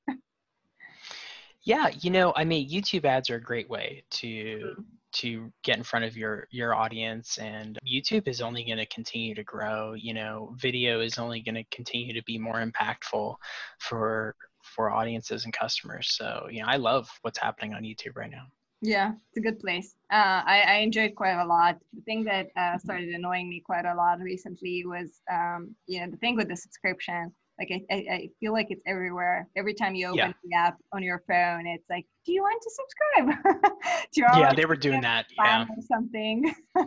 Yeah, 1.63 1.89
you 2.01 2.09
know, 2.09 2.33
I 2.35 2.45
mean, 2.45 2.69
YouTube 2.69 3.05
ads 3.05 3.29
are 3.29 3.35
a 3.35 3.41
great 3.41 3.69
way 3.69 4.03
to 4.11 4.75
to 5.11 5.51
get 5.63 5.75
in 5.75 5.83
front 5.83 6.05
of 6.05 6.15
your 6.15 6.47
your 6.51 6.75
audience 6.75 7.37
and 7.39 7.79
YouTube 7.85 8.27
is 8.27 8.41
only 8.41 8.63
going 8.63 8.77
to 8.77 8.85
continue 8.85 9.33
to 9.35 9.43
grow, 9.43 9.93
you 9.93 10.13
know, 10.13 10.55
video 10.57 11.01
is 11.01 11.17
only 11.17 11.41
going 11.41 11.55
to 11.55 11.63
continue 11.75 12.13
to 12.13 12.23
be 12.23 12.37
more 12.37 12.63
impactful 12.63 13.35
for 13.79 14.35
for 14.63 14.91
audiences 14.91 15.45
and 15.45 15.53
customers. 15.53 16.15
So, 16.15 16.47
you 16.49 16.61
know, 16.61 16.67
I 16.67 16.77
love 16.77 17.09
what's 17.23 17.39
happening 17.39 17.73
on 17.73 17.83
YouTube 17.83 18.15
right 18.15 18.31
now. 18.31 18.45
Yeah, 18.81 19.11
it's 19.27 19.37
a 19.37 19.41
good 19.41 19.59
place. 19.59 19.95
Uh, 20.11 20.41
I, 20.45 20.63
I 20.67 20.73
enjoyed 20.77 21.13
quite 21.15 21.39
a 21.41 21.45
lot. 21.45 21.77
The 21.93 22.01
thing 22.03 22.23
that 22.25 22.47
uh, 22.55 22.77
started 22.77 23.09
annoying 23.09 23.49
me 23.49 23.59
quite 23.59 23.85
a 23.85 23.93
lot 23.93 24.19
recently 24.19 24.85
was, 24.85 25.19
um, 25.31 25.75
you 25.85 25.99
know, 25.99 26.09
the 26.09 26.17
thing 26.17 26.35
with 26.37 26.47
the 26.47 26.55
subscription. 26.55 27.33
Like 27.59 27.71
I, 27.73 27.93
I, 27.93 27.95
I 28.13 28.29
feel 28.39 28.53
like 28.53 28.67
it's 28.69 28.81
everywhere. 28.87 29.49
Every 29.57 29.73
time 29.73 29.93
you 29.95 30.07
open 30.07 30.17
Yeah. 30.17 30.31
the 30.45 30.55
app 30.55 30.77
on 30.93 31.03
your 31.03 31.21
phone, 31.27 31.67
it's 31.67 31.89
like, 31.89 32.05
do 32.25 32.31
you 32.31 32.41
want 32.41 32.61
to 32.61 32.71
subscribe? 32.79 33.73
Yeah, 34.15 34.53
they 34.53 34.65
were 34.65 34.77
doing 34.77 35.01
that. 35.01 35.25
Yeah. 35.37 35.63
or 35.63 35.81
something? 35.85 36.53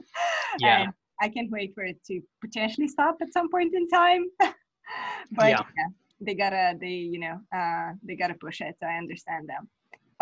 Yeah. 0.58 0.82
And 0.84 0.92
I 1.20 1.28
can't 1.28 1.50
wait 1.50 1.74
for 1.74 1.84
it 1.84 2.02
to 2.06 2.20
potentially 2.40 2.88
stop 2.88 3.16
at 3.20 3.32
some 3.32 3.50
point 3.50 3.74
in 3.74 3.86
time. 3.88 4.24
but 4.40 5.50
Yeah. 5.50 5.62
yeah. 5.76 5.88
they 6.20 6.34
gotta, 6.34 6.74
they, 6.80 6.86
you 6.88 7.18
know, 7.18 7.38
uh, 7.54 7.92
they 8.02 8.16
gotta 8.16 8.34
push 8.34 8.62
it. 8.62 8.74
So 8.80 8.86
I 8.86 8.96
understand 8.96 9.48
them. 9.48 9.68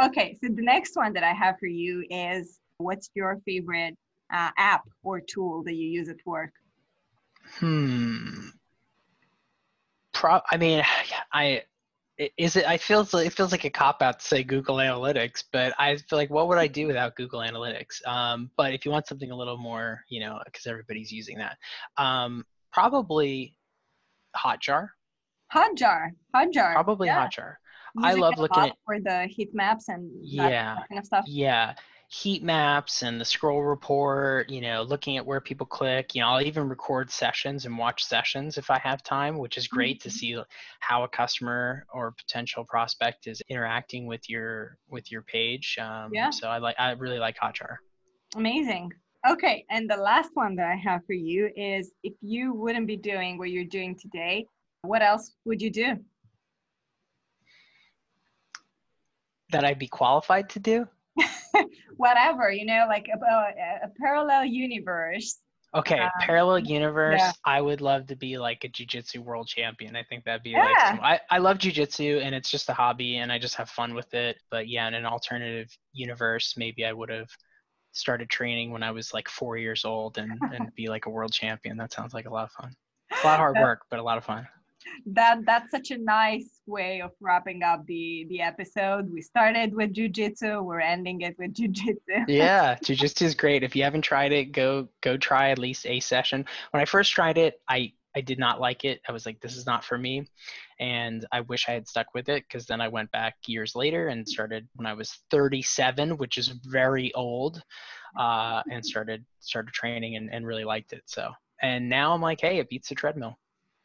Okay, 0.02 0.36
so 0.42 0.48
the 0.52 0.62
next 0.62 0.96
one 0.96 1.12
that 1.12 1.24
I 1.24 1.32
have 1.32 1.58
for 1.58 1.66
you 1.66 2.04
is 2.10 2.58
what's 2.78 3.10
your 3.14 3.38
favorite 3.44 3.96
uh, 4.32 4.50
app 4.56 4.82
or 5.02 5.20
tool 5.20 5.62
that 5.64 5.74
you 5.74 5.86
use 5.86 6.08
at 6.08 6.16
work? 6.24 6.52
Hmm. 7.58 8.48
Pro. 10.12 10.40
I 10.50 10.56
mean, 10.56 10.82
I 11.32 11.62
is 12.36 12.56
it. 12.56 12.66
I 12.66 12.76
feels 12.76 13.14
like 13.14 13.26
it 13.26 13.32
feels 13.32 13.52
like 13.52 13.64
a 13.64 13.70
cop 13.70 14.02
out 14.02 14.20
to 14.20 14.26
say 14.26 14.42
Google 14.42 14.76
Analytics, 14.76 15.44
but 15.52 15.74
I 15.78 15.96
feel 15.96 16.18
like 16.18 16.30
what 16.30 16.48
would 16.48 16.58
I 16.58 16.66
do 16.66 16.86
without 16.86 17.16
Google 17.16 17.40
Analytics? 17.40 18.06
Um, 18.06 18.50
but 18.56 18.74
if 18.74 18.84
you 18.84 18.90
want 18.90 19.06
something 19.06 19.30
a 19.30 19.36
little 19.36 19.56
more, 19.56 20.04
you 20.08 20.20
know, 20.20 20.38
because 20.44 20.66
everybody's 20.66 21.10
using 21.10 21.38
that, 21.38 21.56
um, 21.96 22.44
probably 22.72 23.54
Hotjar. 24.36 24.88
Hotjar, 25.54 26.10
Hotjar. 26.34 26.74
Probably 26.74 27.08
yeah. 27.08 27.26
Hotjar. 27.26 27.54
I 27.98 28.14
love 28.14 28.38
looking 28.38 28.64
at- 28.64 28.76
for 28.84 29.00
the 29.00 29.26
heat 29.26 29.54
maps 29.54 29.88
and 29.88 30.10
Yeah. 30.22 30.76
that 30.76 30.88
kind 30.88 30.98
of 30.98 31.04
stuff. 31.06 31.24
Yeah. 31.26 31.74
Heat 32.08 32.42
maps 32.42 33.02
and 33.04 33.20
the 33.20 33.24
scroll 33.24 33.62
report, 33.62 34.50
you 34.50 34.60
know, 34.60 34.82
looking 34.82 35.16
at 35.16 35.24
where 35.24 35.40
people 35.40 35.64
click. 35.64 36.12
You 36.14 36.22
know, 36.22 36.28
I'll 36.30 36.42
even 36.42 36.68
record 36.68 37.08
sessions 37.08 37.66
and 37.66 37.78
watch 37.78 38.02
sessions 38.02 38.58
if 38.58 38.68
I 38.68 38.80
have 38.80 39.04
time, 39.04 39.38
which 39.38 39.56
is 39.56 39.68
great 39.68 40.00
to 40.00 40.08
Mhm. 40.08 40.12
see 40.12 40.42
how 40.80 41.04
a 41.04 41.08
customer 41.08 41.86
or 41.92 42.10
potential 42.10 42.64
prospect 42.64 43.28
is 43.28 43.40
interacting 43.48 44.06
with 44.06 44.28
your 44.28 44.76
with 44.88 45.12
your 45.12 45.22
page. 45.22 45.78
Um, 45.78 46.12
Yeah. 46.12 46.30
So 46.30 46.48
I 46.48 46.58
like 46.58 46.74
I 46.80 46.90
really 46.92 47.20
like 47.20 47.36
Hotjar. 47.38 47.76
Amazing. 48.34 48.92
Okay, 49.28 49.64
and 49.70 49.88
the 49.88 49.96
last 49.96 50.30
one 50.34 50.56
that 50.56 50.66
I 50.66 50.76
have 50.76 51.04
for 51.06 51.12
you 51.12 51.50
is 51.54 51.92
if 52.02 52.14
you 52.22 52.54
wouldn't 52.54 52.86
be 52.86 52.96
doing 52.96 53.38
what 53.38 53.50
you're 53.50 53.64
doing 53.64 53.94
today, 53.94 54.46
what 54.82 55.02
else 55.02 55.36
would 55.44 55.60
you 55.60 55.70
do? 55.70 56.02
That 59.52 59.64
I'd 59.64 59.78
be 59.78 59.88
qualified 59.88 60.48
to 60.50 60.58
do. 60.60 60.86
Whatever, 61.96 62.50
you 62.50 62.64
know, 62.66 62.86
like 62.88 63.06
a, 63.08 63.18
a, 63.18 63.86
a 63.86 63.88
parallel 64.00 64.44
universe. 64.44 65.38
Okay, 65.74 65.98
Um, 66.00 66.10
parallel 66.20 66.58
universe. 66.60 67.20
yeah. 67.20 67.32
I 67.44 67.60
would 67.60 67.80
love 67.80 68.06
to 68.08 68.16
be 68.16 68.38
like 68.38 68.64
a 68.64 68.68
jujitsu 68.68 69.18
world 69.20 69.46
champion. 69.46 69.94
I 69.94 70.02
think 70.02 70.24
that'd 70.24 70.42
be 70.42 70.50
Yeah. 70.50 70.64
like. 70.64 70.80
some- 70.88 71.00
I 71.00 71.20
I 71.30 71.38
love 71.38 71.58
jujitsu 71.58 72.22
and 72.22 72.34
it's 72.34 72.50
just 72.50 72.68
a 72.68 72.74
hobby 72.74 73.18
and 73.18 73.30
I 73.30 73.38
just 73.38 73.54
have 73.54 73.70
fun 73.70 73.94
with 73.94 74.12
it. 74.14 74.36
But 74.50 74.68
yeah, 74.68 74.88
in 74.88 74.94
an 74.94 75.06
alternative 75.06 75.68
universe, 75.92 76.54
maybe 76.56 76.84
I 76.84 76.92
would 76.92 77.10
have 77.10 77.28
started 77.92 78.28
training 78.30 78.70
when 78.72 78.82
I 78.82 78.90
was 78.90 79.12
like 79.14 79.28
four 79.28 79.56
years 79.58 79.84
old 79.84 80.18
and 80.18 80.32
and 80.52 80.68
be 80.76 80.88
like 80.88 81.06
a 81.06 81.10
world 81.10 81.32
champion. 81.32 81.76
That 81.76 81.92
sounds 81.92 82.14
like 82.14 82.26
a 82.26 82.30
lot 82.32 82.44
of 82.44 82.52
fun. 82.52 82.72
A 83.22 83.26
lot 83.26 83.34
of 83.34 83.38
hard 83.44 83.56
work, 83.58 83.82
but 83.90 84.00
a 84.00 84.02
lot 84.02 84.18
of 84.18 84.24
fun. 84.24 84.48
That 85.06 85.44
that's 85.46 85.70
such 85.70 85.90
a 85.90 85.98
nice 85.98 86.60
way 86.66 87.00
of 87.00 87.10
wrapping 87.20 87.62
up 87.62 87.86
the 87.86 88.26
the 88.28 88.40
episode. 88.40 89.10
We 89.12 89.22
started 89.22 89.74
with 89.74 89.94
jujitsu, 89.94 90.64
we're 90.64 90.80
ending 90.80 91.20
it 91.22 91.36
with 91.38 91.54
jujitsu. 91.58 92.24
yeah 92.28 92.76
jujitsu 92.76 93.22
is 93.22 93.34
great. 93.34 93.62
If 93.62 93.76
you 93.76 93.82
haven't 93.82 94.02
tried 94.02 94.32
it 94.32 94.52
go 94.52 94.88
go 95.00 95.16
try 95.16 95.50
at 95.50 95.58
least 95.58 95.86
a 95.86 96.00
session. 96.00 96.44
When 96.70 96.80
i 96.80 96.84
first 96.84 97.12
tried 97.12 97.38
it 97.38 97.60
i 97.68 97.92
i 98.16 98.20
did 98.20 98.38
not 98.38 98.60
like 98.60 98.84
it. 98.84 99.00
I 99.08 99.12
was 99.12 99.26
like 99.26 99.40
this 99.40 99.56
is 99.56 99.66
not 99.66 99.84
for 99.84 99.98
me. 99.98 100.26
And 100.78 101.26
i 101.32 101.40
wish 101.42 101.68
i 101.68 101.72
had 101.72 101.86
stuck 101.86 102.14
with 102.14 102.28
it 102.28 102.44
because 102.48 102.66
then 102.66 102.80
i 102.80 102.88
went 102.88 103.10
back 103.12 103.36
years 103.46 103.74
later 103.74 104.08
and 104.08 104.26
started 104.26 104.68
when 104.76 104.86
i 104.86 104.94
was 104.94 105.18
37 105.30 106.16
which 106.16 106.38
is 106.38 106.48
very 106.48 107.12
old 107.14 107.62
uh, 108.18 108.62
and 108.70 108.84
started 108.84 109.24
started 109.40 109.72
training 109.72 110.16
and, 110.16 110.32
and 110.32 110.46
really 110.46 110.64
liked 110.64 110.92
it 110.92 111.02
so. 111.06 111.30
And 111.62 111.90
now 111.90 112.14
i'm 112.14 112.22
like 112.22 112.40
hey 112.40 112.58
it 112.58 112.70
beats 112.70 112.88
the 112.88 112.94
treadmill 112.94 113.36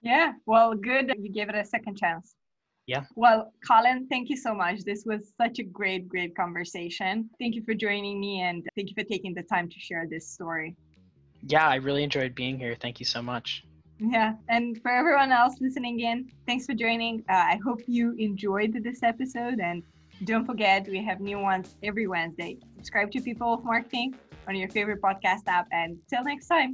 Yeah, 0.06 0.34
well, 0.46 0.74
good 0.76 1.12
you 1.20 1.32
gave 1.32 1.50
it 1.50 1.56
a 1.56 1.66
second 1.66 1.98
chance. 1.98 2.36
Yeah. 2.88 3.04
Well, 3.16 3.52
Colin, 3.68 4.08
thank 4.08 4.30
you 4.30 4.38
so 4.38 4.54
much. 4.54 4.82
This 4.86 5.04
was 5.06 5.34
such 5.42 5.58
a 5.58 5.64
great, 5.64 6.08
great 6.08 6.36
conversation. 6.36 7.30
Thank 7.40 7.56
you 7.56 7.64
for 7.64 7.74
joining 7.74 8.20
me 8.22 8.42
and 8.42 8.64
thank 8.76 8.90
you 8.90 8.96
for 8.96 9.04
taking 9.04 9.34
the 9.34 9.42
time 9.42 9.68
to 9.68 9.80
share 9.80 10.06
this 10.10 10.26
story. 10.38 10.76
yeah 11.54 11.68
i 11.68 11.76
really 11.88 12.04
enjoyed 12.10 12.34
being 12.44 12.56
here 12.64 12.76
thank 12.84 12.96
you 13.02 13.06
so 13.16 13.22
much 13.34 13.48
Yeah, 14.18 14.32
and 14.56 14.66
for 14.84 14.92
everyone 15.02 15.32
else 15.42 15.54
listening 15.66 15.98
in, 16.10 16.18
thanks 16.48 16.66
for 16.68 16.76
joining. 16.86 17.16
Uh, 17.36 17.46
I 17.54 17.58
hope 17.66 17.80
you 17.98 18.06
enjoyed 18.30 18.72
this 18.88 19.00
episode 19.12 19.58
and 19.70 19.78
don't 20.30 20.46
forget 20.52 20.80
we 20.96 21.02
have 21.10 21.20
new 21.32 21.40
ones 21.52 21.68
every 21.90 22.08
Wednesday. 22.16 22.52
Subscribe 22.78 23.10
to 23.16 23.20
People 23.30 23.50
of 23.56 23.62
Marketing 23.74 24.10
on 24.50 24.54
your 24.62 24.70
favorite 24.78 25.02
podcast 25.08 25.44
app 25.58 25.68
and 25.82 25.90
till 26.10 26.24
next 26.32 26.48
time. 26.56 26.72